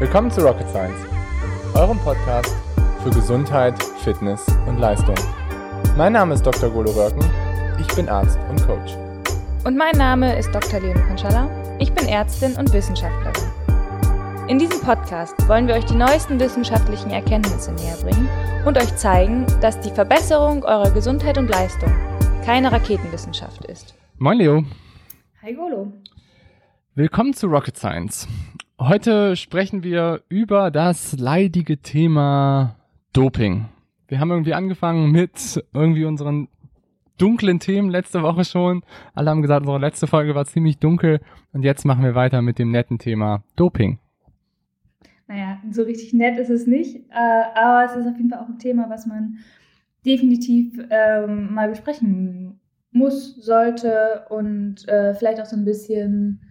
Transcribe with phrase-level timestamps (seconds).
[0.00, 1.00] Willkommen zu Rocket Science,
[1.74, 2.54] eurem Podcast
[3.02, 5.16] für Gesundheit, Fitness und Leistung.
[5.96, 6.70] Mein Name ist Dr.
[6.70, 7.28] Golo Röcken,
[7.80, 8.96] ich bin Arzt und Coach.
[9.64, 10.78] Und mein Name ist Dr.
[10.78, 11.50] Leon Konschalla,
[11.80, 13.50] ich bin Ärztin und Wissenschaftlerin.
[14.46, 18.28] In diesem Podcast wollen wir euch die neuesten wissenschaftlichen Erkenntnisse näher bringen
[18.66, 21.92] und euch zeigen, dass die Verbesserung eurer Gesundheit und Leistung
[22.44, 23.96] keine Raketenwissenschaft ist.
[24.18, 24.62] Moin Leo.
[25.42, 25.92] Hi Golo.
[26.94, 28.28] Willkommen zu Rocket Science.
[28.80, 32.76] Heute sprechen wir über das leidige Thema
[33.12, 33.64] Doping.
[34.06, 36.46] Wir haben irgendwie angefangen mit irgendwie unseren
[37.18, 38.84] dunklen Themen letzte Woche schon.
[39.16, 41.18] Alle haben gesagt, unsere letzte Folge war ziemlich dunkel
[41.52, 43.98] und jetzt machen wir weiter mit dem netten Thema Doping.
[45.26, 48.48] Naja, so richtig nett ist es nicht, äh, aber es ist auf jeden Fall auch
[48.48, 49.38] ein Thema, was man
[50.06, 52.60] definitiv ähm, mal besprechen
[52.92, 56.42] muss, sollte und äh, vielleicht auch so ein bisschen,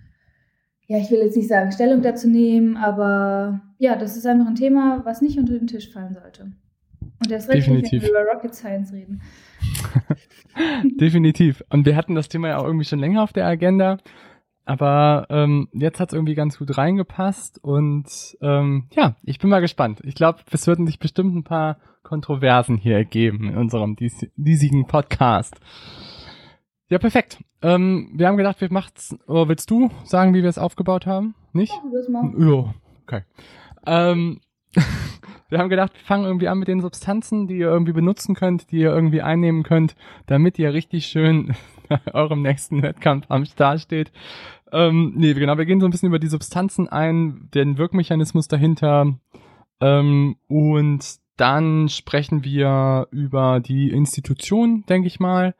[0.88, 4.55] ja, ich will jetzt nicht sagen, Stellung dazu nehmen, aber ja, das ist einfach ein
[4.55, 6.52] Thema, was nicht unter den Tisch fallen sollte.
[7.20, 9.21] Und das recht wenn wir über Rocket Science reden.
[10.99, 11.63] Definitiv.
[11.70, 13.98] Und wir hatten das Thema ja auch irgendwie schon länger auf der Agenda.
[14.65, 18.05] Aber ähm, jetzt hat es irgendwie ganz gut reingepasst und
[18.41, 20.02] ähm, ja, ich bin mal gespannt.
[20.04, 24.85] Ich glaube, es würden sich bestimmt ein paar Kontroversen hier ergeben in unserem dies diesigen
[24.85, 25.55] Podcast.
[26.90, 27.43] Ja, perfekt.
[27.62, 29.18] Ähm, wir haben gedacht, wir machen's.
[29.27, 31.35] Oder willst du sagen, wie wir es aufgebaut haben?
[31.52, 31.74] Nicht?
[31.74, 32.34] Ja, das mal.
[32.38, 33.24] Ja, okay.
[33.85, 34.40] Ähm,
[35.49, 38.71] wir haben gedacht, wir fangen irgendwie an mit den Substanzen, die ihr irgendwie benutzen könnt,
[38.71, 39.96] die ihr irgendwie einnehmen könnt,
[40.27, 41.55] damit ihr richtig schön
[42.13, 44.13] eurem nächsten Wettkampf am Start steht.
[44.71, 49.18] Ähm, nee, genau, wir gehen so ein bisschen über die Substanzen ein, den Wirkmechanismus dahinter
[49.80, 55.54] ähm, und dann sprechen wir über die Institution, denke ich mal,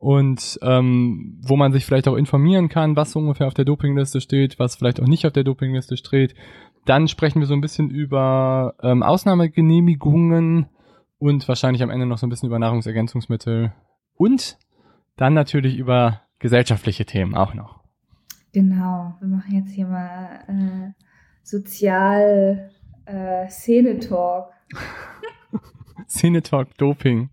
[0.00, 4.22] und ähm, wo man sich vielleicht auch informieren kann, was so ungefähr auf der Dopingliste
[4.22, 6.34] steht, was vielleicht auch nicht auf der Dopingliste steht.
[6.86, 10.70] Dann sprechen wir so ein bisschen über ähm, Ausnahmegenehmigungen
[11.18, 13.74] und wahrscheinlich am Ende noch so ein bisschen über Nahrungsergänzungsmittel
[14.14, 14.56] und
[15.16, 17.80] dann natürlich über gesellschaftliche Themen auch noch.
[18.54, 20.92] Genau, wir machen jetzt hier mal äh,
[21.42, 22.70] Sozial
[23.04, 24.50] äh, Szene-Talk.
[26.08, 27.28] Szene-Talk Doping.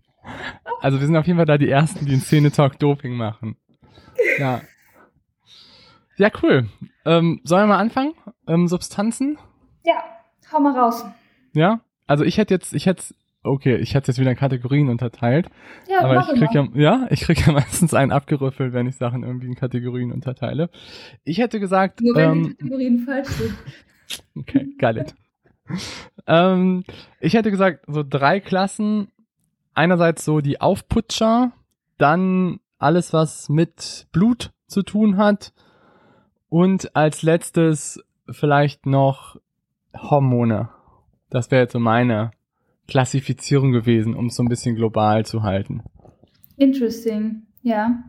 [0.80, 3.56] Also wir sind auf jeden Fall da die Ersten, die ein Szene-Talk Doping machen.
[4.38, 4.60] Ja.
[6.16, 6.68] Ja, cool.
[7.04, 8.12] Ähm, sollen wir mal anfangen?
[8.46, 9.38] Ähm, Substanzen?
[9.84, 10.02] Ja,
[10.52, 11.04] hau mal raus.
[11.52, 11.80] Ja?
[12.06, 13.04] Also ich hätte jetzt, ich hätte
[13.42, 15.48] okay, ich hätte jetzt wieder in Kategorien unterteilt.
[15.88, 19.22] Ja, aber ich krieg ja, ja, ich krieg ja meistens einen abgerüffelt, wenn ich Sachen
[19.22, 20.70] irgendwie in Kategorien unterteile.
[21.24, 22.00] Ich hätte gesagt.
[22.00, 23.54] Nur wenn ähm, die Kategorien falsch sind.
[24.34, 25.14] Okay, it.
[26.26, 26.82] ähm,
[27.20, 29.08] ich hätte gesagt, so drei Klassen.
[29.78, 31.52] Einerseits so die Aufputscher,
[31.98, 35.52] dann alles, was mit Blut zu tun hat
[36.48, 39.36] und als letztes vielleicht noch
[39.96, 40.70] Hormone.
[41.30, 42.32] Das wäre jetzt so meine
[42.88, 45.84] Klassifizierung gewesen, um es so ein bisschen global zu halten.
[46.56, 48.02] Interesting, ja.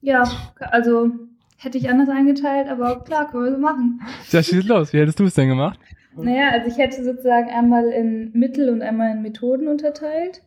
[0.00, 0.24] Ja,
[0.58, 1.10] also
[1.58, 4.00] hätte ich anders eingeteilt, aber klar, können wir so machen.
[4.30, 4.94] Ja, schieß los.
[4.94, 5.78] Wie hättest du es denn gemacht?
[6.16, 10.40] Naja, also ich hätte sozusagen einmal in Mittel und einmal in Methoden unterteilt.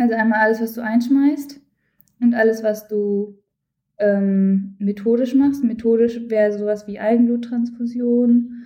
[0.00, 1.60] Also einmal alles, was du einschmeißt
[2.20, 3.38] und alles, was du
[3.98, 5.62] ähm, methodisch machst.
[5.62, 8.64] Methodisch wäre sowas wie Eigenbluttransfusion,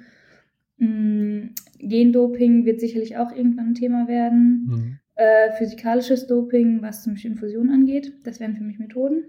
[0.79, 1.41] mm,
[1.81, 4.67] Gendoping wird sicherlich auch irgendwann ein Thema werden.
[4.67, 4.99] Mhm.
[5.17, 9.25] Äh, physikalisches Doping, was zum Beispiel Infusion angeht, das wären für mich Methoden.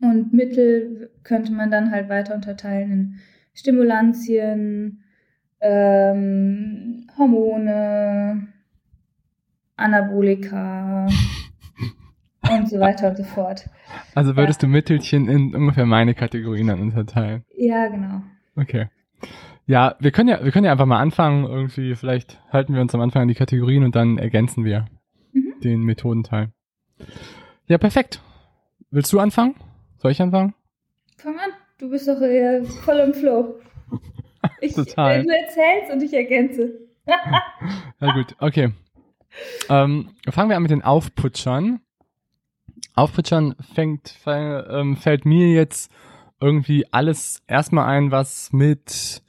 [0.00, 3.14] Und Mittel könnte man dann halt weiter unterteilen in
[3.52, 5.02] Stimulantien,
[5.60, 8.48] ähm, Hormone,
[9.80, 11.08] Anabolika
[12.50, 13.68] und so weiter und so fort.
[14.14, 14.66] Also würdest ja.
[14.66, 17.44] du Mittelchen in ungefähr meine Kategorien dann unterteilen?
[17.56, 18.22] Ja, genau.
[18.56, 18.88] Okay.
[19.66, 21.44] Ja, wir können ja, wir können ja einfach mal anfangen.
[21.44, 24.86] Irgendwie, vielleicht halten wir uns am Anfang an die Kategorien und dann ergänzen wir
[25.32, 25.54] mhm.
[25.62, 26.48] den Methodenteil.
[27.66, 28.20] Ja, perfekt.
[28.90, 29.54] Willst du anfangen?
[29.98, 30.54] Soll ich anfangen?
[31.16, 31.50] Fang an.
[31.78, 33.56] Du bist doch äh, voll im Flow.
[34.62, 35.22] Ich, Total.
[35.22, 36.70] Du erzählst und ich ergänze.
[38.00, 38.72] Na gut, okay.
[39.68, 41.80] Ähm, fangen wir an mit den Aufputschern.
[42.94, 45.90] Aufputschern fängt, ähm, fällt mir jetzt
[46.40, 49.22] irgendwie alles erstmal ein, was mit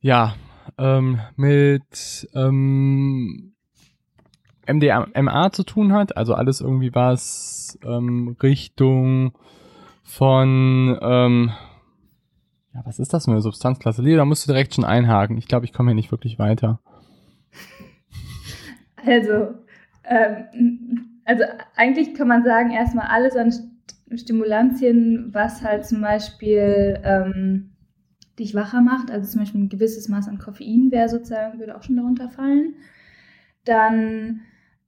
[0.00, 0.34] ja,
[0.78, 3.54] ähm, mit ähm,
[4.66, 9.32] MDMA zu tun hat, also alles irgendwie was ähm, Richtung
[10.02, 11.52] von ähm,
[12.74, 14.02] ja, was ist das für eine Substanzklasse?
[14.02, 15.36] Leo, da musst du direkt schon einhaken.
[15.36, 16.80] Ich glaube, ich komme hier nicht wirklich weiter.
[19.04, 19.54] Also,
[20.04, 21.44] ähm, also
[21.76, 23.52] eigentlich kann man sagen, erstmal alles an
[24.16, 27.70] Stimulantien, was halt zum Beispiel ähm,
[28.38, 29.10] dich wacher macht.
[29.10, 32.74] Also zum Beispiel ein gewisses Maß an Koffein wäre sozusagen, würde auch schon darunter fallen.
[33.64, 34.40] Dann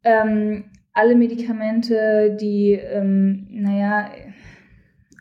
[0.02, 4.10] ähm, alle Medikamente, die, ähm, naja,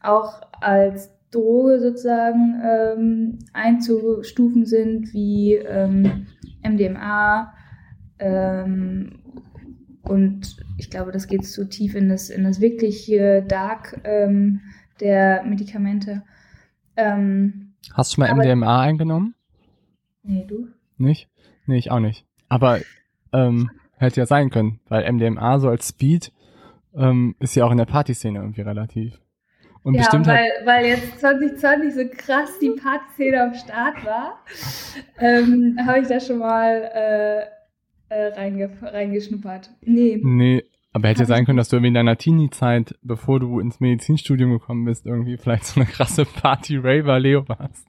[0.01, 6.28] auch als Droge sozusagen ähm, einzustufen sind, wie ähm,
[6.63, 7.54] MDMA.
[8.19, 9.19] Ähm,
[10.04, 13.12] und ich glaube, das geht zu tief in das, in das wirklich
[13.48, 14.62] Dark ähm,
[15.00, 16.24] der Medikamente.
[16.95, 19.36] Ähm, Hast du schon mal MDMA eingenommen?
[20.24, 20.68] Nee, du?
[20.98, 21.30] Nicht?
[21.65, 22.25] Nee, ich auch nicht.
[22.50, 22.80] Aber
[23.31, 26.31] ähm, hätte ja sein können, weil MDMA so als Speed
[26.95, 29.19] ähm, ist ja auch in der Partyszene irgendwie relativ.
[29.83, 34.39] Und ja, bestimmt weil, weil jetzt 2020 so krass die Partyszene am Start war,
[35.19, 36.89] ähm, habe ich da schon mal
[38.13, 39.71] äh, reinge reingeschnuppert.
[39.81, 40.19] Nee.
[40.24, 40.63] Nee,
[40.94, 44.51] aber hätte ja sein können, dass du irgendwie in deiner Teenie-Zeit, bevor du ins Medizinstudium
[44.51, 47.88] gekommen bist, irgendwie vielleicht so eine krasse Party-Raver-Leo warst.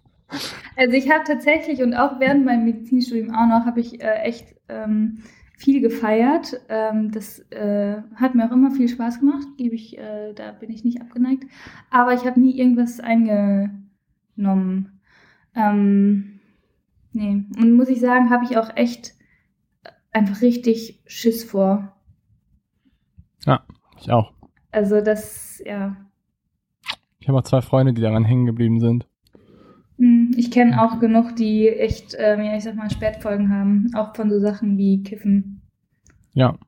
[0.77, 4.55] Also ich habe tatsächlich und auch während meinem Medizinstudium auch noch, habe ich äh, echt
[4.69, 5.19] ähm,
[5.59, 6.61] viel gefeiert.
[6.69, 10.71] Ähm, das äh, hat mir auch immer viel Spaß gemacht, gebe ich, äh, da bin
[10.71, 11.45] ich nicht abgeneigt.
[11.91, 15.01] Aber ich habe nie irgendwas eingenommen.
[15.55, 16.41] Ähm,
[17.13, 17.45] nee.
[17.59, 19.15] Und muss ich sagen, habe ich auch echt
[20.15, 21.93] einfach richtig Schiss vor.
[23.47, 23.65] Ja,
[24.01, 24.33] ich auch.
[24.71, 25.97] Also das, ja.
[27.21, 29.07] Ich habe auch zwei Freunde, die daran hängen geblieben sind.
[29.99, 34.15] Hm, ich kenne auch genug, die echt, ähm, ja, ich sag mal, Spätfolgen haben, auch
[34.15, 35.63] von so Sachen wie Kiffen.
[36.33, 36.59] Ja.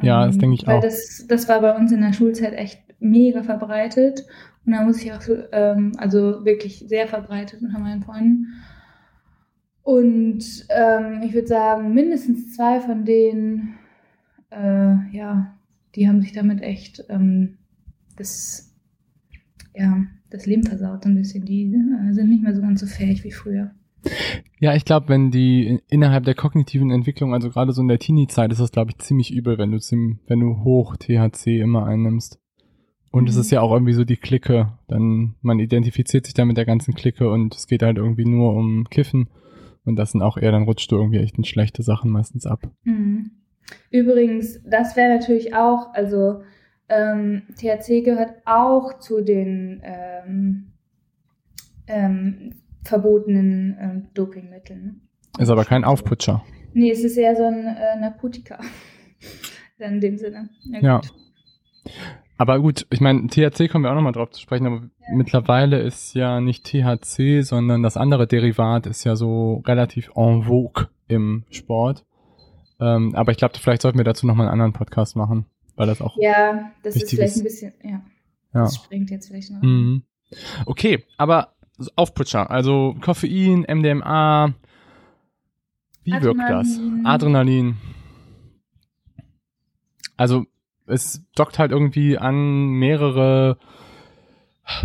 [0.00, 0.82] Ja, das ähm, denke ich weil auch.
[0.82, 4.24] Das, das war bei uns in der Schulzeit echt mega verbreitet.
[4.64, 5.22] Und da muss ich auch
[5.52, 8.46] ähm, also wirklich sehr verbreitet unter meinen Freunden.
[9.88, 13.78] Und ähm, ich würde sagen, mindestens zwei von denen,
[14.50, 15.56] äh, ja,
[15.94, 17.56] die haben sich damit echt ähm,
[18.14, 18.76] das,
[19.74, 21.46] ja, das Leben versaut ein bisschen.
[21.46, 23.70] Die äh, sind nicht mehr so ganz so fähig wie früher.
[24.60, 28.52] Ja, ich glaube, wenn die innerhalb der kognitiven Entwicklung, also gerade so in der Teenie-Zeit,
[28.52, 32.38] ist das, glaube ich, ziemlich übel, wenn du, wenn du hoch THC immer einnimmst.
[33.10, 33.28] Und mhm.
[33.30, 34.70] es ist ja auch irgendwie so die Clique.
[34.86, 38.52] Dann, man identifiziert sich dann mit der ganzen Clique und es geht halt irgendwie nur
[38.52, 39.28] um Kiffen.
[39.88, 42.60] Und das sind auch eher, dann rutscht du irgendwie echt in schlechte Sachen meistens ab.
[42.84, 43.30] Mhm.
[43.90, 46.42] Übrigens, das wäre natürlich auch, also
[46.88, 50.72] ähm, THC gehört auch zu den ähm,
[51.86, 52.54] ähm,
[52.84, 55.02] verbotenen ähm, Dopingmitteln.
[55.38, 56.42] Ist aber kein Aufputscher.
[56.72, 58.58] Nee, es ist eher so ein äh, Narkotika.
[59.78, 60.48] in dem Sinne.
[60.80, 61.00] Ja.
[62.38, 65.16] Aber gut, ich meine, THC kommen wir auch nochmal drauf zu sprechen, aber ja.
[65.16, 70.86] mittlerweile ist ja nicht THC, sondern das andere Derivat ist ja so relativ en vogue
[71.08, 72.04] im Sport.
[72.80, 76.00] Ähm, aber ich glaube, vielleicht sollten wir dazu nochmal einen anderen Podcast machen, weil das
[76.00, 76.16] auch.
[76.20, 77.38] Ja, das ist vielleicht ist.
[77.38, 77.90] ein bisschen, ja.
[77.90, 78.00] ja.
[78.52, 79.60] Das springt jetzt vielleicht noch.
[79.60, 80.04] Mhm.
[80.64, 81.54] Okay, aber
[81.96, 84.54] Aufputscher, also Koffein, MDMA.
[86.04, 86.38] Wie Adrenalin.
[86.38, 86.80] wirkt das?
[87.04, 87.76] Adrenalin.
[90.16, 90.46] Also
[90.88, 93.58] es dockt halt irgendwie an mehrere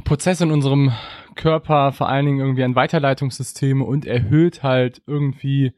[0.03, 0.91] Prozesse in unserem
[1.35, 5.73] Körper, vor allen Dingen irgendwie an Weiterleitungssysteme und erhöht halt irgendwie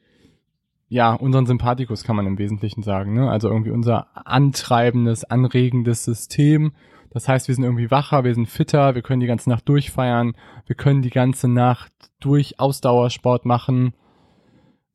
[0.87, 3.29] ja, unseren Sympathikus kann man im Wesentlichen sagen, ne?
[3.29, 6.73] Also irgendwie unser antreibendes, anregendes System
[7.15, 10.35] das heißt, wir sind irgendwie wacher, wir sind fitter, wir können die ganze Nacht durchfeiern,
[10.65, 13.93] wir können die ganze Nacht durch Ausdauersport machen.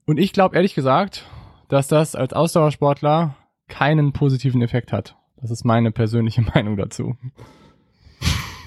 [0.05, 1.25] Und ich glaube ehrlich gesagt,
[1.69, 3.37] dass das als Ausdauersportler
[3.69, 5.17] keinen positiven Effekt hat.
[5.41, 7.17] Das ist meine persönliche Meinung dazu.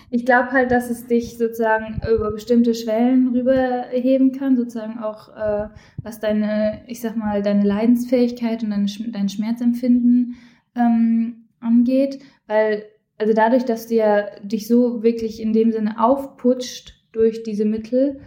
[0.10, 5.70] Ich glaube halt, dass es dich sozusagen über bestimmte Schwellen rüberheben kann, sozusagen auch äh,
[6.04, 10.36] was deine, ich sag mal, deine Leidensfähigkeit und deine, dein Schmerzempfinden
[10.76, 12.84] ähm, angeht, weil
[13.18, 18.20] also dadurch, dass du ja dich so wirklich in dem Sinne aufputscht durch diese Mittel,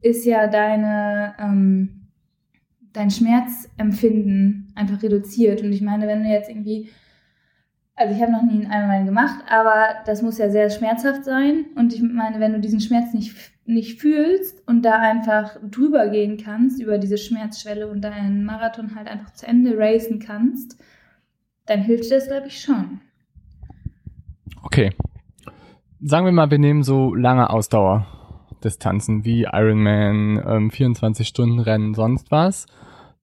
[0.00, 2.08] ist ja deine, ähm,
[2.92, 5.62] dein Schmerzempfinden einfach reduziert.
[5.62, 6.88] Und ich meine, wenn du jetzt irgendwie,
[8.00, 11.66] also ich habe noch nie einen Einmal gemacht, aber das muss ja sehr schmerzhaft sein.
[11.76, 16.38] Und ich meine, wenn du diesen Schmerz nicht, nicht fühlst und da einfach drüber gehen
[16.42, 20.82] kannst, über diese Schmerzschwelle und deinen Marathon halt einfach zu Ende racen kannst,
[21.66, 23.02] dann hilft das, glaube ich, schon.
[24.62, 24.94] Okay.
[26.00, 32.30] Sagen wir mal, wir nehmen so lange Ausdauerdistanzen wie Ironman, ähm, 24 Stunden Rennen, sonst
[32.30, 32.64] was.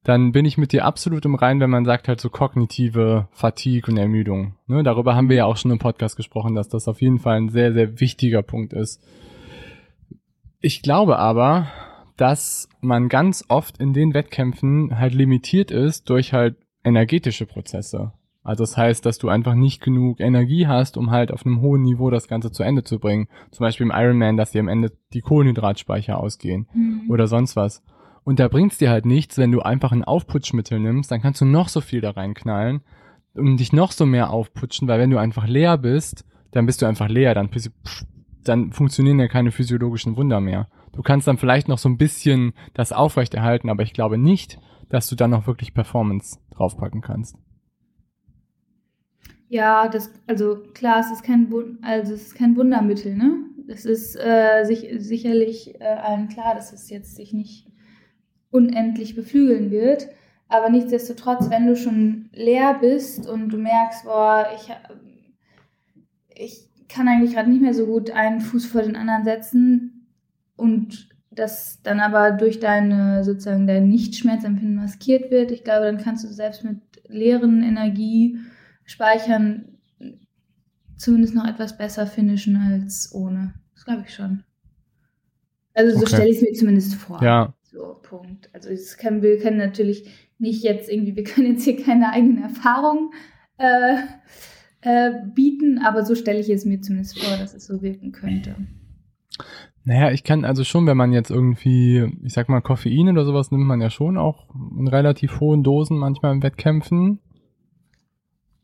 [0.08, 3.92] Dann bin ich mit dir absolut im Rein, wenn man sagt halt so kognitive Fatigue
[3.92, 4.56] und Ermüdung.
[4.66, 7.36] Ne, darüber haben wir ja auch schon im Podcast gesprochen, dass das auf jeden Fall
[7.36, 9.04] ein sehr, sehr wichtiger Punkt ist.
[10.62, 11.68] Ich glaube aber,
[12.16, 18.14] dass man ganz oft in den Wettkämpfen halt limitiert ist durch halt energetische Prozesse.
[18.44, 21.82] Also das heißt, dass du einfach nicht genug Energie hast, um halt auf einem hohen
[21.82, 23.28] Niveau das Ganze zu Ende zu bringen.
[23.52, 27.12] Zum Beispiel im Ironman, dass dir am Ende die Kohlenhydratspeicher ausgehen Mhm.
[27.12, 27.84] oder sonst was.
[28.28, 31.46] Und da bringt's dir halt nichts, wenn du einfach ein Aufputschmittel nimmst, dann kannst du
[31.46, 32.82] noch so viel da reinknallen
[33.36, 36.88] und dich noch so mehr aufputschen, weil wenn du einfach leer bist, dann bist du
[36.88, 37.50] einfach leer, dann,
[38.44, 40.68] dann funktionieren ja keine physiologischen Wunder mehr.
[40.92, 45.08] Du kannst dann vielleicht noch so ein bisschen das aufrechterhalten, aber ich glaube nicht, dass
[45.08, 47.38] du dann noch wirklich Performance draufpacken kannst.
[49.48, 51.48] Ja, das, also klar, es ist kein,
[51.82, 53.38] also es ist kein Wundermittel, ne?
[53.70, 57.68] Es ist äh, sich, sicherlich äh, allen klar, dass es jetzt sich nicht
[58.58, 60.08] unendlich beflügeln wird.
[60.50, 64.78] Aber nichtsdestotrotz, wenn du schon leer bist und du merkst, boah, ich, ha-
[66.34, 70.08] ich kann eigentlich gerade nicht mehr so gut einen Fuß vor den anderen setzen
[70.56, 76.24] und das dann aber durch deine sozusagen dein Nicht-Schmerzempfinden maskiert wird, ich glaube, dann kannst
[76.24, 79.66] du selbst mit leeren Energiespeichern
[80.98, 83.54] zumindest noch etwas besser finishen als ohne.
[83.74, 84.44] Das glaube ich schon.
[85.74, 86.08] Also so Okay.
[86.08, 87.22] stelle ich es mir zumindest vor.
[87.22, 88.50] Ja, So, Punkt.
[88.54, 93.12] Also können, wir können natürlich nicht jetzt irgendwie, wir können jetzt hier keine eigenen Erfahrungen
[93.58, 93.98] äh,
[94.82, 98.56] äh, bieten, aber so stelle ich es mir zumindest vor, dass es so wirken könnte.
[99.84, 103.52] Naja, ich kann also schon, wenn man jetzt irgendwie, ich sag mal, Koffein oder sowas
[103.52, 107.20] nimmt man ja schon auch in relativ hohen Dosen manchmal in Wettkämpfen.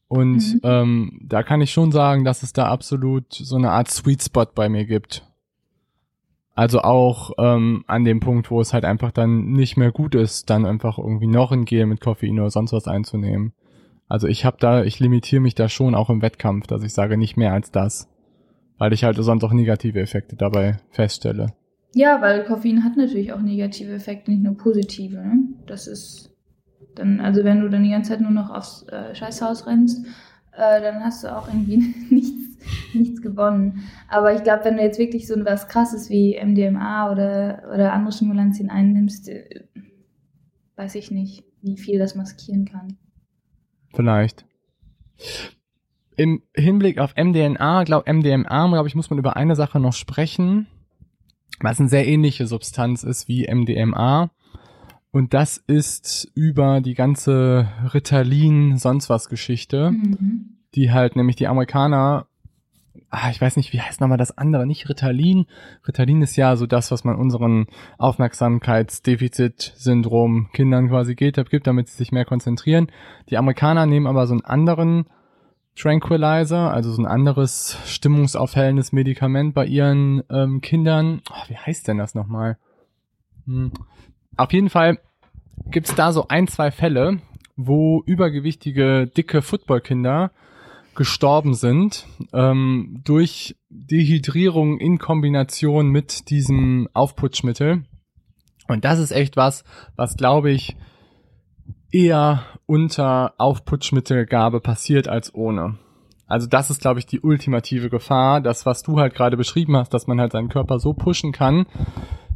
[0.07, 0.59] Und Mhm.
[0.63, 4.47] ähm, da kann ich schon sagen, dass es da absolut so eine Art Sweet Spot
[4.55, 5.23] bei mir gibt.
[6.55, 10.49] Also auch ähm, an dem Punkt, wo es halt einfach dann nicht mehr gut ist,
[10.49, 13.53] dann einfach irgendwie noch ein Gel mit Koffein oder sonst was einzunehmen.
[14.07, 17.17] Also ich habe da, ich limitiere mich da schon auch im Wettkampf, dass ich sage
[17.17, 18.07] nicht mehr als das,
[18.77, 21.53] weil ich halt sonst auch negative Effekte dabei feststelle.
[21.95, 25.17] Ja, weil Koffein hat natürlich auch negative Effekte, nicht nur positive.
[25.17, 25.47] Ne?
[25.65, 26.31] Das ist
[26.95, 30.05] dann, also wenn du dann die ganze Zeit nur noch aufs äh, Scheißhaus rennst,
[30.55, 31.77] äh, dann hast du auch irgendwie
[32.09, 32.42] nichts,
[32.93, 33.83] nichts gewonnen.
[34.07, 38.13] Aber ich glaube, wenn du jetzt wirklich so was krasses wie MDMA oder, oder andere
[38.13, 39.63] Stimulantien einnimmst, äh,
[40.75, 42.97] weiß ich nicht, wie viel das maskieren kann.
[43.93, 44.45] Vielleicht.
[46.15, 50.67] Im Hinblick auf MDNA, glaub, MDMA, glaube ich, muss man über eine Sache noch sprechen,
[51.59, 54.31] was eine sehr ähnliche Substanz ist wie MDMA.
[55.11, 60.57] Und das ist über die ganze Ritalin, sonst was Geschichte, Mhm.
[60.75, 62.27] die halt nämlich die Amerikaner,
[63.13, 65.45] ah, ich weiß nicht, wie heißt nochmal das andere, nicht Ritalin.
[65.87, 67.67] Ritalin ist ja so das, was man unseren
[67.99, 72.87] Aufmerksamkeitsdefizit-Syndrom Kindern quasi geht, gibt, damit sie sich mehr konzentrieren.
[73.29, 75.05] Die Amerikaner nehmen aber so einen anderen
[75.75, 81.21] Tranquilizer, also so ein anderes stimmungsaufhellendes Medikament bei ihren ähm, Kindern.
[81.29, 82.57] Oh, wie heißt denn das nochmal?
[83.45, 83.73] Hm.
[84.37, 84.97] Auf jeden Fall
[85.67, 87.19] gibt's da so ein, zwei Fälle,
[87.55, 90.31] wo übergewichtige, dicke Footballkinder
[90.95, 97.85] gestorben sind ähm, durch Dehydrierung in Kombination mit diesem Aufputschmittel.
[98.67, 99.63] Und das ist echt was,
[99.95, 100.75] was glaube ich
[101.91, 105.77] eher unter Aufputschmittelgabe passiert als ohne.
[106.25, 109.93] Also das ist, glaube ich, die ultimative Gefahr, das, was du halt gerade beschrieben hast,
[109.93, 111.67] dass man halt seinen Körper so pushen kann,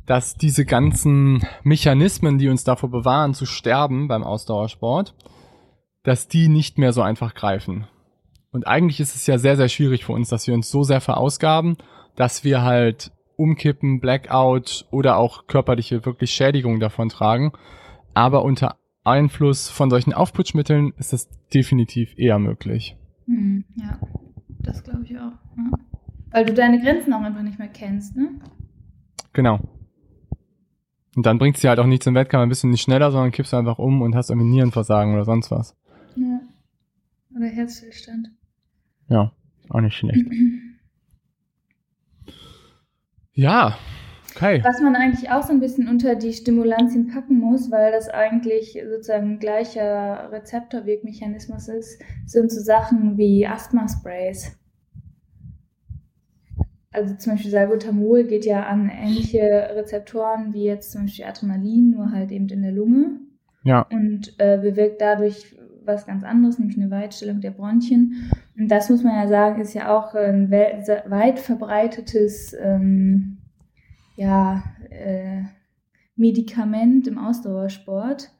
[0.05, 5.15] dass diese ganzen Mechanismen, die uns davor bewahren, zu sterben beim Ausdauersport,
[6.03, 7.87] dass die nicht mehr so einfach greifen.
[8.57, 10.99] Und eigentlich ist es ja sehr, sehr schwierig für uns, dass wir uns so sehr
[10.99, 11.77] verausgaben,
[12.15, 17.51] dass wir halt umkippen, Blackout oder auch körperliche wirklich Schädigungen davon tragen.
[18.15, 22.97] Aber unter Einfluss von solchen Aufputschmitteln ist es definitiv eher möglich.
[23.27, 23.63] Mhm.
[23.75, 23.99] Ja,
[24.63, 25.33] das glaube ich auch.
[25.55, 25.77] Ja.
[26.31, 28.41] Weil du deine Grenzen auch einfach nicht mehr kennst, ne?
[29.33, 29.59] Genau.
[31.15, 33.31] Und dann bringt es dir halt auch nichts im Wettkampf, ein bisschen nicht schneller, sondern
[33.31, 35.75] kippst du einfach um und hast irgendwie Nierenversagen oder sonst was.
[36.15, 36.39] Ja.
[37.35, 38.29] Oder Herzstillstand.
[39.09, 39.31] Ja,
[39.69, 40.25] auch nicht schlecht.
[43.39, 43.77] Ja,
[44.35, 44.63] okay.
[44.63, 48.81] Was man eigentlich auch so ein bisschen unter die Stimulantien packen muss, weil das eigentlich
[48.91, 54.57] sozusagen ein gleicher Rezeptorwirkmechanismus ist, sind so Sachen wie Asthma-Sprays.
[56.89, 59.41] Also zum Beispiel Salbutamol geht ja an ähnliche
[59.75, 63.19] Rezeptoren wie jetzt zum Beispiel Adrenalin, nur halt eben in der Lunge
[63.63, 65.55] Ja, und äh, bewirkt dadurch
[65.87, 68.31] was ganz anderes, nämlich eine Weitstellung der Bronchien.
[68.57, 73.37] Und das muss man ja sagen, ist ja auch ein weit verbreitetes ähm,
[74.15, 75.43] ja, äh,
[76.15, 78.31] Medikament im Ausdauersport.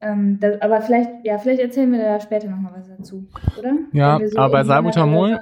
[0.00, 3.26] Ähm, das, aber vielleicht, ja, vielleicht erzählen wir da später nochmal was dazu,
[3.58, 3.74] oder?
[3.92, 5.40] Ja, so aber bei Salbutamol-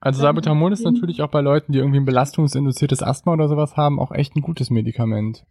[0.00, 3.76] also Salbutamol ist wir- natürlich auch bei Leuten, die irgendwie ein belastungsinduziertes Asthma oder sowas
[3.76, 5.44] haben, auch echt ein gutes Medikament.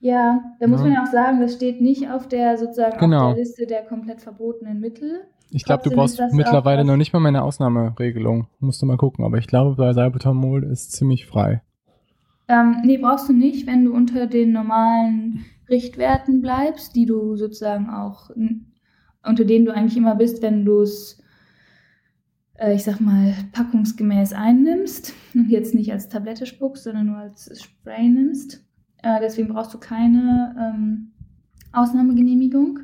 [0.00, 0.84] Ja, da muss Ja.
[0.86, 3.28] man ja auch sagen, das steht nicht auf der sozusagen Genau.
[3.30, 5.22] auf der Liste der komplett verbotenen Mittel.
[5.50, 8.48] Ich glaube, du brauchst mittlerweile noch nicht mal meine Ausnahmeregelung.
[8.60, 9.24] Musst du mal gucken.
[9.24, 11.62] Aber ich glaube, bei Salbutamol ist ziemlich frei.
[12.48, 17.88] Ähm, nee, brauchst du nicht, wenn du unter den normalen Richtwerten bleibst, die du sozusagen
[17.90, 18.30] auch,
[19.26, 21.22] unter denen du eigentlich immer bist, wenn du es,
[22.54, 27.50] äh, ich sag mal, packungsgemäß einnimmst und jetzt nicht als Tablette spuckst, sondern nur als
[27.62, 28.64] Spray nimmst.
[29.02, 31.12] Äh, deswegen brauchst du keine ähm,
[31.72, 32.80] Ausnahmegenehmigung.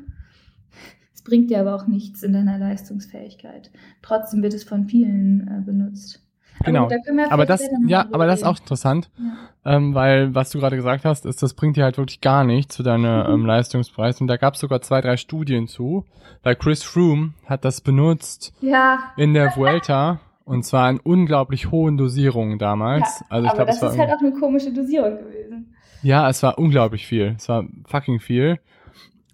[1.13, 3.71] Es bringt dir aber auch nichts in deiner Leistungsfähigkeit.
[4.01, 6.21] Trotzdem wird es von vielen äh, benutzt.
[6.59, 6.87] Aber Genau.
[6.87, 9.09] gut, da Aber das, ja, aber das ist auch interessant.
[9.17, 9.75] Ja.
[9.75, 12.75] ähm, weil was du gerade gesagt hast, ist, das bringt dir halt wirklich gar nichts
[12.75, 13.41] zu deiner Mhm.
[13.41, 14.21] ähm, Leistungspreis.
[14.21, 16.05] Und da gab es sogar zwei, drei Studien zu,
[16.43, 21.97] weil Chris Froome hat das benutzt Ja, in der Vuelta und zwar in unglaublich hohen
[21.97, 23.19] Dosierungen damals.
[23.19, 25.74] Ja, also ich aber glaube, das es war ist halt auch eine komische Dosierung gewesen.
[26.05, 27.33] Ja, es war unglaublich viel.
[27.35, 28.59] Es war fucking viel.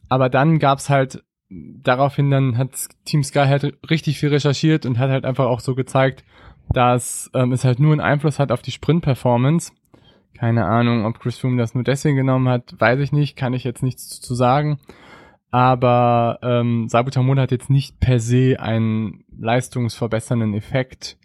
[0.08, 2.70] Aber dann gab's halt, daraufhin dann hat
[3.04, 6.24] Team Sky halt richtig viel recherchiert und hat halt einfach auch so gezeigt,
[6.70, 9.74] dass ähm, es halt nur einen Einfluss hat auf die Sprint-Performance.
[10.34, 13.66] Keine Ahnung, ob Chris Froome das nur deswegen genommen hat, weiß ich nicht, kann ich
[13.66, 14.80] jetzt nichts zu sagen.
[15.50, 21.18] Aber ähm, Salbutamol hat jetzt nicht per se einen leistungsverbessernden Effekt,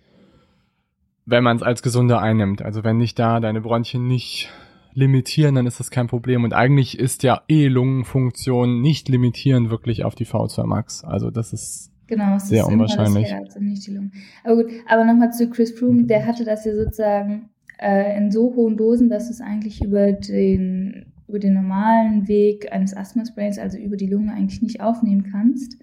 [1.24, 2.62] wenn man es als gesunder einnimmt.
[2.62, 4.50] Also wenn nicht da deine Bronchien nicht
[4.96, 6.44] limitieren, dann ist das kein Problem.
[6.44, 11.04] Und eigentlich ist ja eh Lungenfunktion nicht limitieren wirklich auf die V2 Max.
[11.04, 13.24] Also das ist Genau, es Sehr ist unwahrscheinlich.
[13.24, 14.12] das Herz und nicht die Lungen.
[14.44, 18.54] Aber gut, aber nochmal zu Chris Froome, der hatte das ja sozusagen äh, in so
[18.54, 23.76] hohen Dosen, dass du es eigentlich über den, über den normalen Weg eines Asthma-Sprays, also
[23.78, 25.78] über die Lunge, eigentlich nicht aufnehmen kannst.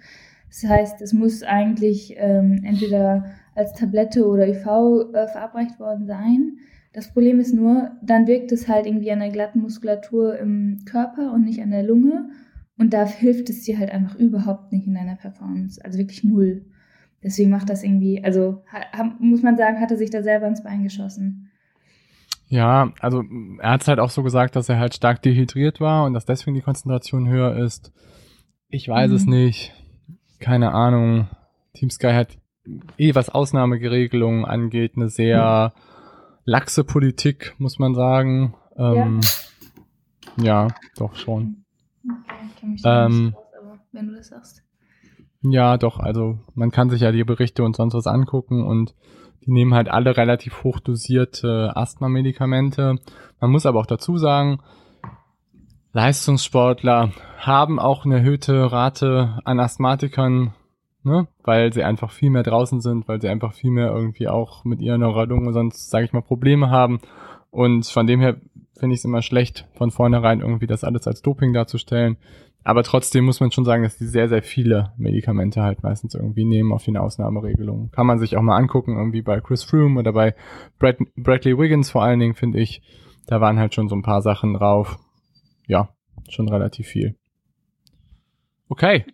[0.49, 4.65] Das heißt, es muss eigentlich ähm, entweder als Tablette oder IV
[5.13, 6.57] äh, verabreicht worden sein.
[6.93, 11.33] Das Problem ist nur, dann wirkt es halt irgendwie an der glatten Muskulatur im Körper
[11.33, 12.29] und nicht an der Lunge.
[12.77, 15.83] Und da hilft es dir halt einfach überhaupt nicht in deiner Performance.
[15.83, 16.65] Also wirklich null.
[17.23, 18.63] Deswegen macht das irgendwie, also
[19.19, 21.49] muss man sagen, hatte sich da selber ins Bein geschossen.
[22.47, 23.23] Ja, also
[23.59, 26.25] er hat es halt auch so gesagt, dass er halt stark dehydriert war und dass
[26.25, 27.91] deswegen die Konzentration höher ist.
[28.69, 29.15] Ich weiß Mhm.
[29.15, 29.73] es nicht.
[30.39, 31.27] Keine Ahnung.
[31.73, 32.37] Team Sky hat
[32.97, 35.73] eh, was Ausnahmegeregelungen angeht, eine sehr
[36.45, 38.55] laxe Politik, muss man sagen.
[38.77, 39.21] Ähm,
[40.37, 40.67] ja.
[40.97, 41.63] doch schon.
[42.03, 44.63] Okay, Ähm, nicht aus, aber wenn du das sagst.
[45.41, 48.95] Ja, doch, also man kann sich ja die Berichte und sonst was angucken und
[49.45, 52.95] die nehmen halt alle relativ hochdosierte Asthma-Medikamente.
[53.41, 54.59] Man muss aber auch dazu sagen,
[55.91, 60.53] Leistungssportler haben auch eine erhöhte Rate an Asthmatikern,
[61.03, 61.27] ne?
[61.43, 64.81] weil sie einfach viel mehr draußen sind, weil sie einfach viel mehr irgendwie auch mit
[64.81, 66.99] ihrer Lunge sonst, sage ich mal, Probleme haben.
[67.51, 68.37] Und von dem her
[68.77, 72.17] finde ich es immer schlecht, von vornherein irgendwie das alles als Doping darzustellen.
[72.65, 76.45] Aber trotzdem muss man schon sagen, dass die sehr, sehr viele Medikamente halt meistens irgendwie
[76.45, 77.91] nehmen auf die Ausnahmeregelung.
[77.91, 80.33] Kann man sich auch mal angucken, irgendwie bei Chris Froome oder bei
[80.79, 82.81] Brad Bradley Wiggins vor allen Dingen, finde ich.
[83.27, 84.97] Da waren halt schon so ein paar Sachen drauf.
[85.67, 85.89] Ja,
[86.29, 87.15] schon relativ viel.
[88.69, 89.05] Okay.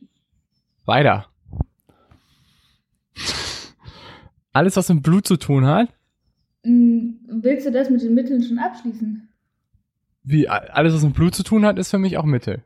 [0.85, 1.25] Weiter.
[4.59, 5.87] Alles, was mit Blut zu tun hat.
[6.65, 9.29] Hm, Willst du das mit den Mitteln schon abschließen?
[10.23, 12.61] Wie alles, was mit Blut zu tun hat, ist für mich auch Mittel.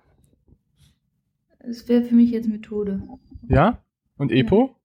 [1.60, 3.04] Das wäre für mich jetzt Methode.
[3.48, 3.78] Ja?
[4.18, 4.76] Und Epo?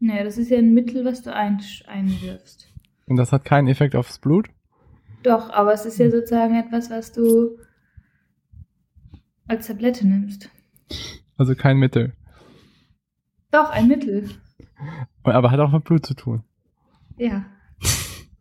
[0.00, 2.70] Naja, das ist ja ein Mittel, was du ein, einwirfst.
[3.06, 4.50] Und das hat keinen Effekt aufs Blut?
[5.22, 7.56] Doch, aber es ist ja sozusagen etwas, was du
[9.46, 10.50] als Tablette nimmst.
[11.38, 12.12] Also kein Mittel.
[13.50, 14.28] Doch, ein Mittel.
[15.22, 16.42] Aber hat auch mit Blut zu tun.
[17.16, 17.44] Ja.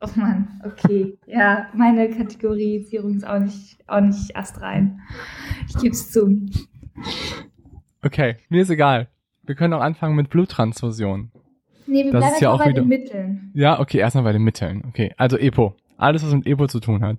[0.02, 1.18] Oh Mann, okay.
[1.28, 5.00] Ja, meine Kategorisierung ist auch nicht, auch nicht astrein.
[5.70, 6.46] Ich gebe es zu.
[8.04, 9.08] Okay, mir ist egal.
[9.44, 11.32] Wir können auch anfangen mit Bluttransfusion.
[11.88, 13.52] Nee, wir Das bleiben ist ja auch bei wieder- den Mitteln.
[13.54, 14.84] Ja, okay, erstmal bei den Mitteln.
[14.88, 15.76] Okay, also Epo.
[15.98, 17.18] Alles, was mit Epo zu tun hat.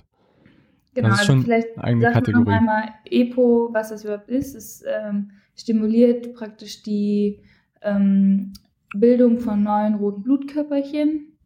[0.94, 2.44] Genau, Das ist also schon vielleicht eine eigene Kategorie.
[2.44, 4.54] noch einmal EPO, was das überhaupt ist.
[4.54, 7.40] Es ähm, stimuliert praktisch die
[7.82, 8.52] ähm,
[8.94, 11.36] Bildung von neuen roten Blutkörperchen.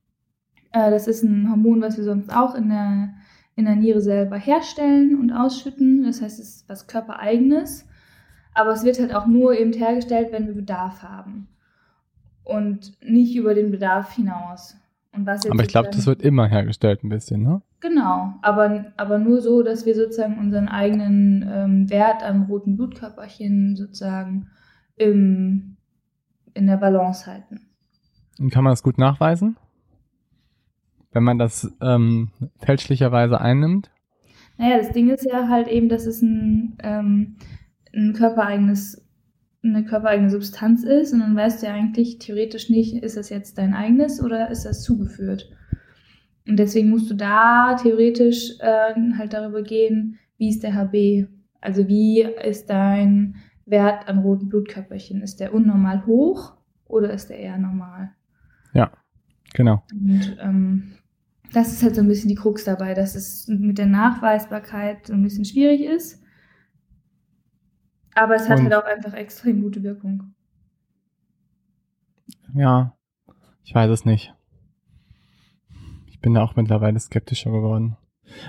[0.73, 3.15] Äh, das ist ein Hormon, was wir sonst auch in der,
[3.57, 6.05] in der Niere selber herstellen und ausschütten.
[6.05, 7.87] Das heißt, es ist was körpereigenes.
[8.55, 11.49] Aber es wird halt auch nur eben hergestellt, wenn wir Bedarf haben.
[12.45, 14.77] Und nicht über den Bedarf hinaus.
[15.13, 17.63] Und was jetzt Aber ich glaube, das wird immer hergestellt ein bisschen, ne?
[17.81, 23.77] Genau, aber, aber nur so, dass wir sozusagen unseren eigenen ähm, Wert an roten Blutkörperchen
[23.77, 24.49] sozusagen
[24.97, 25.78] im,
[26.59, 27.61] in der Balance halten.
[28.39, 29.57] Und kann man das gut nachweisen?
[31.13, 33.91] Wenn man das ähm, fälschlicherweise einnimmt?
[34.59, 37.37] Naja, das Ding ist ja halt eben, dass es ein, ähm,
[37.95, 39.09] ein körpereigenes
[39.63, 43.59] eine körpereigene Substanz ist und dann weißt du ja eigentlich theoretisch nicht, ist das jetzt
[43.59, 45.51] dein eigenes oder ist das zugeführt.
[46.47, 51.27] Und deswegen musst du da theoretisch äh, halt darüber gehen, wie ist der HB?
[51.61, 53.37] Also wie ist dein
[53.71, 55.23] Wert an roten Blutkörperchen?
[55.23, 58.11] Ist der unnormal hoch oder ist der eher normal?
[58.73, 58.91] Ja,
[59.55, 59.83] genau.
[59.93, 60.93] Und ähm,
[61.53, 65.15] das ist halt so ein bisschen die Krux dabei, dass es mit der Nachweisbarkeit so
[65.15, 66.23] ein bisschen schwierig ist.
[68.15, 70.35] Aber es hat Und- halt auch einfach extrem gute Wirkung.
[72.55, 72.97] Ja,
[73.65, 74.35] ich weiß es nicht.
[76.07, 77.97] Ich bin da auch mittlerweile skeptischer geworden.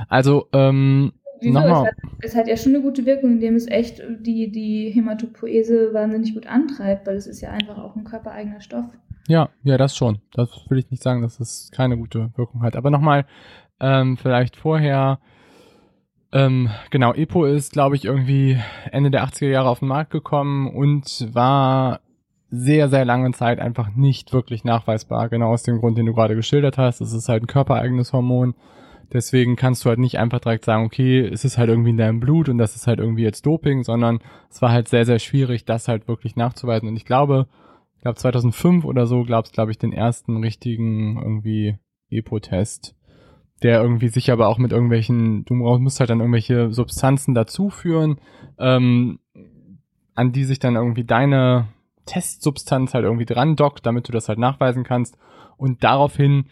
[0.07, 1.59] Also, ähm, Wieso?
[1.59, 5.93] Es hat, es hat ja schon eine gute Wirkung, indem es echt die, die Hämatopoese
[5.93, 8.85] wahnsinnig gut antreibt, weil es ist ja einfach auch ein körpereigener Stoff.
[9.27, 10.19] ja, ja, das schon.
[10.33, 12.75] Das will ich nicht sagen, dass es keine gute Wirkung hat.
[12.75, 13.25] Aber nochmal,
[13.79, 15.19] ähm, vielleicht vorher,
[16.31, 18.59] ähm, genau, EPO ist, glaube ich, irgendwie
[18.91, 22.01] Ende der 80er Jahre auf den Markt gekommen und war
[22.51, 25.29] sehr, sehr lange Zeit einfach nicht wirklich nachweisbar.
[25.29, 26.99] Genau aus dem Grund, den du gerade geschildert hast.
[26.99, 28.55] Es ist halt ein körpereigenes Hormon.
[29.11, 32.19] Deswegen kannst du halt nicht einfach direkt sagen, okay, es ist halt irgendwie in deinem
[32.19, 34.19] Blut und das ist halt irgendwie jetzt Doping, sondern
[34.49, 36.87] es war halt sehr, sehr schwierig, das halt wirklich nachzuweisen.
[36.87, 37.47] Und ich glaube,
[37.95, 41.77] ich glaube 2005 oder so gab es, glaube ich, den ersten richtigen irgendwie
[42.11, 42.95] EPO-Test,
[43.63, 48.19] der irgendwie sich aber auch mit irgendwelchen, du musst halt dann irgendwelche Substanzen dazuführen,
[48.59, 49.19] ähm,
[50.13, 51.67] an die sich dann irgendwie deine
[52.05, 55.17] Testsubstanz halt irgendwie dran dockt, damit du das halt nachweisen kannst.
[55.57, 56.45] Und daraufhin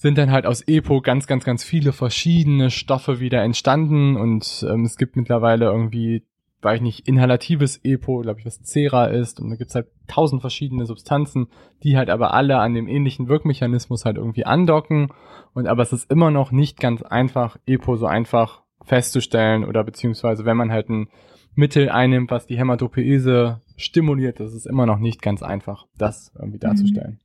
[0.00, 4.16] sind dann halt aus EPO ganz, ganz, ganz viele verschiedene Stoffe wieder entstanden.
[4.16, 6.24] Und ähm, es gibt mittlerweile irgendwie,
[6.62, 9.40] weiß ich nicht, inhalatives EPO, glaube ich, was Cera ist.
[9.40, 11.48] Und da gibt's halt tausend verschiedene Substanzen,
[11.82, 15.12] die halt aber alle an dem ähnlichen Wirkmechanismus halt irgendwie andocken.
[15.52, 20.46] Und aber es ist immer noch nicht ganz einfach, EPO so einfach festzustellen oder beziehungsweise
[20.46, 21.08] wenn man halt ein
[21.54, 26.58] Mittel einnimmt, was die Hämatopoese stimuliert, das ist immer noch nicht ganz einfach, das irgendwie
[26.58, 27.20] darzustellen.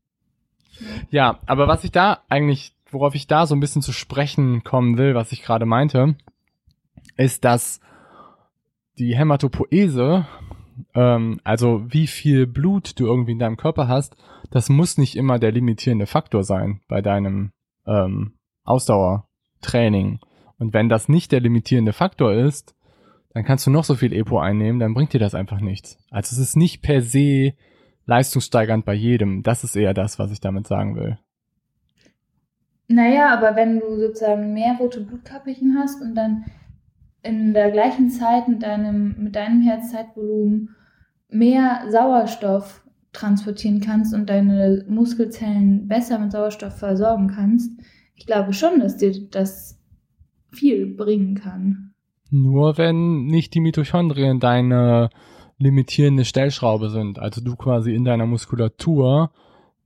[1.10, 4.98] Ja, aber was ich da eigentlich, worauf ich da so ein bisschen zu sprechen kommen
[4.98, 6.16] will, was ich gerade meinte,
[7.18, 7.80] ist, dass
[8.98, 10.26] die Hämatopoese,
[10.94, 14.16] ähm, also wie viel Blut du irgendwie in deinem Körper hast,
[14.52, 17.52] das muss nicht immer der limitierende Faktor sein bei deinem
[17.86, 18.34] ähm,
[18.64, 20.20] Ausdauertraining.
[20.58, 22.76] Und wenn das nicht der limitierende Faktor ist,
[23.34, 25.98] dann kannst du noch so viel EPO einnehmen, dann bringt dir das einfach nichts.
[26.10, 27.54] Also es ist nicht per se
[28.06, 29.44] leistungssteigernd bei jedem.
[29.44, 31.18] Das ist eher das, was ich damit sagen will.
[32.88, 36.46] Naja, aber wenn du sozusagen mehr rote Blutkörperchen hast und dann
[37.24, 40.76] in der gleichen Zeit mit deinem, mit deinem Herzzeitvolumen
[41.30, 47.72] mehr Sauerstoff transportieren kannst und deine Muskelzellen besser mit Sauerstoff versorgen kannst,
[48.14, 49.80] ich glaube schon, dass dir das
[50.52, 51.94] viel bringen kann.
[52.30, 55.10] Nur wenn nicht die Mitochondrien deine
[55.58, 57.20] limitierende Stellschraube sind.
[57.20, 59.32] Also du quasi in deiner Muskulatur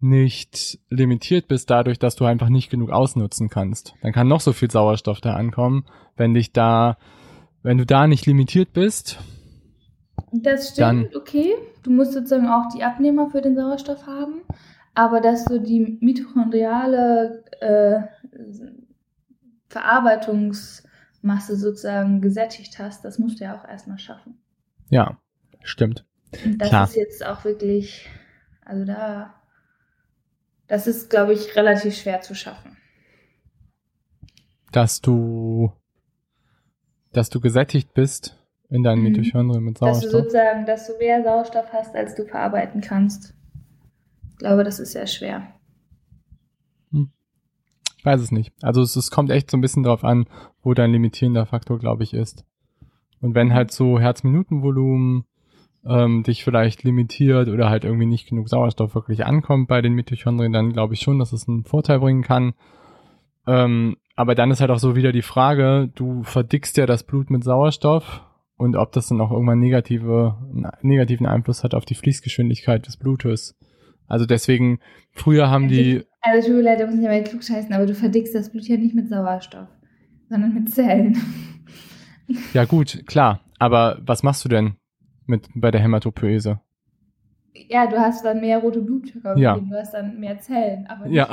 [0.01, 3.93] nicht limitiert bist dadurch, dass du einfach nicht genug ausnutzen kannst.
[4.01, 5.85] Dann kann noch so viel Sauerstoff da ankommen.
[6.15, 6.97] Wenn dich da,
[7.63, 9.19] wenn du da nicht limitiert bist,
[10.31, 11.53] Das stimmt, Dann- okay.
[11.83, 14.41] Du musst sozusagen auch die Abnehmer für den Sauerstoff haben,
[14.93, 18.01] aber dass du die mitochondriale äh,
[19.69, 24.37] Verarbeitungsmasse sozusagen gesättigt hast, das musst du ja auch erstmal schaffen.
[24.89, 25.17] ja,
[25.63, 26.05] stimmt.
[26.57, 26.83] Das Klar.
[26.85, 28.07] ist jetzt auch wirklich,
[28.63, 29.33] also da,
[30.67, 32.77] das ist, glaube ich, relativ schwer zu schaffen.
[34.71, 35.71] Dass du,
[37.11, 38.37] dass du gesättigt bist
[38.69, 39.11] in deinen Mhm.
[39.13, 40.11] Mitochondrien mit Dass du Sauerstoff.
[40.23, 43.33] sozusagen, dass du mehr Sauerstoff hast, als du verarbeiten kannst.
[44.29, 45.55] Ich glaube, das ist sehr schwer.
[47.97, 48.53] Ich weiß es nicht.
[48.61, 50.25] Also es, es kommt echt so ein bisschen drauf an,
[50.61, 52.45] wo dein limitierender Faktor, glaube ich, ist.
[53.19, 55.25] Und wenn halt so Herzminutenvolumen
[55.85, 60.51] ähm, dich vielleicht limitiert oder halt irgendwie nicht genug Sauerstoff wirklich ankommt bei den Mitochondrien,
[60.51, 62.53] dann glaube ich schon, dass es einen Vorteil bringen kann.
[63.47, 67.29] Ähm, aber dann ist halt auch so wieder die Frage, du verdickst ja das Blut
[67.29, 68.23] mit Sauerstoff
[68.57, 72.97] und ob das dann auch irgendwann negative, einen negativen Einfluss hat auf die Fließgeschwindigkeit des
[72.97, 73.57] Blutes.
[74.07, 74.79] Also deswegen,
[75.11, 77.95] früher haben die, Also tut mir leid, da muss ich aber klug scheißen, aber du
[77.95, 79.69] verdickst das Blut ja nicht mit Sauerstoff,
[80.27, 81.17] sondern mit Zellen.
[82.53, 83.39] Ja gut, klar.
[83.57, 84.75] Aber was machst du denn
[85.29, 86.59] mit bei der Hämatopoese?
[87.53, 89.57] Ja, du hast dann mehr rote Blutkörper, Ja.
[89.57, 90.87] du hast dann mehr Zellen.
[90.87, 91.27] Aber Ja.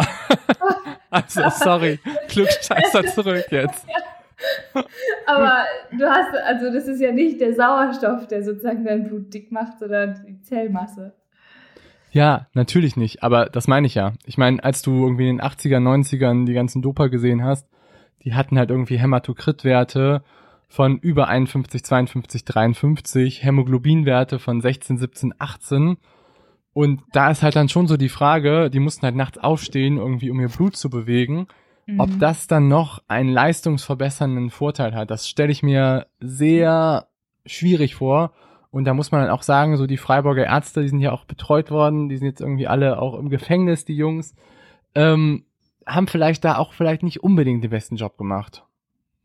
[1.11, 3.87] also sorry, Klugscheißer zurück jetzt.
[5.27, 5.65] Aber
[5.97, 9.79] du hast, also das ist ja nicht der Sauerstoff, der sozusagen dein Blut dick macht,
[9.79, 11.15] sondern die Zellmasse.
[12.13, 13.23] Ja, natürlich nicht.
[13.23, 14.13] Aber das meine ich ja.
[14.25, 17.67] Ich meine, als du irgendwie in den 80er, 90ern die ganzen Doper gesehen hast,
[18.25, 20.23] die hatten halt irgendwie Hämatokritwerte
[20.69, 25.97] von über 51, 52, 53, Hämoglobinwerte von 16, 17, 18.
[26.73, 30.31] Und da ist halt dann schon so die Frage, die mussten halt nachts aufstehen, irgendwie
[30.31, 31.47] um ihr Blut zu bewegen.
[31.87, 32.01] Mhm.
[32.01, 37.07] Ob das dann noch einen leistungsverbessernden Vorteil hat, das stelle ich mir sehr
[37.47, 38.33] schwierig vor.
[38.71, 41.25] Und da muss man dann auch sagen, so die Freiburger Ärzte, die sind ja auch
[41.25, 44.35] betreut worden, die sind jetzt irgendwie alle auch im Gefängnis, die Jungs,
[44.95, 45.47] ähm,
[45.87, 48.66] haben vielleicht da auch vielleicht nicht unbedingt den besten Job gemacht.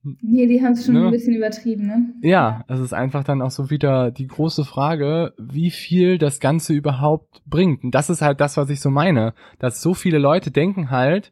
[0.04, 1.06] Nee, die haben es schon ne?
[1.06, 2.14] ein bisschen übertrieben, ne?
[2.22, 6.74] Ja, es ist einfach dann auch so wieder die große Frage, wie viel das Ganze
[6.74, 7.84] überhaupt bringt.
[7.84, 11.32] Und das ist halt das, was ich so meine, dass so viele Leute denken halt,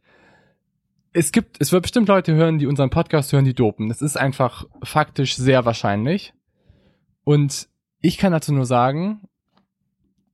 [1.14, 3.90] es gibt, es wird bestimmt Leute hören, die unseren Podcast hören, die dopen.
[3.90, 6.34] Das ist einfach faktisch sehr wahrscheinlich.
[7.24, 7.70] Und
[8.02, 9.28] ich kann dazu nur sagen,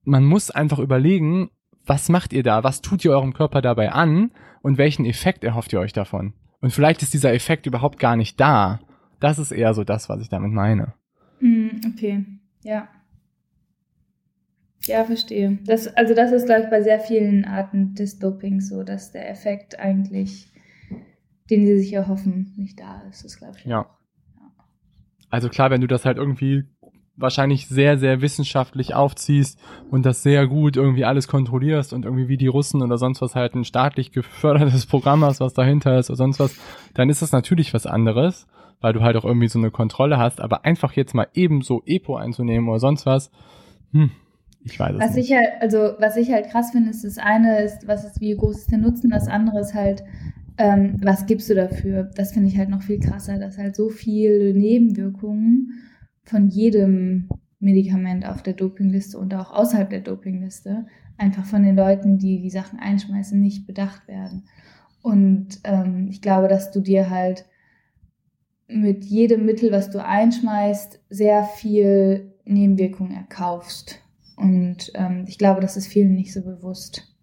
[0.03, 1.49] man muss einfach überlegen,
[1.85, 2.63] was macht ihr da?
[2.63, 4.31] Was tut ihr eurem Körper dabei an?
[4.61, 6.33] Und welchen Effekt erhofft ihr euch davon?
[6.61, 8.79] Und vielleicht ist dieser Effekt überhaupt gar nicht da.
[9.19, 10.93] Das ist eher so das, was ich damit meine.
[11.39, 12.25] Mm, okay,
[12.63, 12.87] ja.
[14.87, 15.57] Ja, verstehe.
[15.65, 19.29] Das, also das ist, glaube ich, bei sehr vielen Arten des Dopings so, dass der
[19.29, 20.51] Effekt eigentlich,
[21.49, 23.25] den sie sich erhoffen, nicht da ist.
[23.25, 23.65] Das glaube ich.
[23.65, 23.81] Ja.
[23.81, 24.63] Auch.
[25.29, 26.65] Also klar, wenn du das halt irgendwie
[27.17, 32.37] wahrscheinlich sehr, sehr wissenschaftlich aufziehst und das sehr gut irgendwie alles kontrollierst und irgendwie wie
[32.37, 36.17] die Russen oder sonst was halt ein staatlich gefördertes Programm hast, was dahinter ist oder
[36.17, 36.55] sonst was,
[36.93, 38.47] dann ist das natürlich was anderes,
[38.81, 42.17] weil du halt auch irgendwie so eine Kontrolle hast, aber einfach jetzt mal ebenso Epo
[42.17, 43.31] einzunehmen oder sonst was,
[43.91, 44.11] hm,
[44.65, 45.29] ich weiß es was nicht.
[45.29, 48.35] Ich halt, also was ich halt krass finde, ist das eine ist, was ist, wie
[48.35, 50.03] groß ist der Nutzen, das andere ist halt,
[50.57, 52.09] ähm, was gibst du dafür?
[52.15, 55.73] Das finde ich halt noch viel krasser, dass halt so viele Nebenwirkungen
[56.25, 60.85] von jedem Medikament auf der Dopingliste und auch außerhalb der Dopingliste
[61.17, 64.43] einfach von den Leuten, die die Sachen einschmeißen, nicht bedacht werden.
[65.01, 67.45] Und ähm, ich glaube, dass du dir halt
[68.67, 74.01] mit jedem Mittel, was du einschmeißt, sehr viel Nebenwirkungen erkaufst.
[74.35, 77.15] Und ähm, ich glaube, das ist vielen nicht so bewusst.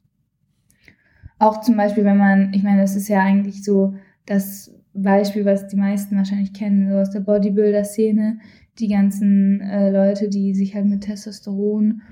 [1.38, 3.94] Auch zum Beispiel, wenn man, ich meine, das ist ja eigentlich so
[4.26, 8.38] das Beispiel, was die meisten wahrscheinlich kennen, so aus der Bodybuilder-Szene,
[8.78, 12.02] die ganzen äh, Leute, die sich halt mit Testosteron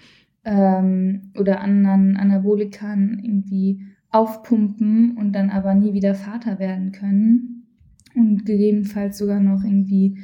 [0.44, 7.66] ähm, oder anderen Anabolikern irgendwie aufpumpen und dann aber nie wieder Vater werden können
[8.14, 10.18] und gegebenenfalls sogar noch irgendwie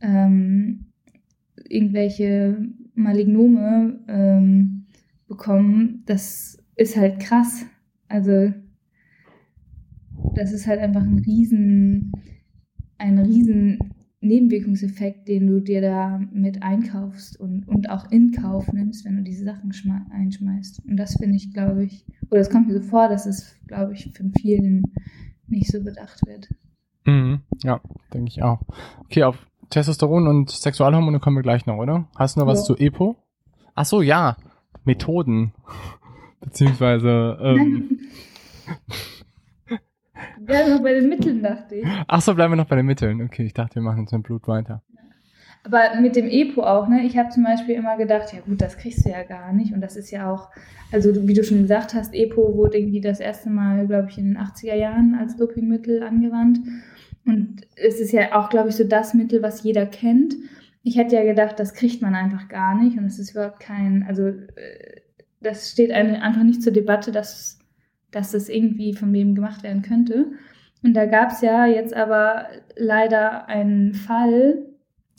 [0.00, 0.86] ähm,
[1.68, 4.86] irgendwelche Malignome ähm,
[5.26, 7.64] bekommen, das ist halt krass.
[8.08, 8.52] Also
[10.34, 12.12] das ist halt einfach ein riesen,
[12.98, 13.91] ein riesen
[14.22, 19.22] Nebenwirkungseffekt, den du dir da mit einkaufst und, und auch in Kauf nimmst, wenn du
[19.22, 19.72] diese Sachen
[20.10, 20.82] einschmeißt.
[20.86, 23.94] Und das finde ich, glaube ich, oder es kommt mir so vor, dass es, glaube
[23.94, 24.84] ich, von vielen
[25.48, 26.48] nicht so bedacht wird.
[27.04, 27.80] Mhm, ja,
[28.14, 28.60] denke ich auch.
[29.00, 32.06] Okay, auf Testosteron und Sexualhormone kommen wir gleich noch, oder?
[32.16, 32.64] Hast du noch was ja.
[32.64, 33.16] zu EPO?
[33.74, 34.36] Ach so, ja,
[34.84, 35.52] Methoden.
[36.40, 37.98] Beziehungsweise, ähm,
[40.52, 41.84] Bleiben wir noch bei den Mitteln, dachte ich.
[42.06, 43.22] Ach so, bleiben wir noch bei den Mitteln.
[43.22, 44.82] Okay, ich dachte, wir machen jetzt mit Blut weiter.
[45.64, 47.04] Aber mit dem EPO auch, ne?
[47.06, 49.72] Ich habe zum Beispiel immer gedacht, ja gut, das kriegst du ja gar nicht.
[49.72, 50.50] Und das ist ja auch,
[50.92, 54.26] also wie du schon gesagt hast, EPO wurde irgendwie das erste Mal, glaube ich, in
[54.26, 56.58] den 80er Jahren als Dopingmittel angewandt.
[57.24, 60.34] Und es ist ja auch, glaube ich, so das Mittel, was jeder kennt.
[60.82, 62.98] Ich hätte ja gedacht, das kriegt man einfach gar nicht.
[62.98, 65.00] Und es ist überhaupt kein, also äh,
[65.40, 67.61] das steht einfach nicht zur Debatte, dass
[68.12, 70.32] dass das irgendwie von wem gemacht werden könnte.
[70.84, 72.46] Und da gab es ja jetzt aber
[72.76, 74.66] leider einen Fall,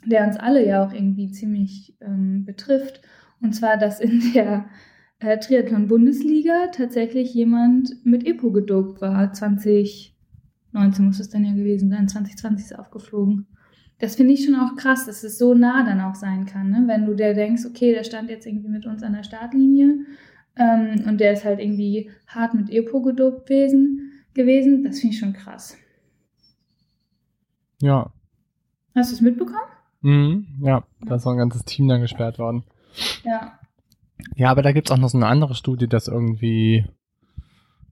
[0.06, 3.01] der uns alle ja auch irgendwie ziemlich ähm, betrifft.
[3.41, 4.65] Und zwar, dass in der
[5.19, 9.32] äh, Triathlon-Bundesliga tatsächlich jemand mit EPO gedopt war.
[9.32, 10.13] 2019
[11.06, 13.47] muss es dann ja gewesen sein, 2020 ist aufgeflogen.
[13.99, 16.84] Das finde ich schon auch krass, dass es so nah dann auch sein kann, ne?
[16.88, 19.99] wenn du dir denkst, okay, der stand jetzt irgendwie mit uns an der Startlinie
[20.58, 24.24] ähm, und der ist halt irgendwie hart mit Epo gedopt gewesen.
[24.34, 24.84] gewesen.
[24.84, 25.78] Das finde ich schon krass.
[27.82, 28.12] Ja.
[28.96, 29.60] Hast du es mitbekommen?
[30.02, 32.63] Mhm, ja, da ist auch ein ganzes Team dann gesperrt worden.
[33.24, 33.60] Ja.
[34.36, 36.86] Ja, aber da gibt es auch noch so eine andere Studie, dass irgendwie,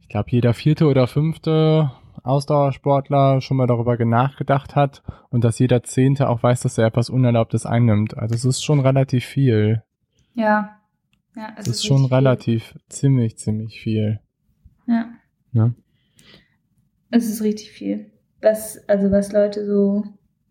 [0.01, 1.91] ich glaube, jeder vierte oder fünfte
[2.23, 7.09] Ausdauersportler schon mal darüber nachgedacht hat und dass jeder zehnte auch weiß, dass er etwas
[7.09, 8.17] Unerlaubtes einnimmt.
[8.17, 9.83] Also es ist schon relativ viel.
[10.33, 10.80] Ja,
[11.35, 12.81] ja, also das ist schon relativ, viel.
[12.89, 14.19] ziemlich, ziemlich viel.
[14.87, 15.13] Ja.
[15.51, 15.75] Ne?
[17.09, 18.11] Es ist richtig viel.
[18.41, 20.05] Was, also was Leute so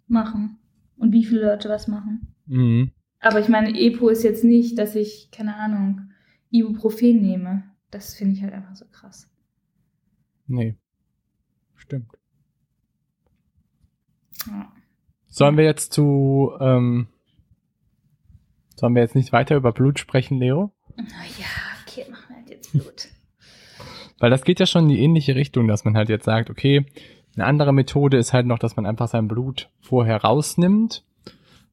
[0.07, 0.59] machen.
[0.97, 2.35] Und wie viele Leute was machen.
[2.47, 2.93] Mhm.
[3.21, 6.11] Aber ich meine, Epo ist jetzt nicht, dass ich, keine Ahnung,
[6.51, 7.65] Ibuprofen nehme.
[7.91, 9.29] Das finde ich halt einfach so krass.
[10.47, 10.77] Nee.
[11.77, 12.13] Stimmt.
[14.47, 14.73] Ja.
[15.29, 17.09] Sollen wir jetzt zu, ähm,
[18.81, 20.73] sollen wir jetzt nicht weiter über Blut sprechen, Leo?
[20.97, 21.47] Ja,
[21.87, 23.09] okay, machen wir halt jetzt Blut.
[24.19, 26.85] Weil das geht ja schon in die ähnliche Richtung, dass man halt jetzt sagt, okay,
[27.37, 31.05] eine andere Methode ist halt noch, dass man einfach sein Blut vorher rausnimmt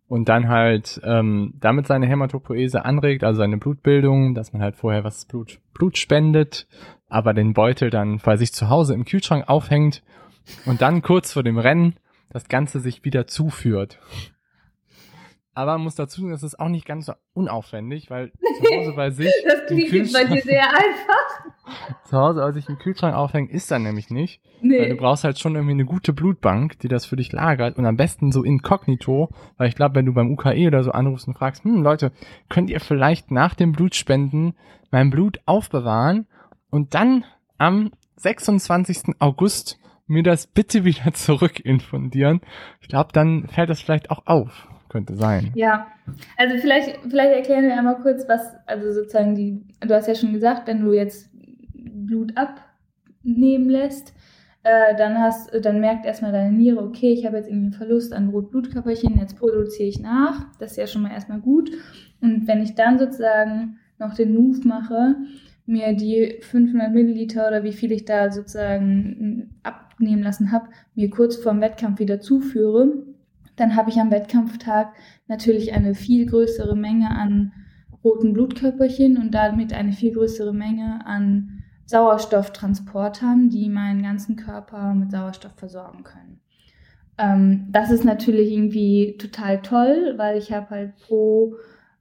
[0.07, 5.03] und dann halt ähm, damit seine Hämatopoese anregt, also seine Blutbildung, dass man halt vorher
[5.03, 6.67] was Blut, Blut spendet,
[7.09, 10.03] aber den Beutel dann bei sich zu Hause im Kühlschrank aufhängt
[10.65, 11.95] und dann kurz vor dem Rennen
[12.29, 13.99] das Ganze sich wieder zuführt.
[15.57, 18.93] Aber man muss dazu sagen, das ist auch nicht ganz so unaufwendig, weil zu Hause
[18.95, 19.33] bei sich.
[19.43, 22.03] Das klingt jetzt bei dir sehr einfach.
[22.03, 24.39] zu Hause bei sich im Kühlschrank aufhängen ist dann nämlich nicht.
[24.61, 24.81] Nee.
[24.81, 27.87] Weil du brauchst halt schon irgendwie eine gute Blutbank, die das für dich lagert und
[27.87, 31.33] am besten so inkognito, weil ich glaube, wenn du beim UKE oder so anrufst und
[31.33, 32.11] fragst, hm, Leute,
[32.49, 34.53] könnt ihr vielleicht nach dem Blutspenden
[34.91, 36.27] mein Blut aufbewahren
[36.69, 37.25] und dann
[37.57, 39.15] am 26.
[39.17, 42.41] August mir das bitte wieder zurückinfundieren?
[42.79, 44.67] Ich glaube, dann fällt das vielleicht auch auf.
[44.97, 45.51] Könnte sein.
[45.53, 45.85] Ja,
[46.37, 50.33] also vielleicht, vielleicht erklären wir einmal kurz, was, also sozusagen die, du hast ja schon
[50.33, 51.29] gesagt, wenn du jetzt
[51.75, 54.15] Blut abnehmen lässt,
[54.63, 58.11] äh, dann hast, dann merkt erstmal deine Niere, okay, ich habe jetzt irgendwie einen Verlust
[58.11, 60.47] an Rotblutkörperchen, jetzt produziere ich nach.
[60.57, 61.69] Das ist ja schon mal erstmal gut.
[62.19, 65.15] Und wenn ich dann sozusagen noch den Move mache,
[65.67, 71.35] mir die 500 Milliliter oder wie viel ich da sozusagen abnehmen lassen habe, mir kurz
[71.35, 73.05] vor dem Wettkampf wieder zuführe,
[73.57, 74.93] dann habe ich am Wettkampftag
[75.27, 77.51] natürlich eine viel größere Menge an
[78.03, 85.11] roten Blutkörperchen und damit eine viel größere Menge an Sauerstofftransportern, die meinen ganzen Körper mit
[85.11, 86.39] Sauerstoff versorgen können.
[87.17, 91.55] Ähm, das ist natürlich irgendwie total toll, weil ich habe halt pro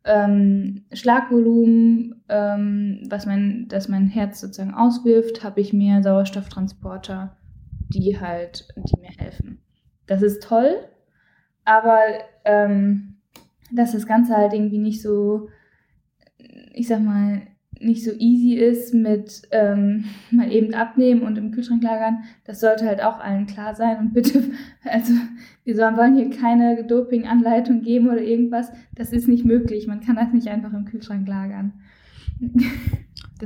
[0.05, 7.37] ähm, Schlagvolumen, ähm, was mein, das mein Herz sozusagen auswirft, habe ich mehr Sauerstofftransporter,
[7.89, 9.63] die halt, die mir helfen.
[10.07, 10.77] Das ist toll,
[11.67, 11.99] aber
[12.45, 13.17] ähm,
[13.71, 15.49] dass das Ganze halt irgendwie nicht so,
[16.73, 17.43] ich sag mal,
[17.79, 22.87] nicht so easy ist mit ähm, mal eben abnehmen und im Kühlschrank lagern, das sollte
[22.87, 23.99] halt auch allen klar sein.
[23.99, 24.45] Und bitte,
[24.85, 25.13] also
[25.65, 28.73] wir wollen hier keine Doping-Anleitung geben oder irgendwas.
[28.95, 29.87] Das ist nicht möglich.
[29.87, 31.75] Man kann das nicht einfach im Kühlschrank lagern.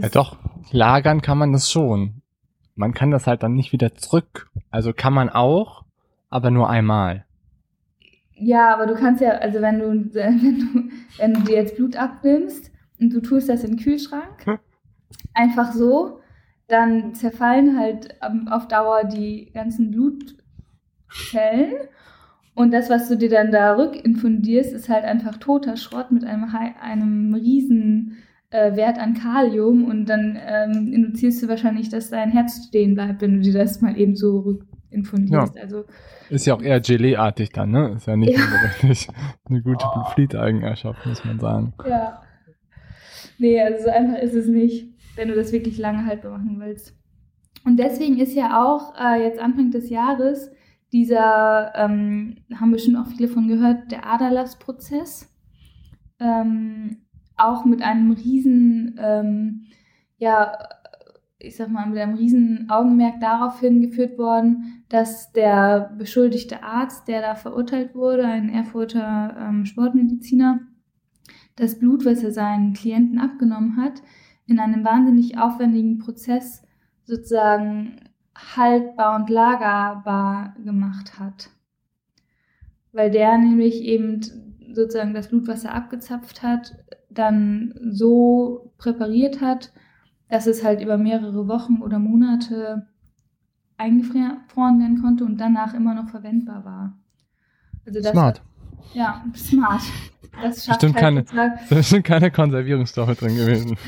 [0.01, 0.39] ja doch,
[0.71, 2.23] lagern kann man das schon.
[2.77, 4.51] Man kann das halt dann nicht wieder zurück.
[4.71, 5.85] Also kann man auch,
[6.29, 7.25] aber nur einmal.
[8.41, 11.97] Ja, aber du kannst ja, also wenn du, wenn du, wenn du dir jetzt Blut
[11.97, 14.59] abnimmst und du tust das in den Kühlschrank, hm.
[15.35, 16.21] einfach so,
[16.69, 18.17] dann zerfallen halt
[18.51, 21.75] auf Dauer die ganzen Blutzellen.
[22.55, 26.45] Und das, was du dir dann da rückinfundierst, ist halt einfach toter Schrott mit einem,
[26.81, 28.19] einem riesen
[28.51, 29.85] äh, Wert an Kalium.
[29.85, 33.81] Und dann ähm, induzierst du wahrscheinlich, dass dein Herz stehen bleibt, wenn du dir das
[33.81, 35.57] mal eben so rückinfundierst.
[35.57, 35.63] Ja.
[35.63, 35.85] Also
[36.29, 37.95] ist ja auch eher Gelee-artig dann, ne?
[37.97, 38.45] Ist ja nicht ja.
[39.49, 40.05] eine gute oh.
[40.15, 41.75] Fleet-Eigenschaft, muss man sagen.
[41.89, 42.23] Ja.
[43.39, 46.97] Nee, also so einfach ist es nicht, wenn du das wirklich lange haltbar machen willst.
[47.65, 50.51] Und deswegen ist ja auch äh, jetzt Anfang des Jahres
[50.93, 55.29] dieser, ähm, haben bestimmt auch viele von gehört, der Aderlass-Prozess.
[56.19, 59.67] Ähm, auch mit einem riesen, ähm,
[60.19, 60.53] ja,
[61.41, 67.23] ich sag mal, mit einem riesen Augenmerk darauf hingeführt worden, dass der beschuldigte Arzt, der
[67.23, 70.61] da verurteilt wurde, ein Erfurter ähm, Sportmediziner,
[71.57, 74.03] das Blut, was er seinen Klienten abgenommen hat,
[74.47, 76.63] in einem wahnsinnig aufwendigen Prozess
[77.05, 78.01] sozusagen
[78.35, 81.51] haltbar und lagerbar gemacht hat.
[82.93, 84.21] Weil der nämlich eben
[84.73, 86.77] sozusagen das Blut, was er abgezapft hat,
[87.09, 89.73] dann so präpariert hat,
[90.31, 92.87] dass es halt über mehrere Wochen oder Monate
[93.77, 96.97] eingefroren werden konnte und danach immer noch verwendbar war.
[97.87, 98.41] Also das, smart.
[98.95, 99.83] Ja, smart.
[100.43, 103.77] Das schafft bestimmt halt keine, da bestimmt keine Konservierungsstoffe drin gewesen.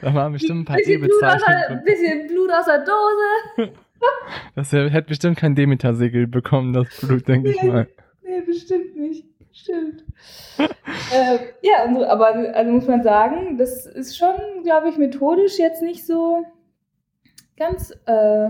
[0.00, 1.64] da waren bestimmt ein paar E-Bezeichnungen.
[1.68, 3.72] Ein bisschen Blut aus der Dose.
[4.54, 7.88] das hätte bestimmt kein Demeter-Segel bekommen, das Blut, denke ich mal.
[8.22, 9.24] Nee, bestimmt nicht.
[9.52, 10.04] Stimmt.
[10.58, 15.82] Äh, ja, also, aber also muss man sagen, das ist schon, glaube ich, methodisch jetzt
[15.82, 16.44] nicht so
[17.56, 18.48] ganz äh,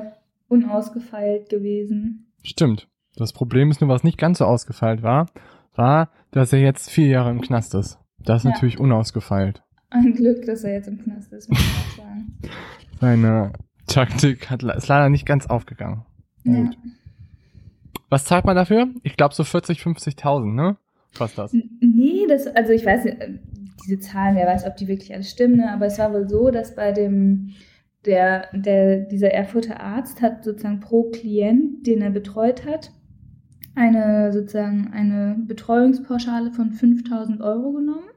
[0.49, 2.33] unausgefeilt gewesen.
[2.43, 2.89] Stimmt.
[3.17, 5.27] Das Problem ist nur, was nicht ganz so ausgefeilt war,
[5.75, 7.99] war, dass er jetzt vier Jahre im Knast ist.
[8.19, 8.51] Das ist ja.
[8.51, 9.63] natürlich unausgefeilt.
[9.91, 12.39] Ein Glück, dass er jetzt im Knast ist, muss ich auch sagen.
[13.01, 13.53] Seine
[13.87, 16.05] Taktik hat, ist leider nicht ganz aufgegangen.
[16.45, 16.63] Ja.
[16.63, 16.77] Gut.
[18.11, 18.89] Was zahlt man dafür?
[19.03, 20.77] Ich glaube so 40, 50.000, ne?
[21.17, 21.53] Kostet das?
[21.53, 23.17] Nee, das, also ich weiß nicht,
[23.85, 25.73] diese Zahlen, wer weiß, ob die wirklich alle stimmen, ne?
[25.73, 27.55] aber es war wohl so, dass bei dem
[28.05, 32.93] der, der, dieser Erfurter Arzt hat sozusagen pro Klient, den er betreut hat,
[33.75, 38.09] eine sozusagen eine Betreuungspauschale von 5000 Euro genommen,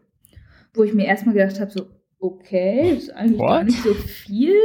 [0.73, 1.87] wo ich mir erstmal gedacht habe, so,
[2.19, 3.49] okay, ist eigentlich What?
[3.49, 4.55] gar nicht so viel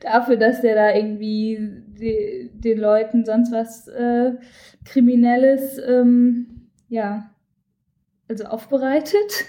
[0.00, 1.58] dafür, dass der da irgendwie
[1.98, 4.32] die, den Leuten sonst was äh,
[4.84, 7.30] Kriminelles, ähm, ja,
[8.28, 9.46] also aufbereitet.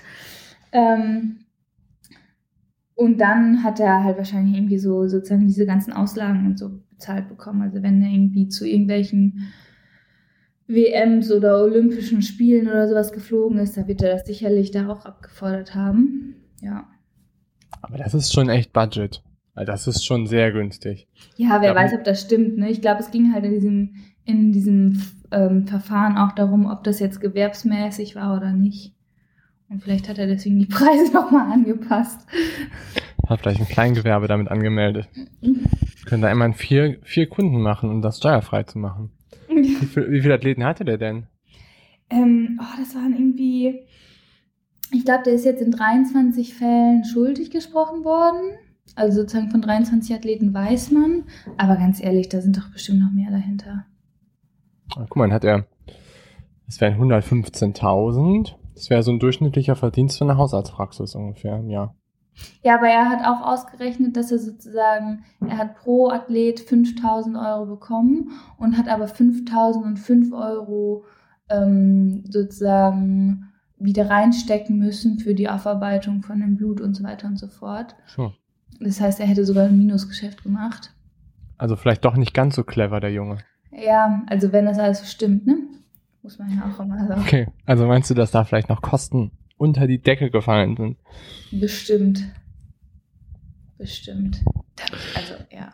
[0.72, 1.46] Ähm,
[2.96, 7.30] und dann hat er halt wahrscheinlich irgendwie so sozusagen diese ganzen Auslagen und so bezahlt
[7.30, 7.62] bekommen.
[7.62, 9.54] Also wenn er irgendwie zu irgendwelchen
[10.68, 15.06] WMs oder Olympischen Spielen oder sowas geflogen ist, dann wird er das sicherlich da auch
[15.06, 16.36] abgefordert haben.
[16.62, 16.88] Ja.
[17.82, 19.24] Aber das ist schon echt Budget.
[19.56, 21.08] Also Das ist schon sehr günstig.
[21.38, 22.58] Ja, wer Ja, weiß, ob das stimmt.
[22.58, 22.70] Ne?
[22.70, 23.96] Ich glaube, es ging halt in diesem,
[24.30, 25.02] in diesem
[25.32, 28.94] ähm, Verfahren auch darum, ob das jetzt gewerbsmäßig war oder nicht.
[29.70, 32.26] Und vielleicht hat er deswegen die Preise nochmal angepasst.
[33.28, 35.08] Hat vielleicht ein Kleingewerbe damit angemeldet.
[36.06, 39.12] Können da immerhin vier, vier Kunden machen, um das steuerfrei zu machen.
[39.48, 41.28] Wie, viel, wie viele Athleten hatte der denn?
[42.10, 43.86] ähm, oh, das waren irgendwie,
[44.92, 48.58] ich glaube, der ist jetzt in 23 Fällen schuldig gesprochen worden.
[48.96, 51.26] Also sozusagen von 23 Athleten weiß man.
[51.58, 53.86] Aber ganz ehrlich, da sind doch bestimmt noch mehr dahinter.
[54.96, 55.66] Ah, Guck mal, dann hat er,
[56.66, 58.54] das wären 115.000.
[58.74, 61.96] Das wäre so ein durchschnittlicher Verdienst für eine Hausarztpraxis ungefähr im Jahr.
[62.62, 67.66] Ja, aber er hat auch ausgerechnet, dass er sozusagen, er hat pro Athlet 5000 Euro
[67.66, 71.04] bekommen und hat aber 5005 Euro
[71.50, 77.38] ähm, sozusagen wieder reinstecken müssen für die Aufarbeitung von dem Blut und so weiter und
[77.38, 77.96] so fort.
[78.08, 78.34] So.
[78.80, 80.94] Das heißt, er hätte sogar ein Minusgeschäft gemacht.
[81.58, 83.40] Also vielleicht doch nicht ganz so clever, der Junge.
[83.72, 85.58] Ja, also wenn das alles stimmt, ne?
[86.22, 87.22] Muss man ja auch immer sagen.
[87.22, 90.98] Okay, also meinst du, dass da vielleicht noch Kosten unter die Decke gefallen sind?
[91.52, 92.24] Bestimmt.
[93.78, 94.42] Bestimmt.
[95.16, 95.74] Also, ja.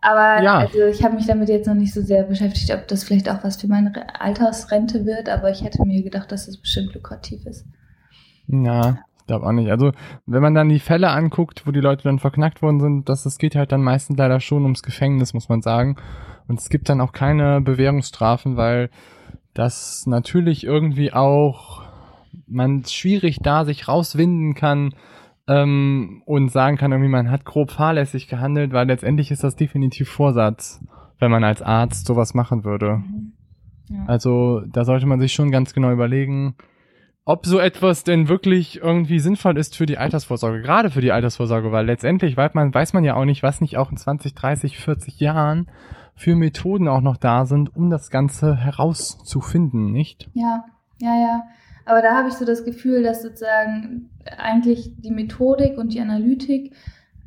[0.00, 0.58] Aber Ja.
[0.58, 3.44] also ich habe mich damit jetzt noch nicht so sehr beschäftigt, ob das vielleicht auch
[3.44, 7.44] was für meine Re- Altersrente wird, aber ich hätte mir gedacht, dass das bestimmt lukrativ
[7.46, 7.66] ist.
[8.48, 8.98] Ja,
[9.30, 9.70] glaube auch nicht.
[9.70, 9.92] Also,
[10.26, 13.38] wenn man dann die Fälle anguckt, wo die Leute dann verknackt worden sind, das, das
[13.38, 15.96] geht halt dann meistens leider schon ums Gefängnis, muss man sagen.
[16.48, 18.90] Und es gibt dann auch keine Bewährungsstrafen, weil
[19.54, 21.82] das natürlich irgendwie auch
[22.48, 24.94] man schwierig da sich rauswinden kann
[25.46, 30.08] ähm, und sagen kann, irgendwie man hat grob fahrlässig gehandelt, weil letztendlich ist das definitiv
[30.08, 30.84] Vorsatz,
[31.20, 33.04] wenn man als Arzt sowas machen würde.
[33.88, 34.06] Ja.
[34.06, 36.56] Also da sollte man sich schon ganz genau überlegen,
[37.30, 41.70] ob so etwas denn wirklich irgendwie sinnvoll ist für die Altersvorsorge, gerade für die Altersvorsorge,
[41.70, 44.78] weil letztendlich weiß man, weiß man ja auch nicht, was nicht auch in 20, 30,
[44.78, 45.68] 40 Jahren
[46.16, 50.28] für Methoden auch noch da sind, um das Ganze herauszufinden, nicht?
[50.34, 50.64] Ja,
[50.98, 51.42] ja, ja.
[51.86, 56.74] Aber da habe ich so das Gefühl, dass sozusagen eigentlich die Methodik und die Analytik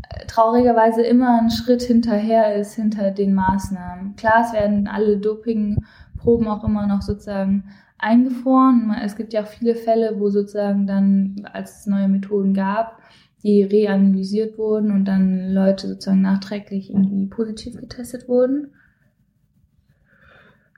[0.09, 4.17] äh, traurigerweise immer einen Schritt hinterher ist hinter den Maßnahmen.
[4.17, 7.69] Klar, es werden alle Dopingproben auch immer noch sozusagen
[8.03, 8.93] eingefroren.
[9.03, 12.99] Es gibt ja auch viele Fälle, wo sozusagen dann, als es neue Methoden gab,
[13.43, 18.73] die reanalysiert wurden und dann Leute sozusagen nachträglich irgendwie positiv getestet wurden.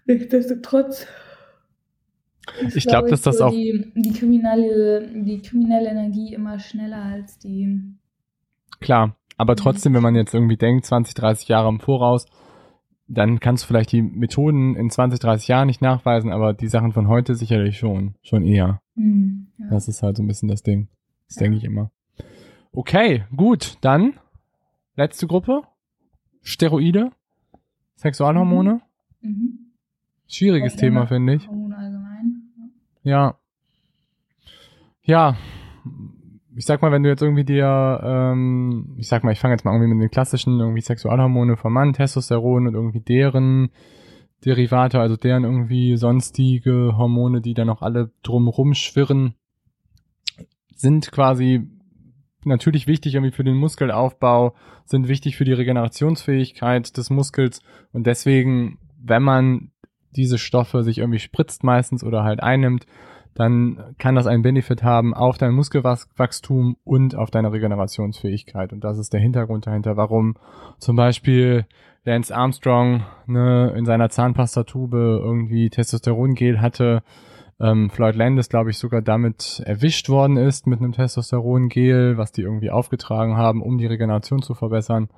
[0.05, 1.07] Nichtsdestotrotz
[2.61, 6.59] ist, Ich glaube, glaub dass das so auch- Die, die, kriminelle, die kriminelle Energie immer
[6.59, 7.81] schneller als die.
[8.81, 12.25] Klar, aber trotzdem, wenn man jetzt irgendwie denkt, 20, 30 Jahre im Voraus,
[13.07, 16.91] dann kannst du vielleicht die Methoden in 20, 30 Jahren nicht nachweisen, aber die Sachen
[16.91, 18.81] von heute sicherlich schon, schon eher.
[18.95, 19.69] Hm, ja.
[19.69, 20.87] Das ist halt so ein bisschen das Ding.
[21.27, 21.91] Das denke ich immer.
[22.71, 24.13] Okay, gut, dann
[24.95, 25.63] letzte Gruppe.
[26.41, 27.11] Steroide,
[27.95, 28.81] Sexualhormone.
[29.21, 29.71] Mhm.
[30.27, 30.79] Schwieriges Hormone.
[30.79, 31.47] Thema, finde ich.
[31.47, 32.51] Hormone allgemein.
[33.03, 33.37] Ja.
[35.03, 35.37] Ja.
[36.57, 39.65] Ich sag mal, wenn du jetzt irgendwie dir, ähm, ich sag mal, ich fange jetzt
[39.65, 43.71] mal irgendwie mit den klassischen irgendwie Sexualhormone vom Mann, Testosteron und irgendwie deren
[44.45, 49.33] Derivate, also deren irgendwie sonstige Hormone, die dann noch alle drumrum schwirren,
[50.75, 51.67] sind quasi
[52.45, 57.61] natürlich wichtig irgendwie für den Muskelaufbau, sind wichtig für die Regenerationsfähigkeit des Muskels.
[57.91, 59.71] Und deswegen, wenn man
[60.15, 62.85] diese Stoffe sich irgendwie spritzt meistens oder halt einnimmt,
[63.35, 68.71] dann kann das einen Benefit haben auf dein Muskelwachstum und auf deine Regenerationsfähigkeit.
[68.71, 70.35] Und das ist der Hintergrund dahinter, warum
[70.79, 71.65] zum Beispiel
[72.05, 77.03] Lance Armstrong ne, in seiner Zahnpastatube irgendwie Testosterongel hatte.
[77.59, 82.41] Ähm, Floyd Landis, glaube ich, sogar damit erwischt worden ist mit einem Testosterongel, was die
[82.41, 85.09] irgendwie aufgetragen haben, um die Regeneration zu verbessern.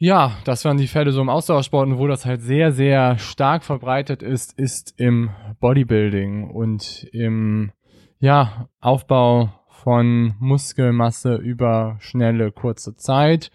[0.00, 3.64] Ja, das waren die Fälle so im Ausdauersport und wo das halt sehr, sehr stark
[3.64, 7.72] verbreitet ist, ist im Bodybuilding und im
[8.20, 13.50] ja, Aufbau von Muskelmasse über schnelle, kurze Zeit.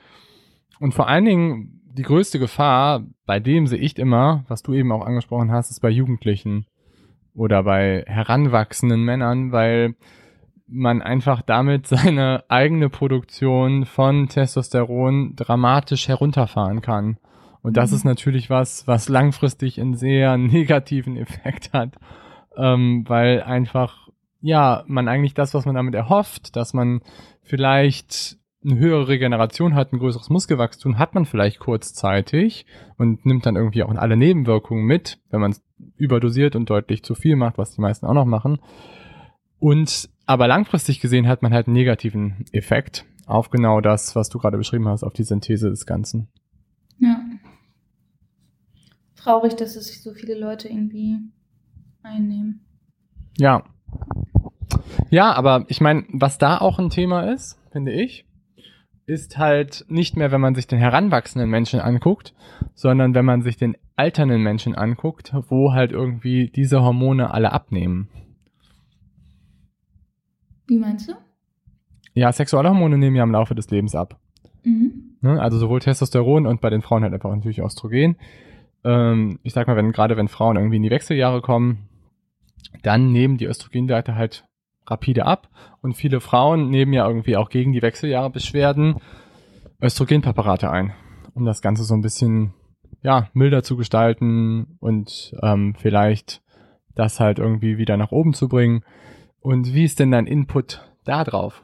[0.82, 4.91] Und vor allen Dingen die größte Gefahr, bei dem sehe ich immer, was du eben
[4.91, 6.66] auch angesprochen hast, ist bei Jugendlichen
[7.34, 9.96] oder bei heranwachsenden Männern, weil
[10.68, 17.18] man einfach damit seine eigene Produktion von Testosteron dramatisch herunterfahren kann.
[17.61, 17.97] Und das mhm.
[17.97, 21.95] ist natürlich was, was langfristig einen sehr negativen Effekt hat,
[22.57, 24.09] ähm, weil einfach,
[24.41, 27.01] ja, man eigentlich das, was man damit erhofft, dass man
[27.41, 32.66] vielleicht eine höhere Regeneration hat, ein größeres Muskelwachstum, hat man vielleicht kurzzeitig
[32.97, 35.64] und nimmt dann irgendwie auch alle Nebenwirkungen mit, wenn man es
[35.97, 38.59] überdosiert und deutlich zu viel macht, was die meisten auch noch machen.
[39.59, 44.38] Und aber langfristig gesehen hat man halt einen negativen Effekt auf genau das, was du
[44.38, 46.28] gerade beschrieben hast, auf die Synthese des Ganzen.
[47.00, 47.20] Ja.
[49.16, 51.18] Traurig, dass es sich so viele Leute irgendwie
[52.04, 52.66] einnehmen.
[53.38, 53.64] Ja.
[55.10, 58.26] Ja, aber ich meine, was da auch ein Thema ist, finde ich,
[59.06, 62.34] ist halt nicht mehr, wenn man sich den heranwachsenden Menschen anguckt,
[62.74, 68.10] sondern wenn man sich den alternden Menschen anguckt, wo halt irgendwie diese Hormone alle abnehmen.
[70.68, 71.14] Wie meinst du?
[72.14, 74.20] Ja, Sexualhormone nehmen ja im Laufe des Lebens ab.
[74.64, 75.16] Mhm.
[75.22, 75.41] Ne?
[75.41, 78.18] Also sowohl Testosteron und bei den Frauen halt einfach natürlich Östrogen.
[78.84, 81.89] Ähm, ich sag mal, wenn gerade wenn Frauen irgendwie in die Wechseljahre kommen,
[82.82, 84.45] dann nehmen die Östrogenwerte halt
[84.86, 85.49] rapide ab
[85.82, 88.97] und viele Frauen nehmen ja irgendwie auch gegen die Wechseljahre Beschwerden
[89.82, 90.93] Östrogenpräparate ein,
[91.34, 92.53] um das Ganze so ein bisschen
[93.01, 96.41] ja milder zu gestalten und ähm, vielleicht
[96.95, 98.84] das halt irgendwie wieder nach oben zu bringen.
[99.44, 101.64] Und wie ist denn dein Input da drauf?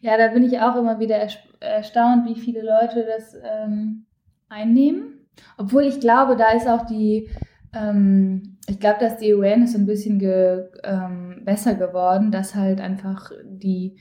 [0.00, 1.16] Ja, da bin ich auch immer wieder
[1.60, 4.06] erstaunt, wie viele Leute das ähm,
[4.48, 5.26] einnehmen.
[5.58, 7.28] Obwohl ich glaube, da ist auch die,
[7.74, 13.30] ähm, ich glaube, dass die Awareness ein bisschen ge, ähm, besser geworden, dass halt einfach
[13.44, 13.98] die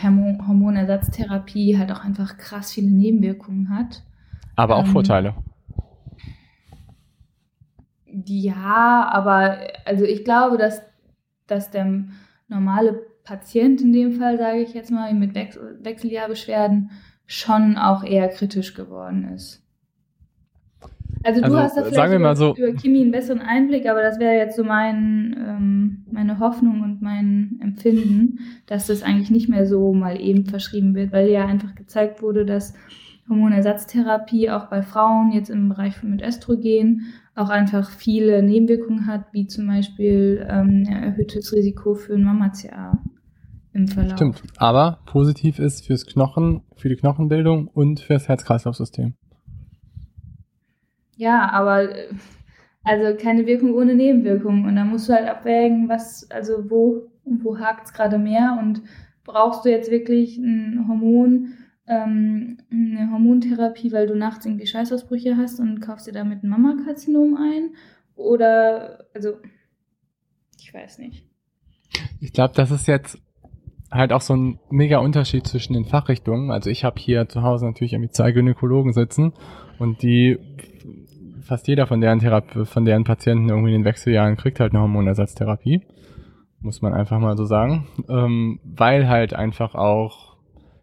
[0.00, 4.02] Hormon Hormonersatztherapie halt auch einfach krass viele Nebenwirkungen hat.
[4.54, 5.34] Aber auch ähm, Vorteile.
[8.04, 9.56] Ja, aber
[9.86, 10.82] also ich glaube, dass
[11.50, 12.04] dass der
[12.48, 16.90] normale Patient in dem Fall, sage ich jetzt mal, mit Wechsel Wechseljahrbeschwerden
[17.26, 19.62] schon auch eher kritisch geworden ist.
[21.24, 24.18] Also du also, hast da vielleicht über, so, über Chemie einen besseren Einblick, aber das
[24.18, 29.66] wäre jetzt so mein, ähm, meine Hoffnung und mein Empfinden, dass das eigentlich nicht mehr
[29.66, 32.74] so mal eben verschrieben wird, weil ja einfach gezeigt wurde, dass
[33.28, 39.46] Hormonersatztherapie auch bei Frauen jetzt im Bereich mit Östrogen auch einfach viele Nebenwirkungen hat, wie
[39.46, 42.98] zum Beispiel ähm, ein erhöhtes Risiko für ein Mama-CA
[43.72, 44.16] im Verlauf.
[44.16, 49.14] Stimmt, aber positiv ist fürs Knochen, für die Knochenbildung und fürs Herz-Kreislauf-System.
[51.16, 52.08] Ja, aber äh,
[52.84, 54.64] also keine Wirkung ohne Nebenwirkung.
[54.64, 58.82] Und da musst du halt abwägen, was, also wo, wo hakt es gerade mehr und
[59.24, 61.54] brauchst du jetzt wirklich ein Hormon,
[61.88, 67.36] ähm, eine Hormontherapie, weil du nachts irgendwie Scheißausbrüche hast und kaufst dir damit ein Mammakarzinom
[67.36, 67.70] ein?
[68.16, 69.34] Oder, also,
[70.58, 71.24] ich weiß nicht.
[72.20, 73.18] Ich glaube, das ist jetzt
[73.90, 76.50] halt auch so ein mega Unterschied zwischen den Fachrichtungen.
[76.50, 79.32] Also ich habe hier zu Hause natürlich irgendwie zwei Gynäkologen sitzen
[79.78, 80.38] und die
[81.42, 84.82] fast jeder von deren Therapie, von deren Patienten irgendwie in den Wechseljahren kriegt halt eine
[84.82, 85.82] Hormonersatztherapie.
[86.60, 87.86] Muss man einfach mal so sagen.
[88.08, 90.27] Ähm, weil halt einfach auch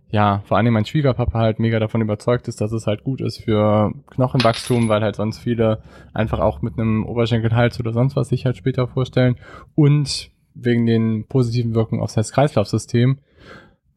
[0.10, 3.44] ja, vor allem mein Schwiegerpapa halt mega davon überzeugt ist, dass es halt gut ist
[3.44, 5.82] für Knochenwachstum, weil halt sonst viele
[6.14, 9.36] einfach auch mit einem Oberschenkelhals oder sonst was sich halt später vorstellen
[9.74, 13.20] und wegen den positiven Wirkungen aufs Herz-Kreislauf-System.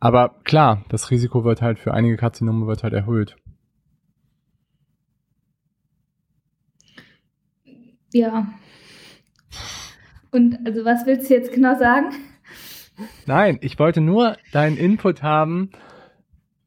[0.00, 3.36] Aber klar, das Risiko wird halt für einige Karzinome wird halt erhöht.
[8.12, 8.46] Ja.
[10.30, 12.12] Und also was willst du jetzt genau sagen?
[13.26, 15.70] Nein, ich wollte nur deinen Input haben,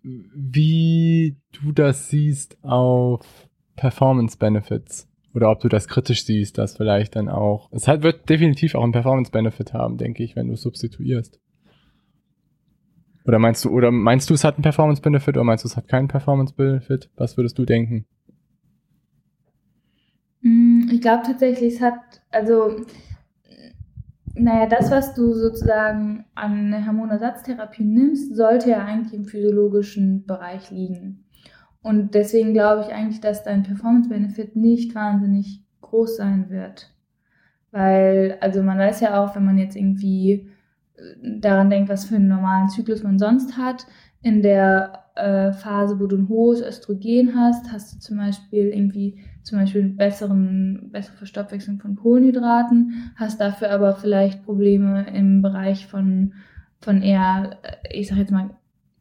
[0.03, 3.25] wie du das siehst auf
[3.75, 5.07] Performance Benefits.
[5.33, 7.69] Oder ob du das kritisch siehst, dass vielleicht dann auch.
[7.71, 11.39] Es hat, wird definitiv auch einen Performance Benefit haben, denke ich, wenn du substituierst.
[13.25, 15.77] Oder meinst du, oder meinst du, es hat einen Performance Benefit oder meinst du, es
[15.77, 17.09] hat keinen Performance Benefit?
[17.15, 18.05] Was würdest du denken?
[20.41, 22.83] Mm, ich glaube tatsächlich, es hat, also
[24.35, 31.25] naja, das, was du sozusagen an Hormonersatztherapie nimmst, sollte ja eigentlich im physiologischen Bereich liegen.
[31.81, 36.93] Und deswegen glaube ich eigentlich, dass dein Performance-Benefit nicht wahnsinnig groß sein wird.
[37.71, 40.49] Weil, also man weiß ja auch, wenn man jetzt irgendwie
[40.95, 43.87] äh, daran denkt, was für einen normalen Zyklus man sonst hat,
[44.21, 49.19] in der äh, Phase, wo du ein hohes Östrogen hast, hast du zum Beispiel irgendwie
[49.43, 56.33] zum Beispiel besseren, bessere Verstoffwechslung von Kohlenhydraten, hast dafür aber vielleicht Probleme im Bereich von
[56.81, 58.49] von eher, äh, ich sag jetzt mal,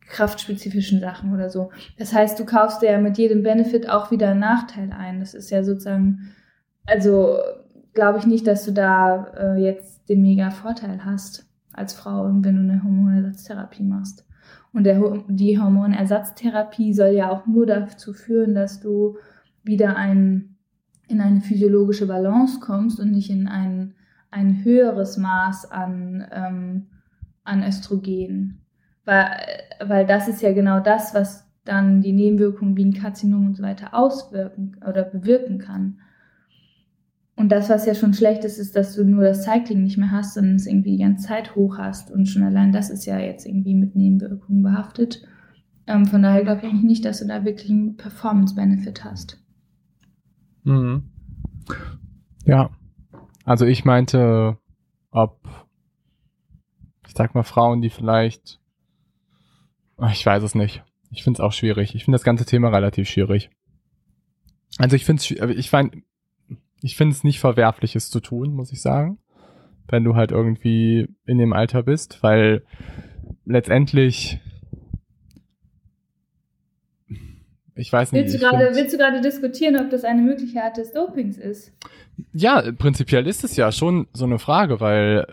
[0.07, 1.71] kraftspezifischen Sachen oder so.
[1.97, 5.21] Das heißt, du kaufst dir ja mit jedem Benefit auch wieder einen Nachteil ein.
[5.21, 6.33] Das ist ja sozusagen,
[6.85, 7.39] also
[7.95, 12.43] glaube ich nicht, dass du da äh, jetzt den mega Vorteil hast als Frau, wenn
[12.43, 14.27] du eine Hormonersatztherapie machst.
[14.73, 19.17] Und der, die Hormonersatztherapie soll ja auch nur dazu führen, dass du
[19.63, 20.57] wieder ein,
[21.09, 23.95] in eine physiologische Balance kommst und nicht in ein,
[24.31, 26.87] ein höheres Maß an, ähm,
[27.45, 28.61] an Östrogen.
[29.05, 29.31] Weil,
[29.85, 33.63] weil das ist ja genau das, was dann die Nebenwirkungen wie ein Karzinom und so
[33.63, 35.99] weiter auswirken oder bewirken kann.
[37.37, 40.11] Und das, was ja schon schlecht ist, ist, dass du nur das Cycling nicht mehr
[40.11, 42.11] hast, sondern es irgendwie die ganze Zeit hoch hast.
[42.11, 45.23] Und schon allein das ist ja jetzt irgendwie mit Nebenwirkungen behaftet.
[45.87, 49.43] Ähm, von daher glaube ich nicht, dass du da wirklich einen Performance-Benefit hast.
[50.65, 51.11] Mhm.
[52.45, 52.71] Ja.
[53.45, 54.59] Also ich meinte,
[55.11, 55.41] ob,
[57.07, 58.61] ich sag mal, Frauen, die vielleicht,
[60.13, 60.85] ich weiß es nicht.
[61.11, 61.95] Ich finde es auch schwierig.
[61.95, 63.51] Ich finde das ganze Thema relativ schwierig.
[64.79, 65.91] Also ich finde es, ich meine,
[66.83, 69.19] ich finde es nicht verwerflich, es zu tun, muss ich sagen.
[69.89, 72.65] Wenn du halt irgendwie in dem Alter bist, weil
[73.45, 74.41] letztendlich
[77.75, 78.23] ich weiß nicht.
[78.23, 81.73] Willst du, gerade, willst du gerade diskutieren, ob das eine mögliche Art des Dopings ist?
[82.33, 85.27] Ja, prinzipiell ist es ja schon so eine Frage, weil,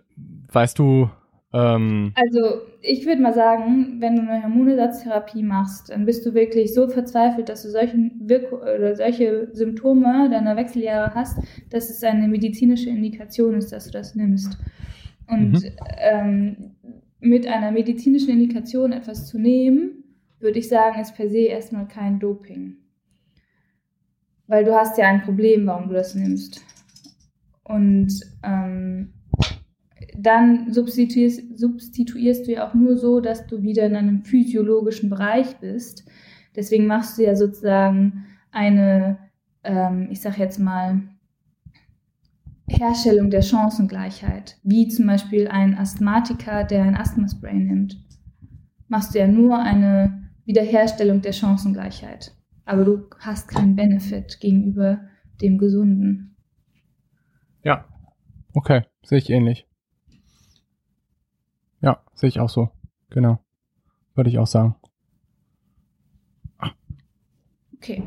[0.52, 1.10] weißt du,
[1.54, 6.74] ähm, also ich würde mal sagen, wenn du eine Hormonersatztherapie machst, dann bist du wirklich
[6.74, 12.28] so verzweifelt, dass du solchen Wirk oder solche Symptome deiner Wechseljahre hast, dass es eine
[12.28, 14.58] medizinische Indikation ist, dass du das nimmst.
[15.28, 15.62] Und mhm.
[16.00, 16.58] ähm,
[17.20, 20.04] mit einer medizinischen Indikation etwas zu nehmen,
[20.40, 22.78] würde ich sagen, ist per se erstmal kein Doping.
[24.48, 26.62] Weil du hast ja ein Problem, warum du das nimmst.
[27.64, 29.14] Und ähm,
[30.18, 35.58] dann substituierst, substituierst du ja auch nur so, dass du wieder in einem physiologischen Bereich
[35.58, 36.06] bist.
[36.56, 39.20] Deswegen machst du ja sozusagen eine,
[39.64, 41.04] ähm, ich sag jetzt mal,
[42.70, 48.04] Herstellung der Chancengleichheit, wie zum Beispiel ein Asthmatiker, der ein Asthmaspray nimmt.
[48.90, 52.34] Machst du ja nur eine Wiederherstellung der Chancengleichheit.
[52.66, 55.02] Aber du hast keinen Benefit gegenüber
[55.42, 56.36] dem Gesunden.
[57.64, 57.86] Ja,
[58.54, 59.68] okay, sehe ich ähnlich.
[61.82, 62.70] Ja, sehe ich auch so.
[63.10, 63.40] Genau.
[64.16, 64.76] Würde ich auch sagen.
[67.76, 68.04] Okay.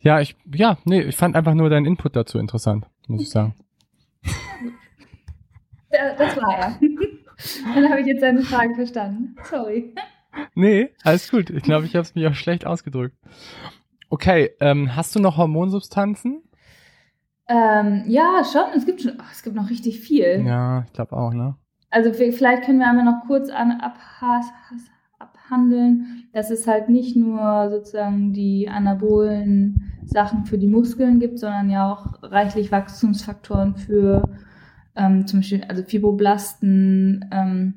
[0.00, 3.54] ja, ich, ja, nee, ich fand einfach nur deinen Input dazu interessant, muss ich sagen.
[5.90, 6.78] Das war er.
[7.74, 9.36] Dann habe ich jetzt deine Frage verstanden.
[9.44, 9.94] Sorry.
[10.54, 11.50] Nee, alles gut.
[11.50, 13.16] Ich glaube, ich habe es mich auch schlecht ausgedrückt.
[14.10, 16.42] Okay, ähm, hast du noch Hormonsubstanzen?
[17.48, 18.72] Ähm, ja, schon.
[18.76, 20.44] Es gibt schon, oh, es gibt noch richtig viel.
[20.46, 21.56] Ja, ich glaube auch, ne?
[21.90, 23.80] Also vielleicht können wir einmal noch kurz an,
[25.18, 31.70] abhandeln, dass es halt nicht nur sozusagen die anabolen Sachen für die Muskeln gibt, sondern
[31.70, 34.28] ja auch reichlich Wachstumsfaktoren für
[34.96, 37.74] ähm, zum Beispiel also Fibroblasten, ähm,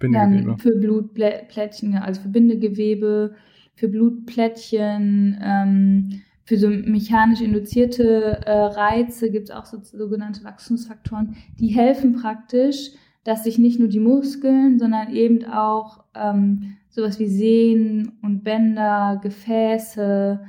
[0.00, 3.34] dann für Blutplättchen, also für Bindegewebe,
[3.74, 11.36] für Blutplättchen, ähm, für so mechanisch induzierte äh, Reize gibt es auch so, sogenannte Wachstumsfaktoren,
[11.58, 12.92] die helfen praktisch,
[13.24, 19.18] dass sich nicht nur die Muskeln, sondern eben auch ähm, sowas wie Sehnen und Bänder,
[19.22, 20.40] Gefäße,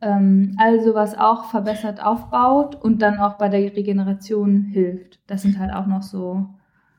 [0.00, 5.20] ähm, all sowas auch verbessert aufbaut und dann auch bei der Regeneration hilft.
[5.26, 6.46] Das sind halt auch noch so.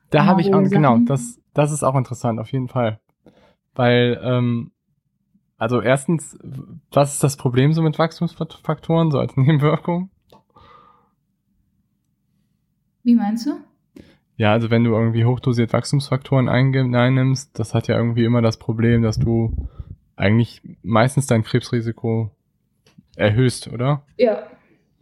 [0.09, 2.99] Da habe ich auch, genau, das, das ist auch interessant, auf jeden Fall.
[3.75, 4.71] Weil ähm,
[5.57, 6.37] also erstens,
[6.91, 10.09] was ist das Problem so mit Wachstumsfaktoren, so als Nebenwirkung?
[13.03, 13.59] Wie meinst du?
[14.35, 19.01] Ja, also wenn du irgendwie hochdosiert Wachstumsfaktoren einnimmst, das hat ja irgendwie immer das Problem,
[19.01, 19.55] dass du
[20.15, 22.31] eigentlich meistens dein Krebsrisiko
[23.17, 24.03] erhöhst, oder?
[24.17, 24.43] Ja,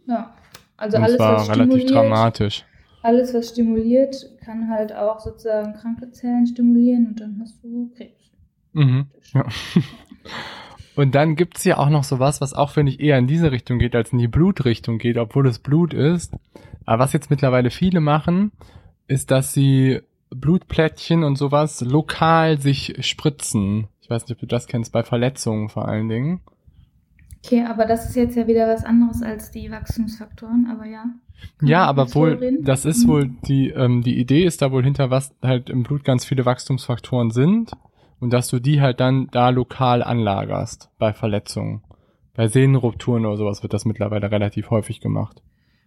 [0.06, 0.34] ja.
[0.76, 2.64] Also Und alles, zwar was relativ dramatisch.
[3.02, 8.32] Alles, was stimuliert, kann halt auch sozusagen kranke Zellen stimulieren und dann hast du Krebs.
[8.72, 9.06] Mhm.
[9.32, 9.46] Ja.
[10.96, 13.78] Und dann gibt's ja auch noch sowas, was auch, finde ich, eher in diese Richtung
[13.78, 16.32] geht, als in die Blutrichtung geht, obwohl es Blut ist.
[16.86, 18.50] Aber was jetzt mittlerweile viele machen,
[19.06, 20.00] ist, dass sie
[20.30, 23.88] Blutplättchen und sowas lokal sich spritzen.
[24.00, 26.40] Ich weiß nicht, ob du das kennst, bei Verletzungen vor allen Dingen.
[27.46, 31.04] Okay, aber das ist jetzt ja wieder was anderes als die Wachstumsfaktoren, aber ja.
[31.62, 33.08] Ja, aber wohl, das ist mhm.
[33.08, 36.44] wohl, die, ähm, die Idee ist da wohl hinter, was halt im Blut ganz viele
[36.44, 37.72] Wachstumsfaktoren sind
[38.18, 41.82] und dass du die halt dann da lokal anlagerst bei Verletzungen.
[42.34, 45.42] Bei Sehnenrupturen oder sowas wird das mittlerweile relativ häufig gemacht.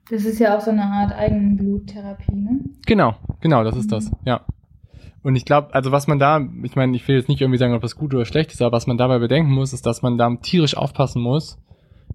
[0.10, 2.60] Das ist ja auch so eine Art Eigenbluttherapie, ne?
[2.86, 3.96] Genau, genau, das ist Mhm.
[3.96, 4.42] das, ja.
[5.22, 7.74] Und ich glaube, also was man da, ich meine, ich will jetzt nicht irgendwie sagen,
[7.74, 10.18] ob das gut oder schlecht ist, aber was man dabei bedenken muss, ist, dass man
[10.18, 11.58] da tierisch aufpassen muss,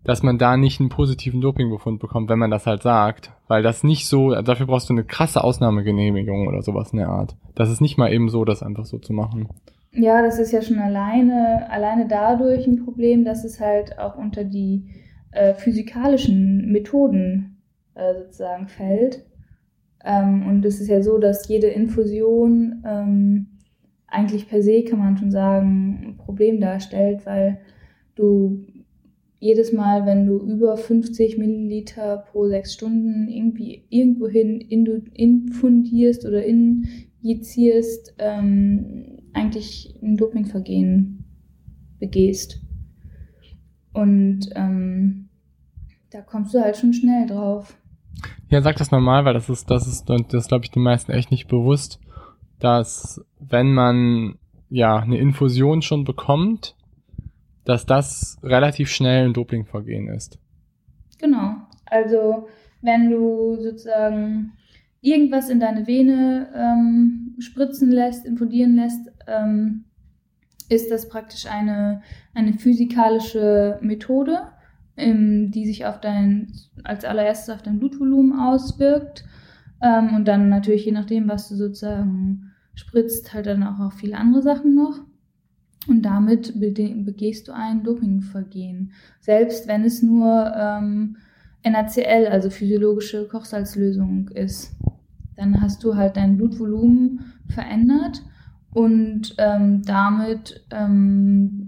[0.05, 3.33] dass man da nicht einen positiven Dopingbefund bekommt, wenn man das halt sagt.
[3.47, 7.37] Weil das nicht so, dafür brauchst du eine krasse Ausnahmegenehmigung oder sowas in der Art.
[7.55, 9.49] Das ist nicht mal eben so, das einfach so zu machen.
[9.93, 14.45] Ja, das ist ja schon alleine, alleine dadurch ein Problem, dass es halt auch unter
[14.45, 14.89] die
[15.31, 17.63] äh, physikalischen Methoden
[17.95, 19.25] äh, sozusagen fällt.
[20.05, 23.47] Ähm, und es ist ja so, dass jede Infusion ähm,
[24.07, 27.59] eigentlich per se, kann man schon sagen, ein Problem darstellt, weil
[28.15, 28.65] du
[29.41, 38.15] jedes Mal, wenn du über 50 Milliliter pro sechs Stunden irgendwie irgendwohin infundierst oder injizierst,
[38.19, 41.25] ähm, eigentlich ein Dopingvergehen
[41.99, 42.63] begehst.
[43.93, 45.29] Und ähm,
[46.11, 47.77] da kommst du halt schon schnell drauf.
[48.55, 51.11] Ja, sag das normal, weil das ist, das ist, und das glaube ich den meisten
[51.11, 51.99] echt nicht bewusst,
[52.61, 54.39] dass wenn man
[54.69, 56.77] ja eine Infusion schon bekommt,
[57.65, 60.39] dass das relativ schnell ein Dopingvergehen ist.
[61.19, 61.57] Genau.
[61.87, 62.47] Also
[62.81, 64.53] wenn du sozusagen
[65.01, 69.87] irgendwas in deine Vene ähm, spritzen lässt, infundieren lässt, ähm,
[70.69, 72.03] ist das praktisch eine,
[72.35, 74.43] eine physikalische Methode,
[74.97, 76.53] ähm, die sich auf dein,
[76.85, 79.25] als allererstes auf dein Blutvolumen auswirkt
[79.83, 84.17] ähm, und dann natürlich je nachdem, was du sozusagen spritzt, halt dann auch auf viele
[84.17, 85.01] andere Sachen noch.
[85.87, 88.93] Und damit begehst du ein Dopingvergehen.
[89.21, 91.17] Selbst wenn es nur ähm,
[91.63, 94.75] NaCl, also physiologische Kochsalzlösung ist.
[95.37, 98.23] Dann hast du halt dein Blutvolumen verändert
[98.73, 101.64] und ähm, damit ähm,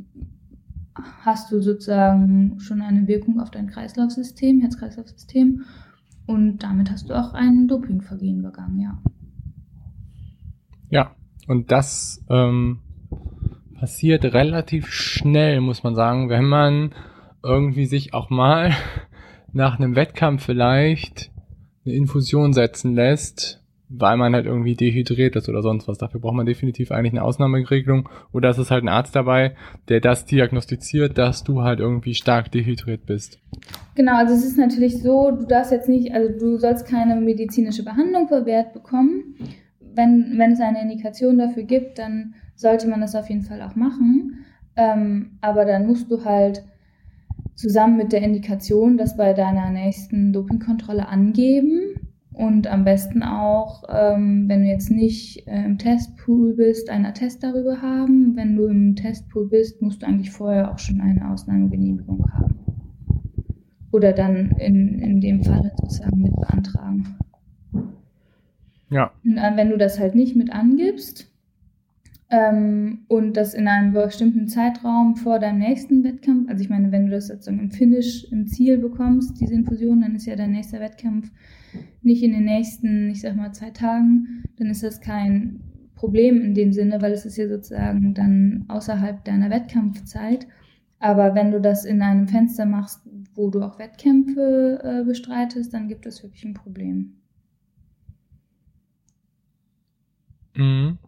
[1.23, 5.65] hast du sozusagen schon eine Wirkung auf dein Kreislaufsystem, Herz-Kreislauf-System
[6.27, 9.03] und damit hast du auch ein Dopingvergehen begangen, ja.
[10.89, 11.17] Ja,
[11.49, 12.81] und das ähm,
[13.75, 16.93] passiert relativ schnell, muss man sagen, wenn man
[17.43, 18.73] irgendwie sich auch mal
[19.53, 21.31] nach einem Wettkampf vielleicht
[21.85, 25.99] eine Infusion setzen lässt, weil man halt irgendwie dehydriert ist oder sonst was.
[25.99, 28.09] Dafür braucht man definitiv eigentlich eine Ausnahmeregelung.
[28.33, 29.55] Oder es ist halt ein Arzt dabei,
[29.89, 33.39] der das diagnostiziert, dass du halt irgendwie stark dehydriert bist.
[33.95, 37.85] Genau, also es ist natürlich so, du darfst jetzt nicht, also du sollst keine medizinische
[37.85, 39.37] Behandlung verwehrt bekommen.
[39.81, 43.77] Wenn, wenn es eine Indikation dafür gibt, dann sollte man das auf jeden Fall auch
[43.77, 44.45] machen.
[44.77, 46.65] Ähm, aber dann musst du halt
[47.55, 52.06] zusammen mit der Indikation das bei deiner nächsten Dopingkontrolle angeben
[52.37, 57.43] und am besten auch, ähm, wenn du jetzt nicht äh, im Testpool bist, einen Attest
[57.43, 58.37] darüber haben.
[58.37, 62.55] Wenn du im Testpool bist, musst du eigentlich vorher auch schon eine Ausnahmegenehmigung haben.
[63.91, 67.17] Oder dann in, in dem Fall sozusagen mit beantragen.
[68.91, 71.33] Ja, Und äh, wenn du das halt nicht mit angibst
[72.29, 77.07] ähm, und das in einem bestimmten Zeitraum vor deinem nächsten Wettkampf, also ich meine, wenn
[77.07, 80.81] du das sozusagen im Finish, im Ziel bekommst, diese Infusion, dann ist ja dein nächster
[80.81, 81.31] Wettkampf
[82.03, 85.61] nicht in den nächsten, ich sag mal, zwei Tagen, dann ist das kein
[85.95, 90.47] Problem in dem Sinne, weil es ist ja sozusagen dann außerhalb deiner Wettkampfzeit.
[90.99, 93.01] Aber wenn du das in einem Fenster machst,
[93.35, 97.13] wo du auch Wettkämpfe äh, bestreitest, dann gibt es wirklich ein Problem.
[100.55, 100.99] Mhm.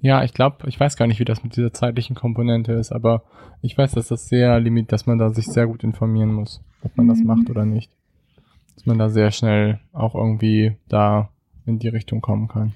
[0.00, 3.24] Ja, ich glaube, ich weiß gar nicht, wie das mit dieser zeitlichen Komponente ist, aber
[3.62, 6.96] ich weiß, dass das sehr limit, dass man da sich sehr gut informieren muss, ob
[6.96, 7.26] man das Mhm.
[7.26, 7.90] macht oder nicht.
[8.74, 11.30] Dass man da sehr schnell auch irgendwie da
[11.66, 12.72] in die Richtung kommen kann.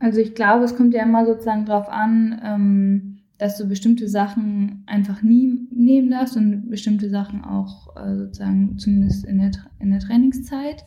[0.00, 4.82] Also ich glaube, es kommt ja immer sozusagen darauf an, ähm, dass du bestimmte Sachen
[4.86, 10.00] einfach nie nehmen darfst und bestimmte Sachen auch äh, sozusagen zumindest in der, in der
[10.00, 10.84] Trainingszeit.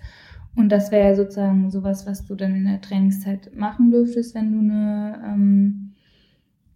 [0.56, 4.52] Und das wäre ja sozusagen sowas, was du dann in der Trainingszeit machen dürftest, wenn
[4.52, 5.94] du eine, ähm,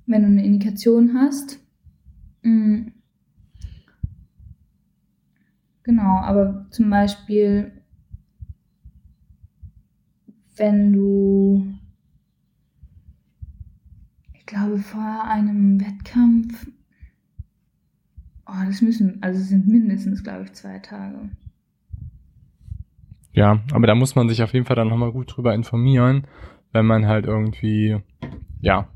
[0.06, 1.60] wenn du eine Indikation hast.
[2.42, 2.88] Mm.
[5.86, 7.72] Genau, aber zum Beispiel,
[10.58, 11.76] wenn du
[14.34, 16.68] ich glaube, vor einem Wettkampf.
[18.48, 21.30] Oh, das müssen, also es sind mindestens, glaube ich, zwei Tage.
[23.34, 26.26] Ja, aber da muss man sich auf jeden Fall dann nochmal gut drüber informieren,
[26.72, 27.98] wenn man halt irgendwie,
[28.62, 28.88] ja,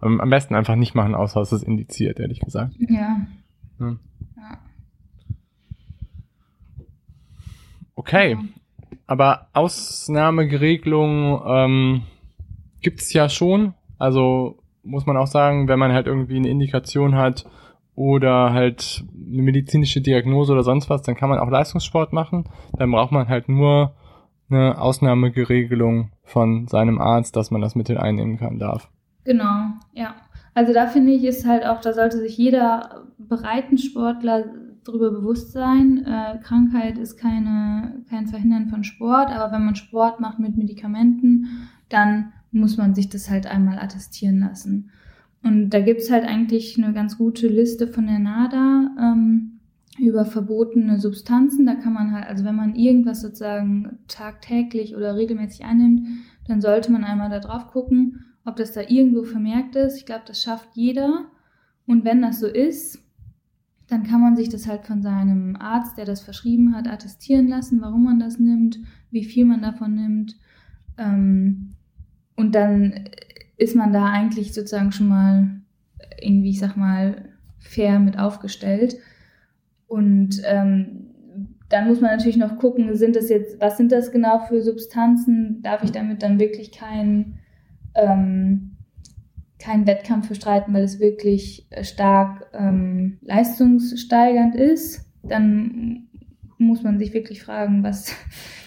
[0.00, 2.74] am besten einfach nicht machen, außer es ist indiziert, ehrlich gesagt.
[2.78, 3.26] Ja.
[3.78, 3.98] Hm.
[3.98, 4.17] ja.
[7.98, 8.38] Okay,
[9.08, 12.02] aber Ausnahmeregelungen ähm,
[12.80, 13.74] gibt's ja schon.
[13.98, 17.44] Also muss man auch sagen, wenn man halt irgendwie eine Indikation hat
[17.96, 22.44] oder halt eine medizinische Diagnose oder sonst was, dann kann man auch Leistungssport machen.
[22.78, 23.96] Dann braucht man halt nur
[24.48, 28.88] eine Ausnahmegeregelung von seinem Arzt, dass man das Mittel einnehmen kann darf.
[29.24, 30.14] Genau, ja.
[30.54, 34.44] Also da finde ich, ist halt auch, da sollte sich jeder Breitensportler
[34.88, 36.04] darüber bewusst sein.
[36.04, 41.46] Äh, Krankheit ist keine, kein Verhindern von Sport, aber wenn man Sport macht mit Medikamenten,
[41.88, 44.90] dann muss man sich das halt einmal attestieren lassen.
[45.42, 49.60] Und da gibt es halt eigentlich eine ganz gute Liste von der NADA ähm,
[49.98, 51.66] über verbotene Substanzen.
[51.66, 56.08] Da kann man halt, also wenn man irgendwas sozusagen tagtäglich oder regelmäßig einnimmt,
[56.46, 59.96] dann sollte man einmal da drauf gucken, ob das da irgendwo vermerkt ist.
[59.98, 61.26] Ich glaube, das schafft jeder.
[61.86, 63.04] Und wenn das so ist,
[63.88, 67.80] dann kann man sich das halt von seinem Arzt, der das verschrieben hat, attestieren lassen,
[67.80, 68.78] warum man das nimmt,
[69.10, 70.36] wie viel man davon nimmt.
[70.98, 71.74] Ähm,
[72.36, 73.08] und dann
[73.56, 75.60] ist man da eigentlich sozusagen schon mal
[76.20, 78.96] irgendwie, ich sag mal, fair mit aufgestellt.
[79.86, 81.08] Und ähm,
[81.68, 85.62] dann muss man natürlich noch gucken, sind das jetzt, was sind das genau für Substanzen?
[85.62, 87.38] Darf ich damit dann wirklich keinen
[87.94, 88.76] ähm,
[89.58, 96.08] keinen Wettkampf bestreiten, weil es wirklich äh, stark ähm, leistungssteigernd ist, dann
[96.58, 98.14] muss man sich wirklich fragen, was,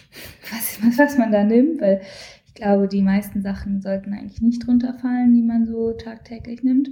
[0.52, 2.02] was, was man da nimmt, weil
[2.46, 6.90] ich glaube, die meisten Sachen sollten eigentlich nicht drunter fallen, die man so tagtäglich nimmt.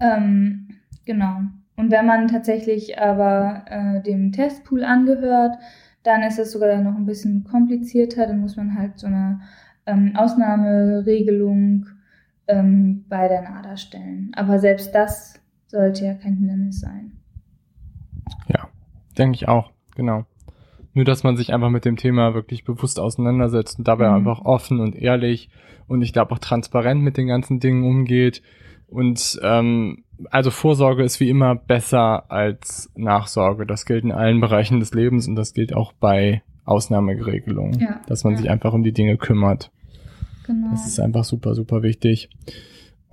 [0.00, 0.68] Ähm,
[1.04, 1.40] genau.
[1.76, 5.56] Und wenn man tatsächlich aber äh, dem Testpool angehört,
[6.04, 8.26] dann ist es sogar noch ein bisschen komplizierter.
[8.26, 9.40] Dann muss man halt so eine
[9.86, 11.86] ähm, Ausnahmeregelung
[12.48, 14.32] ähm, bei der NADA stellen.
[14.34, 17.12] Aber selbst das sollte ja kein Hindernis sein.
[18.48, 18.68] Ja,
[19.18, 20.24] denke ich auch, genau.
[20.92, 24.14] Nur, dass man sich einfach mit dem Thema wirklich bewusst auseinandersetzt und dabei mhm.
[24.14, 25.50] einfach offen und ehrlich
[25.86, 28.42] und ich glaube auch transparent mit den ganzen Dingen umgeht.
[28.86, 33.66] Und ähm, also Vorsorge ist wie immer besser als Nachsorge.
[33.66, 38.24] Das gilt in allen Bereichen des Lebens und das gilt auch bei Ausnahmeregelungen, ja, dass
[38.24, 38.38] man ja.
[38.38, 39.70] sich einfach um die Dinge kümmert.
[40.44, 40.68] Genau.
[40.70, 42.28] Das ist einfach super, super wichtig.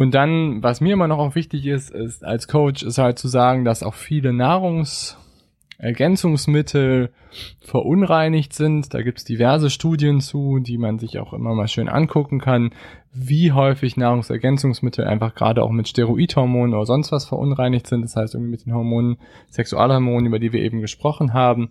[0.02, 3.28] Und dann, was mir immer noch auch wichtig ist, ist als Coach, ist halt zu
[3.28, 7.12] sagen, dass auch viele Nahrungsergänzungsmittel
[7.60, 8.92] verunreinigt sind.
[8.94, 12.72] Da gibt's diverse Studien zu, die man sich auch immer mal schön angucken kann,
[13.14, 18.02] wie häufig Nahrungsergänzungsmittel einfach gerade auch mit Steroidhormonen oder sonst was verunreinigt sind.
[18.02, 19.18] Das heißt irgendwie mit den Hormonen,
[19.52, 21.70] Sexualhormonen, über die wir eben gesprochen haben.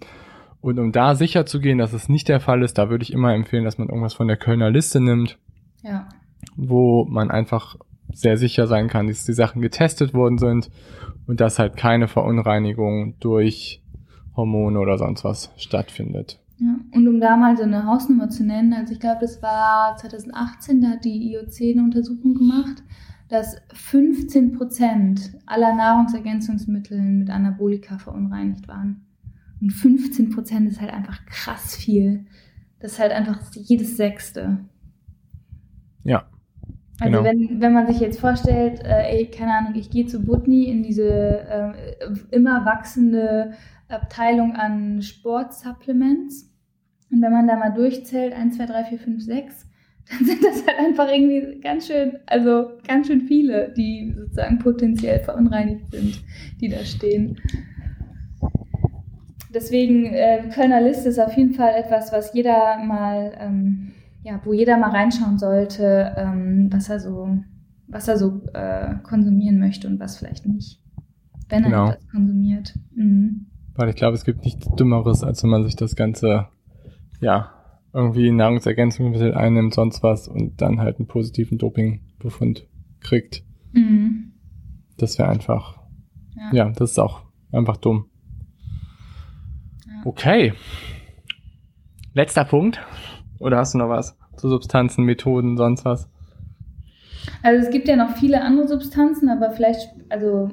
[0.61, 3.13] Und um da sicher zu gehen, dass es nicht der Fall ist, da würde ich
[3.13, 5.37] immer empfehlen, dass man irgendwas von der Kölner Liste nimmt
[5.83, 6.09] ja.
[6.57, 7.77] Wo man einfach
[8.13, 10.71] sehr sicher sein kann, dass die Sachen getestet worden sind
[11.27, 13.83] und dass halt keine Verunreinigung durch
[14.37, 16.41] Hormone oder sonst was stattfindet.
[16.59, 19.97] Ja, und um da mal so eine Hausnummer zu nennen, also ich glaube, das war
[19.97, 22.83] 2018, da hat die IOC eine Untersuchung gemacht,
[23.29, 29.07] dass 15 Prozent aller Nahrungsergänzungsmittel mit Anabolika verunreinigt waren.
[29.61, 32.27] Und 15 Prozent ist halt einfach krass viel.
[32.81, 34.59] Das ist halt einfach jedes Sechste.
[36.05, 36.27] Ja.
[37.01, 37.25] Also genau.
[37.25, 40.83] wenn, wenn man sich jetzt vorstellt, äh, ey, keine Ahnung, ich gehe zu Butni in
[40.83, 41.73] diese äh,
[42.31, 43.53] immer wachsende
[43.89, 46.51] Abteilung an Sportsupplements
[47.11, 49.67] und wenn man da mal durchzählt, 1, 2, 3, 4, 5, 6,
[50.11, 55.21] dann sind das halt einfach irgendwie ganz schön, also ganz schön viele, die sozusagen potenziell
[55.21, 56.23] verunreinigt sind,
[56.61, 57.41] die da stehen.
[59.53, 63.93] Deswegen, äh, Kölner Liste ist auf jeden Fall etwas, was jeder mal ähm,
[64.23, 67.39] ja, wo jeder mal reinschauen sollte, ähm, was er so,
[67.89, 70.83] was er so äh, konsumieren möchte und was vielleicht nicht,
[71.49, 71.91] wenn er genau.
[71.91, 72.75] etwas konsumiert.
[72.95, 73.47] Mhm.
[73.75, 76.49] Weil ich glaube, es gibt nichts Dümmeres, als wenn man sich das Ganze,
[77.21, 77.55] ja,
[77.93, 82.69] irgendwie Nahrungsergänzungsmittel einnimmt, sonst was und dann halt einen positiven Dopingbefund
[83.01, 83.43] kriegt.
[83.73, 84.33] Mhm.
[84.97, 85.81] Das wäre einfach,
[86.37, 86.51] ja.
[86.53, 88.07] ja, das ist auch einfach dumm.
[89.87, 90.03] Ja.
[90.05, 90.53] Okay.
[92.13, 92.81] Letzter Punkt.
[93.41, 96.09] Oder hast du noch was zu Substanzen, Methoden, sonst was?
[97.43, 100.51] Also es gibt ja noch viele andere Substanzen, aber vielleicht, also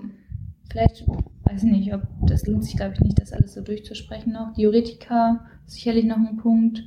[0.71, 1.05] vielleicht,
[1.43, 4.53] weiß ich nicht, ob das lohnt sich, glaube ich, nicht, das alles so durchzusprechen noch.
[4.53, 6.83] Diuretika sicherlich noch ein Punkt.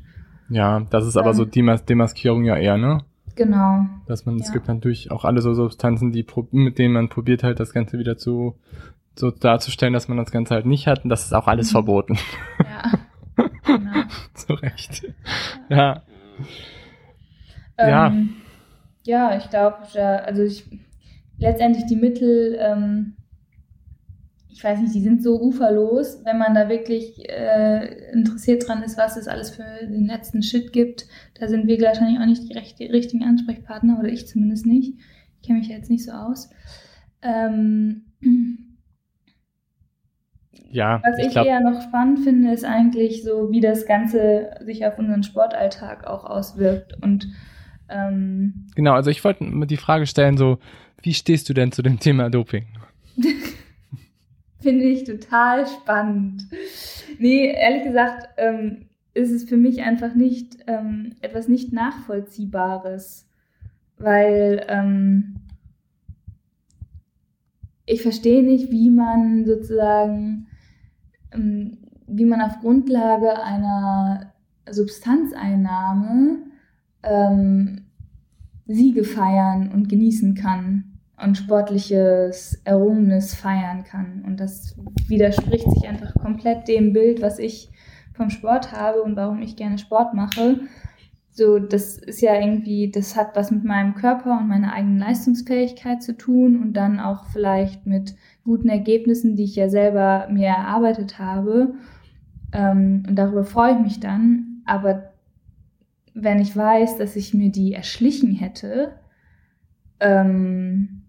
[0.48, 3.05] Ja, das ist aber so ähm, Demas Demaskierung ja eher, ne?
[3.36, 3.86] Genau.
[4.07, 4.44] Dass man, ja.
[4.44, 7.98] es gibt natürlich auch alle so Substanzen, die mit denen man probiert halt das Ganze
[7.98, 8.57] wieder zu
[9.16, 11.72] so darzustellen, dass man das Ganze halt nicht hat und das ist auch alles mhm.
[11.72, 12.18] verboten.
[12.59, 12.98] Ja.
[14.55, 15.03] Recht.
[15.68, 16.03] Ja.
[17.78, 18.07] Ja.
[18.09, 18.36] Ähm,
[19.05, 20.64] ja, ich glaube, also ich,
[21.38, 23.16] letztendlich die Mittel, ähm,
[24.48, 28.98] ich weiß nicht, die sind so uferlos, wenn man da wirklich äh, interessiert dran ist,
[28.98, 31.07] was es alles für den letzten Shit gibt.
[31.38, 34.94] Da sind wir wahrscheinlich auch nicht die, recht, die richtigen Ansprechpartner, oder ich zumindest nicht.
[35.40, 36.51] Ich kenne mich ja jetzt nicht so aus.
[37.22, 38.05] Ähm,
[40.70, 44.86] ja, Was ich ich eher noch spannend finde, ist eigentlich so, wie das Ganze sich
[44.86, 46.94] auf unseren Sportalltag auch auswirkt.
[47.02, 47.28] Und
[47.88, 50.58] ähm, genau, also ich wollte die Frage stellen, so,
[51.02, 52.66] wie stehst du denn zu dem Thema Doping?
[54.60, 56.46] finde ich total spannend.
[57.18, 63.26] Nee, ehrlich gesagt, ähm, ist es für mich einfach nicht ähm, etwas nicht Nachvollziehbares.
[63.98, 65.36] Weil ähm,
[67.86, 70.46] ich verstehe nicht, wie man sozusagen,
[71.32, 74.32] wie man auf Grundlage einer
[74.68, 76.38] Substanzeinnahme
[77.02, 77.86] ähm,
[78.66, 84.22] Siege feiern und genießen kann und sportliches Errungenes feiern kann.
[84.26, 84.76] Und das
[85.06, 87.70] widerspricht sich einfach komplett dem Bild, was ich
[88.14, 90.60] vom Sport habe und warum ich gerne Sport mache.
[91.32, 96.02] So, das ist ja irgendwie, das hat was mit meinem Körper und meiner eigenen Leistungsfähigkeit
[96.02, 98.14] zu tun und dann auch vielleicht mit
[98.51, 101.74] guten Ergebnissen, die ich ja selber mir erarbeitet habe.
[102.53, 104.62] Ähm, und darüber freue ich mich dann.
[104.66, 105.12] Aber
[106.14, 108.98] wenn ich weiß, dass ich mir die erschlichen hätte,
[110.01, 111.03] ähm,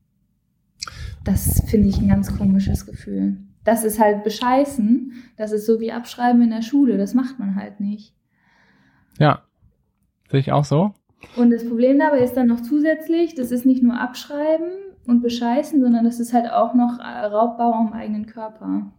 [1.23, 3.37] das finde ich ein ganz komisches Gefühl.
[3.63, 5.11] Das ist halt bescheißen.
[5.35, 6.99] Das ist so wie Abschreiben in der Schule.
[6.99, 8.13] Das macht man halt nicht.
[9.17, 9.41] Ja,
[10.29, 10.93] sehe ich auch so.
[11.35, 15.81] Und das Problem dabei ist dann noch zusätzlich, das ist nicht nur Abschreiben und Bescheißen,
[15.81, 18.91] sondern das ist halt auch noch äh, Raubbau am eigenen Körper.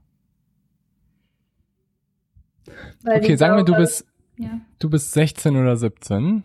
[3.02, 4.60] Weil Okay, sagen wir, du bist, Ja.
[4.78, 6.44] du bist 16 oder 17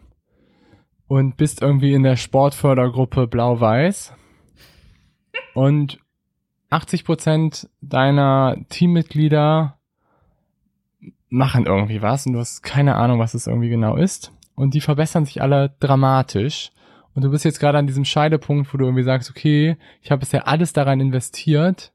[1.07, 4.13] und bist irgendwie in der Sportfördergruppe Blau-Weiß
[5.53, 5.99] und
[6.69, 9.77] 80 Prozent deiner Teammitglieder
[11.29, 14.81] machen irgendwie was und du hast keine Ahnung, was es irgendwie genau ist und die
[14.81, 16.71] verbessern sich alle dramatisch
[17.17, 20.19] und du bist jetzt gerade an diesem Scheidepunkt, wo du irgendwie sagst, okay, ich habe
[20.19, 21.91] bisher alles daran investiert,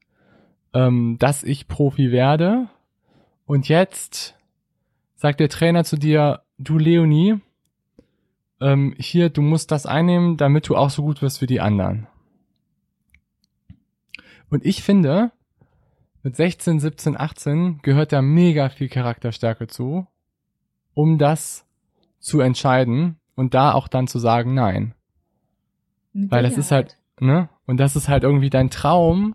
[0.75, 2.69] ähm, dass ich Profi werde
[3.47, 4.35] und jetzt
[5.15, 7.41] sagt der Trainer zu dir, du Leonie,
[8.61, 12.09] ähm, hier, du musst das einnehmen, damit du auch so gut wirst wie die anderen.
[14.51, 15.31] Und ich finde,
[16.25, 20.05] mit 16, 17, 18 gehört da mega viel Charakterstärke zu,
[20.95, 21.65] um das
[22.19, 24.97] zu entscheiden und da auch dann zu sagen, nein.
[26.13, 27.49] Mit Weil das ist halt, ne?
[27.67, 29.35] Und das ist halt irgendwie dein Traum.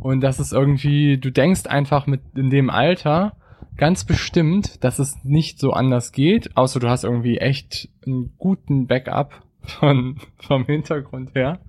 [0.00, 3.36] Und das ist irgendwie, du denkst einfach mit in dem Alter
[3.76, 8.86] ganz bestimmt, dass es nicht so anders geht, außer du hast irgendwie echt einen guten
[8.86, 11.60] Backup von, vom Hintergrund her.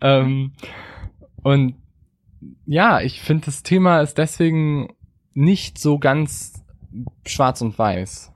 [0.00, 0.52] Ähm,
[1.42, 1.74] und
[2.66, 4.94] ja, ich finde, das Thema ist deswegen
[5.34, 6.64] nicht so ganz
[7.26, 8.31] schwarz und weiß.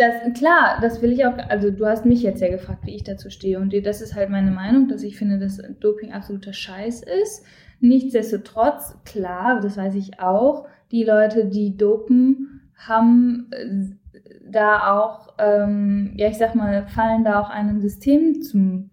[0.00, 1.36] Das, klar, das will ich auch.
[1.50, 3.60] Also, du hast mich jetzt ja gefragt, wie ich dazu stehe.
[3.60, 7.44] Und das ist halt meine Meinung, dass ich finde, dass Doping absoluter Scheiß ist.
[7.80, 14.20] Nichtsdestotrotz, klar, das weiß ich auch, die Leute, die dopen, haben äh,
[14.50, 18.88] da auch, ähm, ja, ich sag mal, fallen da auch einem System zum,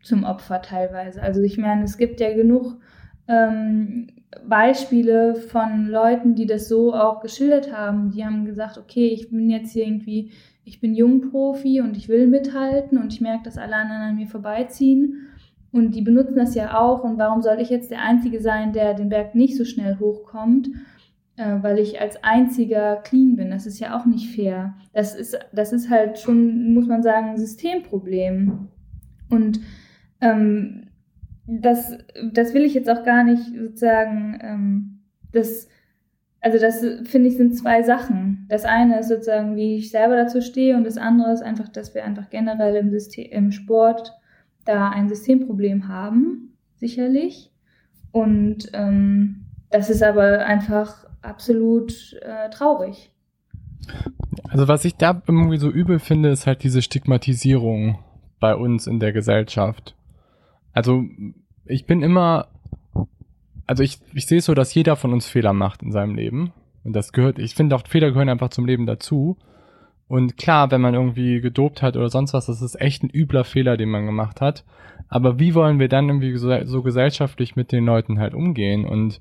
[0.00, 1.20] zum Opfer teilweise.
[1.20, 2.76] Also, ich meine, es gibt ja genug
[3.26, 4.06] ähm,
[4.48, 8.12] Beispiele von Leuten, die das so auch geschildert haben.
[8.12, 10.30] Die haben gesagt, okay, ich bin jetzt hier irgendwie,
[10.64, 14.26] ich bin Jungprofi und ich will mithalten und ich merke, dass alle anderen an mir
[14.26, 15.28] vorbeiziehen.
[15.72, 17.02] Und die benutzen das ja auch.
[17.02, 20.68] Und warum soll ich jetzt der Einzige sein, der den Berg nicht so schnell hochkommt?
[21.36, 23.50] Äh, weil ich als einziger clean bin.
[23.50, 24.74] Das ist ja auch nicht fair.
[24.92, 28.68] Das ist, das ist halt schon, muss man sagen, ein Systemproblem.
[29.30, 29.60] Und
[30.20, 30.88] ähm,
[31.46, 31.96] das,
[32.32, 34.98] das will ich jetzt auch gar nicht sozusagen, ähm,
[35.32, 35.68] das,
[36.42, 38.46] also das finde ich sind zwei Sachen.
[38.48, 41.94] Das eine ist sozusagen, wie ich selber dazu stehe und das andere ist einfach, dass
[41.94, 44.12] wir einfach generell im, System, im Sport
[44.64, 47.52] da ein Systemproblem haben, sicherlich.
[48.10, 53.10] Und ähm, das ist aber einfach absolut äh, traurig.
[54.48, 58.00] Also was ich da irgendwie so übel finde, ist halt diese Stigmatisierung
[58.40, 59.94] bei uns in der Gesellschaft.
[60.72, 61.04] Also
[61.64, 62.48] ich bin immer,
[63.66, 66.52] also ich, ich sehe es so, dass jeder von uns Fehler macht in seinem Leben.
[66.84, 69.36] Und das gehört, ich finde auch, Fehler gehören einfach zum Leben dazu.
[70.08, 73.44] Und klar, wenn man irgendwie gedopt hat oder sonst was, das ist echt ein übler
[73.44, 74.64] Fehler, den man gemacht hat.
[75.08, 78.84] Aber wie wollen wir dann irgendwie so, so gesellschaftlich mit den Leuten halt umgehen?
[78.84, 79.20] Und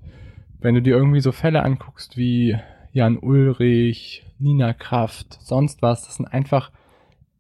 [0.60, 2.58] wenn du dir irgendwie so Fälle anguckst wie
[2.92, 6.72] Jan Ulrich, Nina Kraft, sonst was, das sind einfach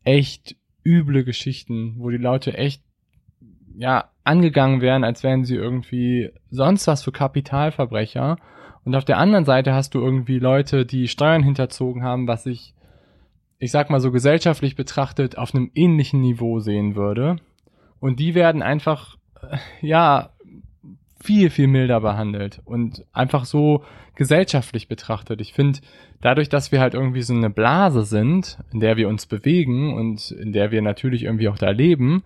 [0.04, 2.84] echt üble Geschichten, wo die Leute echt
[3.76, 8.38] ja angegangen werden, als wären sie irgendwie sonst was für Kapitalverbrecher.
[8.84, 12.74] Und auf der anderen Seite hast du irgendwie Leute, die Steuern hinterzogen haben, was ich,
[13.60, 17.38] ich sag mal so gesellschaftlich betrachtet, auf einem ähnlichen Niveau sehen würde.
[18.00, 20.32] Und die werden einfach, äh, ja,
[21.24, 23.84] viel, viel milder behandelt und einfach so
[24.16, 25.40] gesellschaftlich betrachtet.
[25.40, 25.80] Ich finde,
[26.20, 30.32] dadurch, dass wir halt irgendwie so eine Blase sind, in der wir uns bewegen und
[30.32, 32.24] in der wir natürlich irgendwie auch da leben,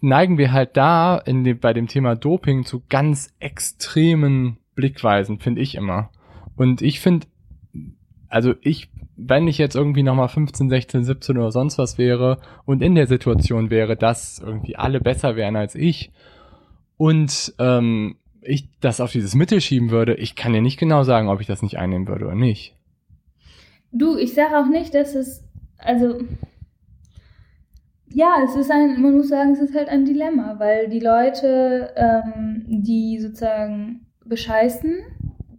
[0.00, 5.60] neigen wir halt da in dem, bei dem Thema Doping zu ganz extremen Blickweisen, finde
[5.60, 6.10] ich immer.
[6.56, 7.26] Und ich finde,
[8.28, 12.82] also ich, wenn ich jetzt irgendwie nochmal 15, 16, 17 oder sonst was wäre und
[12.82, 16.12] in der Situation wäre, dass irgendwie alle besser wären als ich
[16.96, 21.28] und ähm, ich das auf dieses Mittel schieben würde, ich kann dir nicht genau sagen,
[21.28, 22.74] ob ich das nicht einnehmen würde oder nicht.
[23.92, 25.42] Du, ich sage auch nicht, dass es,
[25.78, 26.20] also
[28.12, 31.92] ja, es ist ein, man muss sagen, es ist halt ein Dilemma, weil die Leute,
[31.96, 34.94] ähm, die sozusagen bescheißen,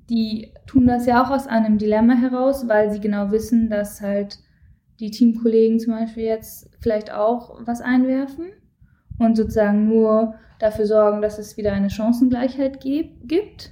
[0.10, 4.40] die tun das ja auch aus einem Dilemma heraus, weil sie genau wissen, dass halt
[5.00, 8.48] die Teamkollegen zum Beispiel jetzt vielleicht auch was einwerfen
[9.18, 13.72] und sozusagen nur dafür sorgen, dass es wieder eine Chancengleichheit gibt.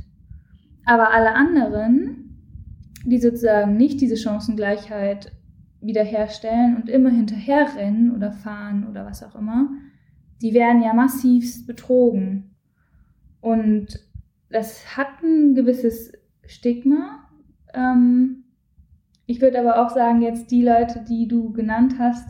[0.85, 2.39] Aber alle anderen,
[3.05, 5.31] die sozusagen nicht diese Chancengleichheit
[5.81, 9.69] wiederherstellen und immer hinterherrennen oder fahren oder was auch immer,
[10.41, 12.55] die werden ja massivst betrogen.
[13.41, 13.99] Und
[14.49, 16.13] das hat ein gewisses
[16.45, 17.29] Stigma.
[17.73, 18.43] Ähm,
[19.25, 22.27] ich würde aber auch sagen, jetzt die Leute, die du genannt hast,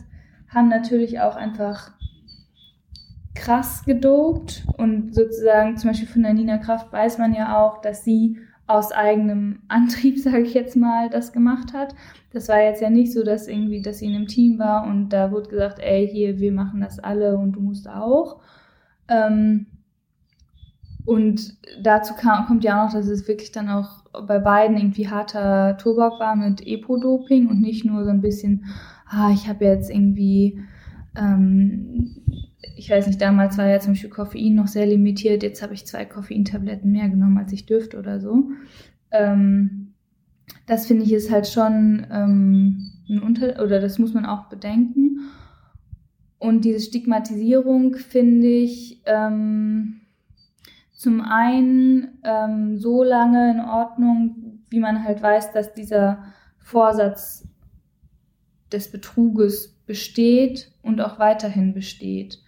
[0.48, 1.92] haben natürlich auch einfach
[3.34, 8.04] krass gedopt und sozusagen zum Beispiel von der Nina Kraft weiß man ja auch, dass
[8.04, 8.38] sie
[8.70, 11.94] aus eigenem Antrieb, sage ich jetzt mal, das gemacht hat.
[12.32, 15.10] Das war jetzt ja nicht so, dass irgendwie, dass sie in einem Team war und
[15.10, 18.40] da wurde gesagt, ey, hier, wir machen das alle und du musst auch.
[19.08, 19.66] Ähm,
[21.04, 25.08] und dazu kam, kommt ja auch noch, dass es wirklich dann auch bei beiden irgendwie
[25.08, 28.66] harter Tobak war mit Epo-Doping und nicht nur so ein bisschen,
[29.08, 30.62] ah, ich habe jetzt irgendwie,
[31.16, 32.19] ähm,
[32.76, 35.86] ich weiß nicht, damals war ja zum Beispiel Koffein noch sehr limitiert, jetzt habe ich
[35.86, 38.50] zwei Koffeintabletten mehr genommen, als ich dürfte oder so.
[39.10, 39.94] Ähm,
[40.66, 45.20] das finde ich ist halt schon ähm, ein Unter oder das muss man auch bedenken.
[46.38, 50.00] Und diese Stigmatisierung finde ich ähm,
[50.92, 56.24] zum einen ähm, so lange in Ordnung, wie man halt weiß, dass dieser
[56.58, 57.48] Vorsatz
[58.72, 62.42] des Betruges besteht und auch weiterhin besteht.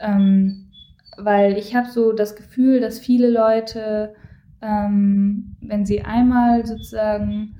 [0.00, 0.70] Ähm,
[1.16, 4.14] weil ich habe so das Gefühl, dass viele Leute
[4.62, 7.56] ähm, wenn sie einmal sozusagen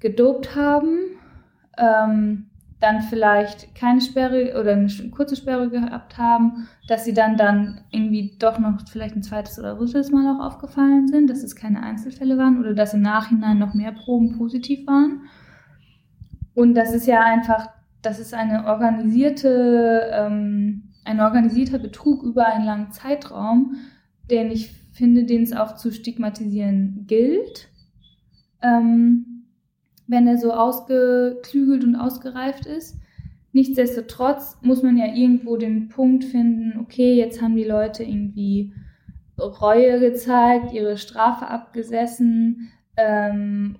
[0.00, 0.98] gedopt haben,
[1.76, 2.46] ähm,
[2.80, 8.36] dann vielleicht keine Sperre oder eine kurze Sperre gehabt haben, dass sie dann dann irgendwie
[8.38, 12.38] doch noch vielleicht ein zweites oder drittes Mal auch aufgefallen sind, dass es keine Einzelfälle
[12.38, 15.22] waren oder dass im Nachhinein noch mehr Proben positiv waren.
[16.54, 17.68] Und das ist ja einfach,
[18.00, 23.76] das ist eine organisierte, ähm, ein organisierter Betrug über einen langen Zeitraum,
[24.30, 27.68] den ich finde, den es auch zu stigmatisieren gilt.
[28.62, 29.44] Ähm,
[30.06, 32.96] wenn er so ausgeklügelt und ausgereift ist.
[33.52, 38.72] Nichtsdestotrotz muss man ja irgendwo den Punkt finden, okay, jetzt haben die Leute irgendwie
[39.38, 43.76] Reue gezeigt, ihre Strafe abgesessen, ähm,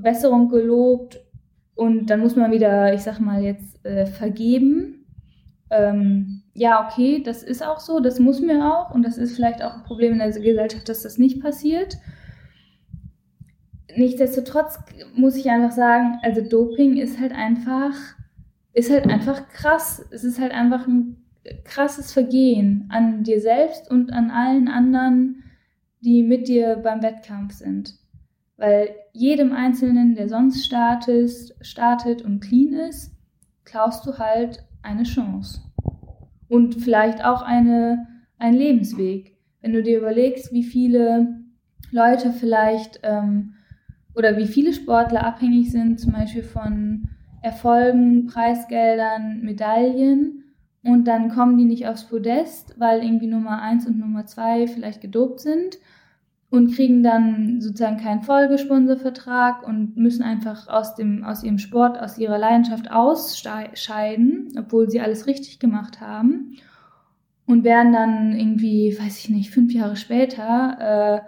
[0.00, 1.20] Besserung gelobt
[1.74, 5.06] und dann muss man wieder, ich sag mal jetzt, äh, vergeben.
[5.70, 9.62] Ähm, ja, okay, das ist auch so, das muss mir auch und das ist vielleicht
[9.62, 11.98] auch ein Problem in der Gesellschaft, dass das nicht passiert.
[13.94, 14.78] Nichtsdestotrotz
[15.14, 17.92] muss ich einfach sagen, also Doping ist halt einfach,
[18.72, 20.02] ist halt einfach krass.
[20.10, 21.22] Es ist halt einfach ein
[21.64, 25.44] krasses Vergehen an dir selbst und an allen anderen,
[26.00, 27.96] die mit dir beim Wettkampf sind.
[28.56, 33.12] Weil jedem Einzelnen, der sonst startet, startet und clean ist,
[33.64, 35.65] klaust du halt eine Chance
[36.48, 38.06] und vielleicht auch eine,
[38.38, 39.36] ein Lebensweg.
[39.60, 41.40] Wenn du dir überlegst, wie viele
[41.90, 43.54] Leute vielleicht ähm,
[44.14, 47.08] oder wie viele Sportler abhängig sind, zum Beispiel von
[47.42, 50.44] Erfolgen, Preisgeldern, Medaillen
[50.82, 55.00] und dann kommen die nicht aufs Podest, weil irgendwie Nummer 1 und Nummer 2 vielleicht
[55.00, 55.78] gedopt sind
[56.48, 62.18] und kriegen dann sozusagen keinen Folgesponsorvertrag und müssen einfach aus, dem, aus ihrem Sport, aus
[62.18, 66.56] ihrer Leidenschaft ausscheiden, obwohl sie alles richtig gemacht haben.
[67.46, 71.22] Und werden dann irgendwie, weiß ich nicht, fünf Jahre später,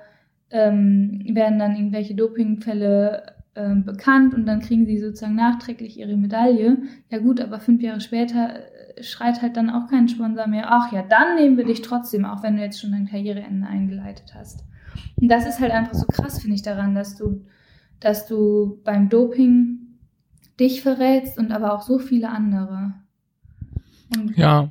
[0.51, 6.17] äh, ähm, werden dann irgendwelche Dopingfälle äh, bekannt und dann kriegen sie sozusagen nachträglich ihre
[6.17, 6.79] Medaille.
[7.11, 10.93] Ja gut, aber fünf Jahre später äh, schreit halt dann auch kein Sponsor mehr, ach
[10.93, 14.65] ja, dann nehmen wir dich trotzdem, auch wenn du jetzt schon dein Karriereende eingeleitet hast.
[15.17, 17.45] Und das ist halt einfach so krass, finde ich, daran, dass du,
[18.01, 19.79] dass du beim Doping
[20.59, 22.95] dich verrätst und aber auch so viele andere.
[24.17, 24.71] Und ja,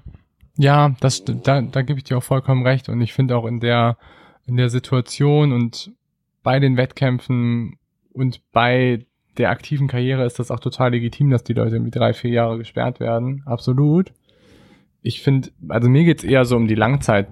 [0.57, 2.89] Ja, das, da, da gebe ich dir auch vollkommen recht.
[2.89, 3.97] Und ich finde auch in der,
[4.45, 5.91] in der Situation und
[6.43, 7.77] bei den Wettkämpfen
[8.11, 9.05] und bei
[9.37, 12.57] der aktiven Karriere ist das auch total legitim, dass die Leute irgendwie drei, vier Jahre
[12.57, 13.43] gesperrt werden.
[13.45, 14.11] Absolut.
[15.03, 17.27] Ich finde, also mir geht's eher so um die Langzeit,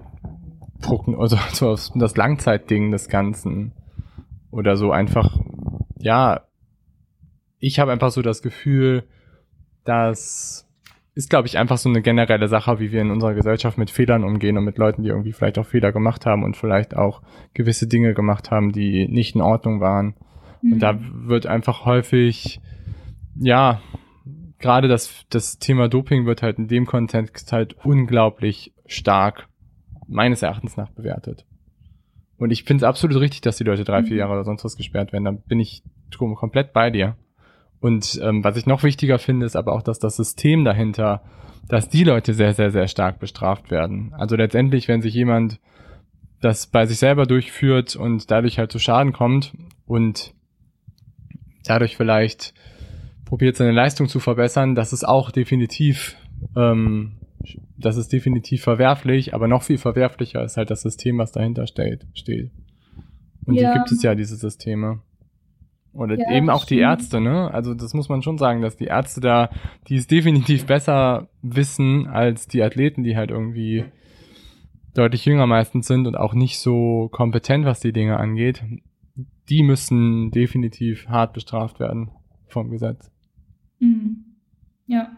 [1.18, 3.72] also so das Langzeitding des Ganzen.
[4.50, 5.38] Oder so einfach,
[5.98, 6.42] ja,
[7.58, 9.04] ich habe einfach so das Gefühl,
[9.84, 10.66] dass
[11.16, 14.22] ist, glaube ich, einfach so eine generelle Sache, wie wir in unserer Gesellschaft mit Fehlern
[14.22, 17.22] umgehen und mit Leuten, die irgendwie vielleicht auch Fehler gemacht haben und vielleicht auch
[17.54, 20.14] gewisse Dinge gemacht haben, die nicht in Ordnung waren.
[20.60, 20.74] Mhm.
[20.74, 22.60] Und da wird einfach häufig,
[23.34, 23.80] ja,
[24.58, 29.48] gerade das, das Thema Doping wird halt in dem Kontext halt unglaublich stark
[30.06, 31.44] meines Erachtens nach bewertet.
[32.38, 34.18] Und ich finde es absolut richtig, dass die Leute drei, vier mhm.
[34.18, 35.24] Jahre oder sonst was gesperrt werden.
[35.24, 37.16] Da bin ich komplett bei dir.
[37.80, 41.22] Und ähm, was ich noch wichtiger finde, ist aber auch, dass das System dahinter,
[41.68, 44.14] dass die Leute sehr, sehr, sehr stark bestraft werden.
[44.16, 45.60] Also letztendlich, wenn sich jemand
[46.40, 49.52] das bei sich selber durchführt und dadurch halt zu Schaden kommt
[49.86, 50.34] und
[51.64, 52.54] dadurch vielleicht
[53.24, 56.16] probiert seine Leistung zu verbessern, das ist auch definitiv,
[56.56, 57.12] ähm,
[57.76, 62.06] das ist definitiv verwerflich, aber noch viel verwerflicher ist halt das System, was dahinter steht.
[62.14, 62.50] steht.
[63.44, 63.72] Und ja.
[63.72, 65.00] die gibt es ja, diese Systeme.
[65.92, 67.50] Oder ja, eben auch die Ärzte, ne?
[67.52, 69.50] Also das muss man schon sagen, dass die Ärzte da,
[69.88, 73.84] die es definitiv besser wissen als die Athleten, die halt irgendwie
[74.94, 78.62] deutlich jünger meistens sind und auch nicht so kompetent, was die Dinge angeht.
[79.48, 82.10] Die müssen definitiv hart bestraft werden
[82.48, 83.10] vom Gesetz.
[83.78, 84.24] Mhm.
[84.86, 85.10] Ja.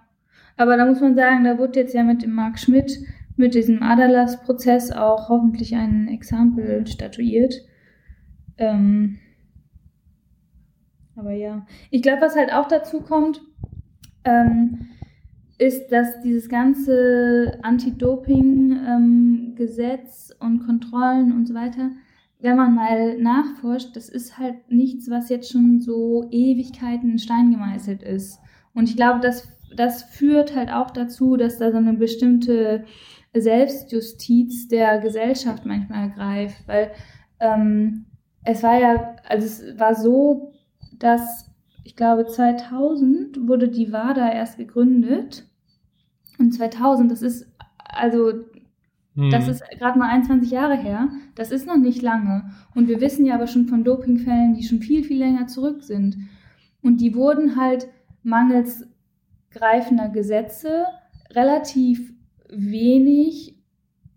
[0.59, 2.98] Aber da muss man sagen, da wurde jetzt ja mit dem Marc Schmidt,
[3.36, 7.55] mit diesem Adalas-Prozess auch hoffentlich ein Exempel statuiert.
[8.59, 9.16] Ähm,
[11.14, 13.40] aber ja, ich glaube, was halt auch dazu kommt,
[14.24, 14.89] ähm,
[15.59, 21.90] ist, dass dieses ganze Anti-Doping-Gesetz ähm, und Kontrollen und so weiter,
[22.40, 27.51] wenn man mal nachforscht, das ist halt nichts, was jetzt schon so Ewigkeiten in Stein
[27.51, 28.39] gemeißelt ist.
[28.74, 32.84] Und ich glaube, das, das führt halt auch dazu, dass da so eine bestimmte
[33.34, 36.90] Selbstjustiz der Gesellschaft manchmal greift, weil
[37.40, 38.06] ähm,
[38.44, 40.52] es war ja, also es war so
[40.98, 41.50] dass
[41.84, 45.46] ich glaube 2000 wurde die WADA erst gegründet.
[46.38, 47.46] Und 2000, das ist
[47.78, 48.32] also
[49.14, 49.30] hm.
[49.30, 51.09] das ist gerade mal 21 Jahre her.
[51.34, 52.50] Das ist noch nicht lange.
[52.74, 56.16] Und wir wissen ja aber schon von Dopingfällen, die schon viel, viel länger zurück sind.
[56.82, 57.88] Und die wurden halt
[58.22, 58.86] mangels
[59.51, 60.85] greifender Gesetze
[61.31, 62.12] relativ
[62.49, 63.57] wenig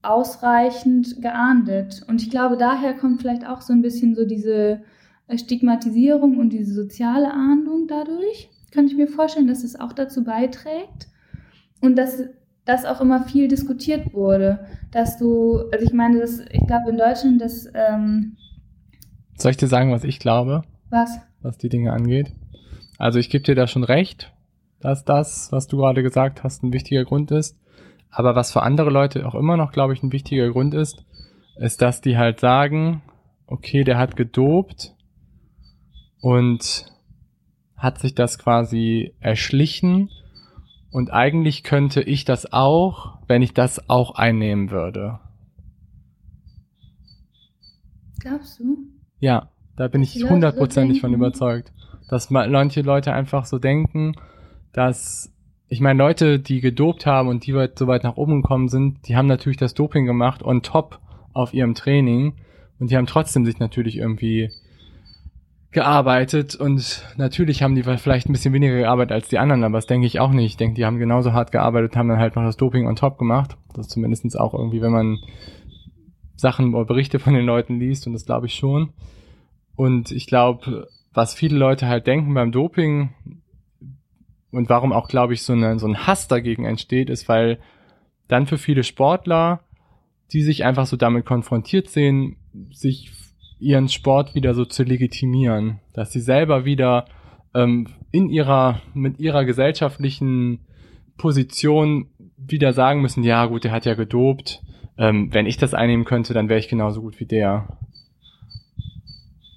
[0.01, 2.03] ausreichend geahndet.
[2.07, 4.81] Und ich glaube, daher kommt vielleicht auch so ein bisschen so diese
[5.33, 11.07] Stigmatisierung und diese soziale Ahndung dadurch, könnte ich mir vorstellen, dass es auch dazu beiträgt
[11.81, 12.23] und dass
[12.65, 16.97] das auch immer viel diskutiert wurde, dass du, also ich meine, das, ich glaube in
[16.97, 18.37] Deutschland, dass ähm,
[19.35, 20.63] soll ich dir sagen, was ich glaube?
[20.89, 21.19] Was?
[21.41, 22.31] Was die Dinge angeht.
[22.97, 24.31] Also ich gebe dir da schon recht,
[24.81, 27.57] dass das, was du gerade gesagt hast, ein wichtiger Grund ist.
[28.09, 31.05] Aber was für andere Leute auch immer noch, glaube ich, ein wichtiger Grund ist,
[31.57, 33.01] ist, dass die halt sagen,
[33.47, 34.95] okay, der hat gedopt,
[36.21, 36.85] und
[37.75, 40.09] hat sich das quasi erschlichen.
[40.91, 45.19] Und eigentlich könnte ich das auch, wenn ich das auch einnehmen würde.
[48.19, 48.77] Glaubst du?
[49.19, 51.73] Ja, da bin ich hundertprozentig von überzeugt.
[52.07, 54.13] Dass manche Leute einfach so denken,
[54.73, 55.33] dass,
[55.67, 59.07] ich meine, Leute, die gedopt haben und die weit, so weit nach oben gekommen sind,
[59.07, 60.99] die haben natürlich das Doping gemacht on top
[61.33, 62.33] auf ihrem Training
[62.79, 64.51] und die haben trotzdem sich natürlich irgendwie
[65.71, 69.87] gearbeitet und natürlich haben die vielleicht ein bisschen weniger gearbeitet als die anderen, aber das
[69.87, 70.45] denke ich auch nicht.
[70.45, 73.17] Ich denke, die haben genauso hart gearbeitet, haben dann halt noch das Doping on top
[73.17, 73.55] gemacht.
[73.73, 75.19] Das ist zumindestens auch irgendwie, wenn man
[76.35, 78.89] Sachen oder Berichte von den Leuten liest und das glaube ich schon.
[79.75, 83.13] Und ich glaube, was viele Leute halt denken beim Doping
[84.51, 87.59] und warum auch, glaube ich, so, eine, so ein Hass dagegen entsteht, ist, weil
[88.27, 89.61] dann für viele Sportler,
[90.31, 92.37] die sich einfach so damit konfrontiert sehen,
[92.71, 93.11] sich
[93.59, 97.05] ihren Sport wieder so zu legitimieren, dass sie selber wieder
[97.53, 100.65] ähm, in ihrer, mit ihrer gesellschaftlichen
[101.17, 104.61] Position wieder sagen müssen, ja gut, der hat ja gedopt,
[104.97, 107.77] ähm, wenn ich das einnehmen könnte, dann wäre ich genauso gut wie der.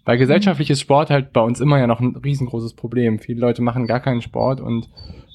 [0.04, 3.18] Weil gesellschaftliches Sport halt bei uns immer ja noch ein riesengroßes Problem.
[3.18, 4.88] Viele Leute machen gar keinen Sport und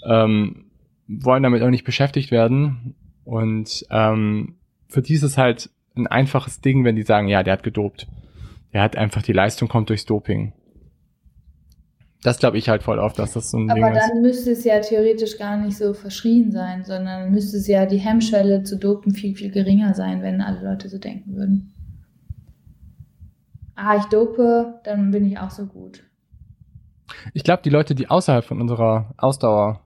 [0.07, 0.65] ähm,
[1.07, 2.95] wollen damit auch nicht beschäftigt werden.
[3.23, 4.55] Und ähm,
[4.87, 8.07] für die ist es halt ein einfaches Ding, wenn die sagen, ja, der hat gedopt
[8.71, 10.53] er hat einfach die Leistung kommt durchs Doping.
[12.21, 14.09] Das glaube ich halt voll oft, dass das so ein Aber Ding ist.
[14.09, 17.97] dann müsste es ja theoretisch gar nicht so verschrien sein, sondern müsste es ja die
[17.97, 21.73] Hemmschwelle zu dopen viel, viel geringer sein, wenn alle Leute so denken würden.
[23.81, 26.03] Ah, ich dope, dann bin ich auch so gut.
[27.33, 29.79] Ich glaube, die Leute, die außerhalb von unserer Ausdauer,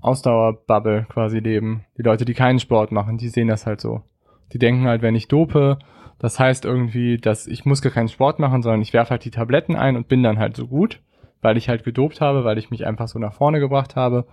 [0.00, 4.02] Ausdauerbubble quasi leben, die Leute, die keinen Sport machen, die sehen das halt so.
[4.52, 5.78] Die denken halt, wenn ich dope,
[6.18, 9.30] das heißt irgendwie, dass ich muss gar keinen Sport machen, sondern ich werfe halt die
[9.30, 11.00] Tabletten ein und bin dann halt so gut,
[11.40, 14.26] weil ich halt gedopt habe, weil ich mich einfach so nach vorne gebracht habe.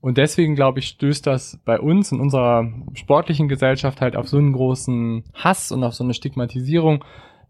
[0.00, 4.38] Und deswegen, glaube ich, stößt das bei uns in unserer sportlichen Gesellschaft halt auf so
[4.38, 7.04] einen großen Hass und auf so eine Stigmatisierung,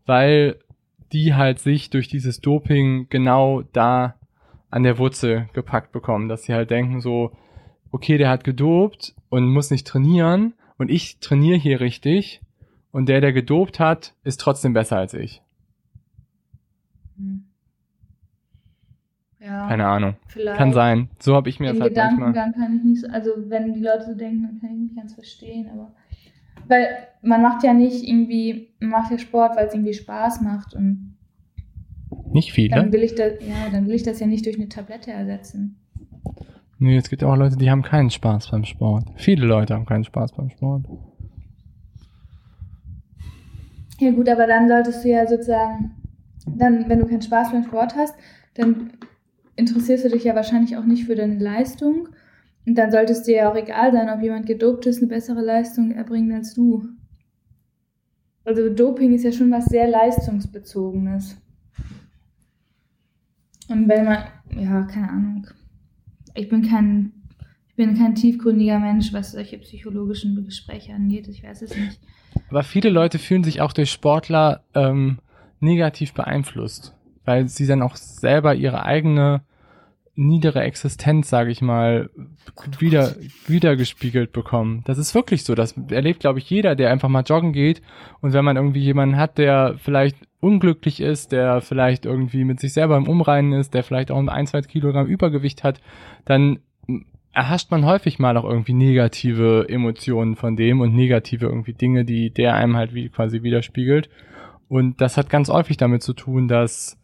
[0.06, 0.58] weil
[1.12, 4.14] die halt sich durch dieses Doping genau da
[4.70, 7.32] an der Wurzel gepackt bekommen, dass sie halt denken so,
[7.90, 12.40] okay, der hat gedopt und muss nicht trainieren und ich trainiere hier richtig
[12.92, 15.42] und der, der gedopt hat, ist trotzdem besser als ich.
[17.16, 17.44] Hm.
[19.40, 20.16] Ja, Keine Ahnung.
[20.26, 20.58] vielleicht.
[20.58, 21.08] Kann sein.
[21.18, 22.32] So habe ich mir Den das halt manchmal.
[22.32, 24.96] Gedankengang kann ich nicht so, also wenn die Leute so denken, dann kann ich nicht
[24.96, 25.92] ganz verstehen, aber
[26.68, 26.88] weil
[27.22, 31.16] man macht ja nicht irgendwie, man macht ja Sport, weil es irgendwie Spaß macht und
[32.32, 32.76] Nicht viele.
[32.76, 35.76] dann will ich das, ja, dann will ich das ja nicht durch eine Tablette ersetzen.
[36.78, 39.04] Nee, es gibt auch Leute, die haben keinen Spaß beim Sport.
[39.16, 40.86] Viele Leute haben keinen Spaß beim Sport.
[43.98, 45.90] Ja gut, aber dann solltest du ja sozusagen,
[46.46, 48.14] dann, wenn du keinen Spaß beim Sport hast,
[48.54, 48.92] dann
[49.56, 52.08] interessierst du dich ja wahrscheinlich auch nicht für deine Leistung.
[52.66, 55.40] Und dann sollte es dir ja auch egal sein, ob jemand gedopt ist, eine bessere
[55.40, 56.88] Leistung erbringt als du.
[58.44, 61.40] Also Doping ist ja schon was sehr leistungsbezogenes.
[63.68, 64.24] Und wenn man,
[64.56, 65.46] ja, keine Ahnung.
[66.34, 67.12] Ich bin kein,
[67.68, 71.28] ich bin kein tiefgründiger Mensch, was solche psychologischen Gespräche angeht.
[71.28, 72.00] Ich weiß es nicht.
[72.48, 75.18] Aber viele Leute fühlen sich auch durch Sportler ähm,
[75.60, 79.42] negativ beeinflusst, weil sie dann auch selber ihre eigene
[80.20, 82.10] niedere Existenz, sage ich mal,
[82.78, 83.14] wieder
[83.46, 84.82] wiedergespiegelt bekommen.
[84.84, 85.54] Das ist wirklich so.
[85.54, 87.80] Das erlebt, glaube ich, jeder, der einfach mal joggen geht.
[88.20, 92.74] Und wenn man irgendwie jemanden hat, der vielleicht unglücklich ist, der vielleicht irgendwie mit sich
[92.74, 95.80] selber im Umreinen ist, der vielleicht auch ein, zwei Kilogramm Übergewicht hat,
[96.26, 96.60] dann
[97.32, 102.30] erhascht man häufig mal auch irgendwie negative Emotionen von dem und negative irgendwie Dinge, die
[102.30, 104.10] der einem halt wie quasi widerspiegelt.
[104.68, 106.99] Und das hat ganz häufig damit zu tun, dass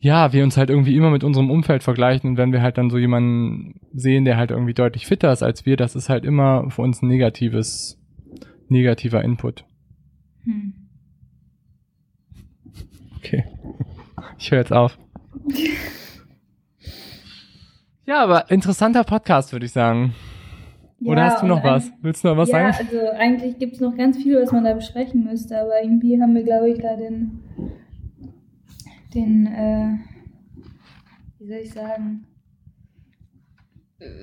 [0.00, 2.88] ja, wir uns halt irgendwie immer mit unserem Umfeld vergleichen und wenn wir halt dann
[2.88, 6.70] so jemanden sehen, der halt irgendwie deutlich fitter ist als wir, das ist halt immer
[6.70, 8.00] für uns ein negatives,
[8.68, 9.64] negativer Input.
[10.44, 10.74] Hm.
[13.18, 13.44] Okay.
[14.38, 14.98] Ich höre jetzt auf.
[18.06, 20.14] Ja, aber interessanter Podcast, würde ich sagen.
[21.04, 21.92] Oder Ja, hast du noch was?
[22.02, 22.88] Willst du noch was ja, sagen?
[22.88, 26.34] also eigentlich gibt es noch ganz viel, was man da besprechen müsste, aber irgendwie haben
[26.34, 27.38] wir, glaube ich, da den,
[29.14, 29.98] den, äh,
[31.38, 32.26] wie soll ich sagen,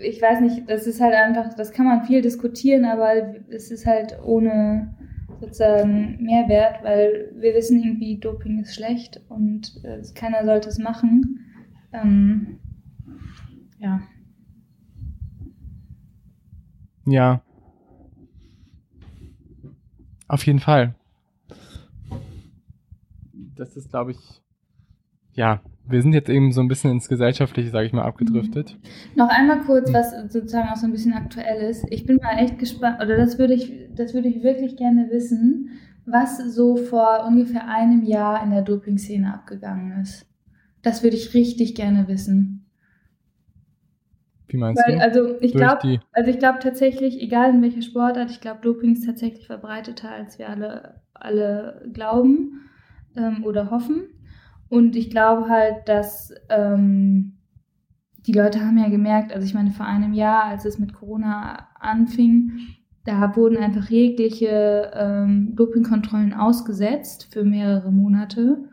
[0.01, 3.85] ich weiß nicht, das ist halt einfach, das kann man viel diskutieren, aber es ist
[3.85, 4.95] halt ohne
[5.39, 11.45] sozusagen Mehrwert, weil wir wissen irgendwie, Doping ist schlecht und äh, keiner sollte es machen.
[11.93, 12.59] Ähm,
[13.80, 14.01] ja.
[17.05, 17.41] Ja.
[20.27, 20.95] Auf jeden Fall.
[23.55, 24.41] Das ist, glaube ich,
[25.38, 28.76] ja, wir sind jetzt eben so ein bisschen ins Gesellschaftliche, sage ich mal, abgedriftet.
[29.15, 31.85] Noch einmal kurz, was sozusagen auch so ein bisschen aktuell ist.
[31.91, 35.69] Ich bin mal echt gespannt, oder das würde ich, das würde ich wirklich gerne wissen,
[36.05, 40.26] was so vor ungefähr einem Jahr in der Doping-Szene abgegangen ist.
[40.81, 42.65] Das würde ich richtig gerne wissen.
[44.47, 45.01] Wie meinst Weil, du?
[45.01, 49.05] also ich glaube, also ich glaube tatsächlich, egal in welcher Sportart, ich glaube, Doping ist
[49.05, 52.61] tatsächlich verbreiteter, als wir alle, alle glauben
[53.15, 54.07] ähm, oder hoffen.
[54.69, 57.38] Und ich glaube halt, dass ähm,
[58.26, 61.69] die Leute haben ja gemerkt, also ich meine, vor einem Jahr, als es mit Corona
[61.80, 62.52] anfing,
[63.06, 68.65] da wurden einfach jegliche ähm, Dopingkontrollen ausgesetzt für mehrere Monate.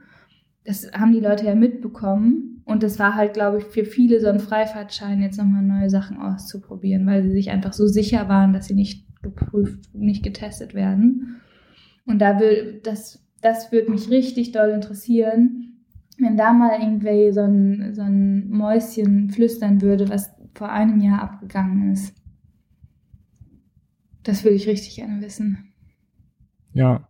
[0.64, 2.62] Das haben die Leute ja mitbekommen.
[2.64, 6.18] Und das war halt, glaube ich, für viele so ein Freifahrtschein, jetzt nochmal neue Sachen
[6.18, 11.40] auszuprobieren, weil sie sich einfach so sicher waren, dass sie nicht geprüft, nicht getestet werden.
[12.04, 15.63] Und da will, das, das würde mich richtig doll interessieren,
[16.18, 21.22] wenn da mal irgendwie so ein, so ein Mäuschen flüstern würde, was vor einem Jahr
[21.22, 22.14] abgegangen ist.
[24.24, 25.72] Das würde ich richtig gerne wissen.
[26.72, 27.08] ja,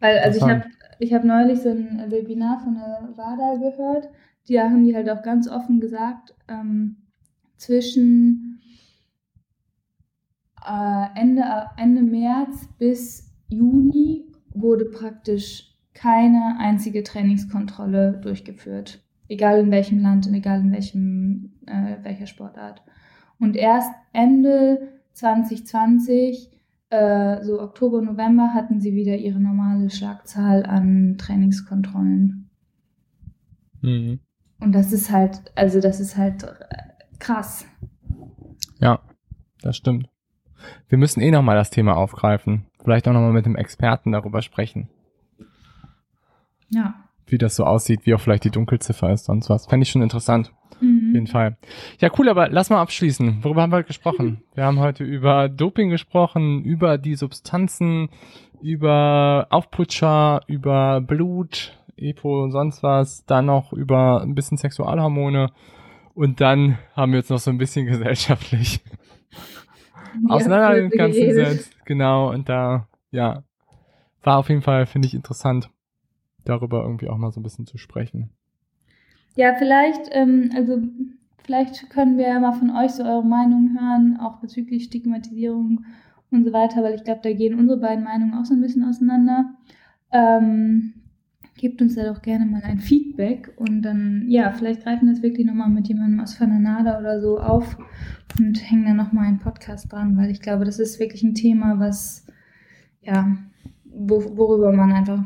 [0.00, 0.64] Weil, also ich habe
[0.98, 4.08] ich hab neulich so ein Webinar von der WADA gehört.
[4.48, 6.96] Die haben die halt auch ganz offen gesagt, ähm,
[7.56, 8.60] zwischen
[10.66, 11.42] äh, Ende,
[11.76, 15.69] Ende März bis Juni wurde praktisch
[16.00, 19.02] keine einzige Trainingskontrolle durchgeführt.
[19.28, 22.82] Egal in welchem Land und egal in welchem, äh, welcher Sportart.
[23.38, 26.50] Und erst Ende 2020,
[26.88, 32.48] äh, so Oktober, November, hatten sie wieder ihre normale Schlagzahl an Trainingskontrollen.
[33.82, 34.20] Mhm.
[34.58, 36.46] Und das ist halt, also das ist halt
[37.18, 37.66] krass.
[38.80, 39.00] Ja,
[39.60, 40.08] das stimmt.
[40.88, 42.66] Wir müssen eh nochmal das Thema aufgreifen.
[42.82, 44.88] Vielleicht auch nochmal mit dem Experten darüber sprechen.
[46.70, 46.94] Ja.
[47.26, 49.66] Wie das so aussieht, wie auch vielleicht die Dunkelziffer ist, sonst was.
[49.66, 50.52] Fände ich schon interessant.
[50.72, 51.10] Auf Mhm.
[51.14, 51.56] jeden Fall.
[51.98, 53.44] Ja, cool, aber lass mal abschließen.
[53.44, 54.42] Worüber haben wir heute gesprochen?
[54.54, 58.08] Wir haben heute über Doping gesprochen, über die Substanzen,
[58.62, 65.50] über Aufputscher, über Blut, Epo und sonst was, dann noch über ein bisschen Sexualhormone
[66.14, 68.80] und dann haben wir jetzt noch so ein bisschen gesellschaftlich
[70.28, 71.60] Ja, auseinander den ganzen.
[71.84, 73.42] Genau, und da, ja,
[74.22, 75.68] war auf jeden Fall, finde ich, interessant,
[76.50, 78.30] darüber irgendwie auch mal so ein bisschen zu sprechen.
[79.36, 80.82] Ja, vielleicht, ähm, also
[81.44, 85.84] vielleicht können wir ja mal von euch so eure Meinung hören, auch bezüglich Stigmatisierung
[86.30, 88.84] und so weiter, weil ich glaube, da gehen unsere beiden Meinungen auch so ein bisschen
[88.84, 89.54] auseinander.
[90.12, 90.94] Ähm,
[91.56, 95.22] gebt uns da doch gerne mal ein Feedback und dann, ja, vielleicht greifen wir das
[95.22, 97.76] wirklich nochmal mit jemandem aus Fananada oder so auf
[98.38, 101.78] und hängen dann nochmal einen Podcast dran, weil ich glaube, das ist wirklich ein Thema,
[101.78, 102.26] was,
[103.02, 103.36] ja,
[103.84, 105.22] wo, worüber man einfach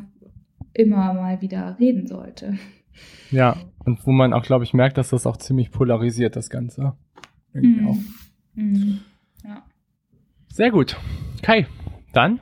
[0.75, 2.59] immer mal wieder reden sollte.
[3.31, 6.97] Ja, und wo man auch, glaube ich, merkt, dass das auch ziemlich polarisiert, das Ganze.
[7.53, 7.97] Irgendwie auch.
[8.55, 9.01] Mhm.
[9.45, 9.65] Ja.
[10.53, 10.97] Sehr gut.
[11.43, 11.67] Kai,
[12.13, 12.41] dann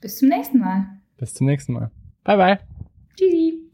[0.00, 0.86] Bis zum nächsten Mal.
[1.18, 1.90] bis zum nächsten Mal.
[2.24, 2.58] Bye, bye.
[3.16, 3.65] Tschüssi.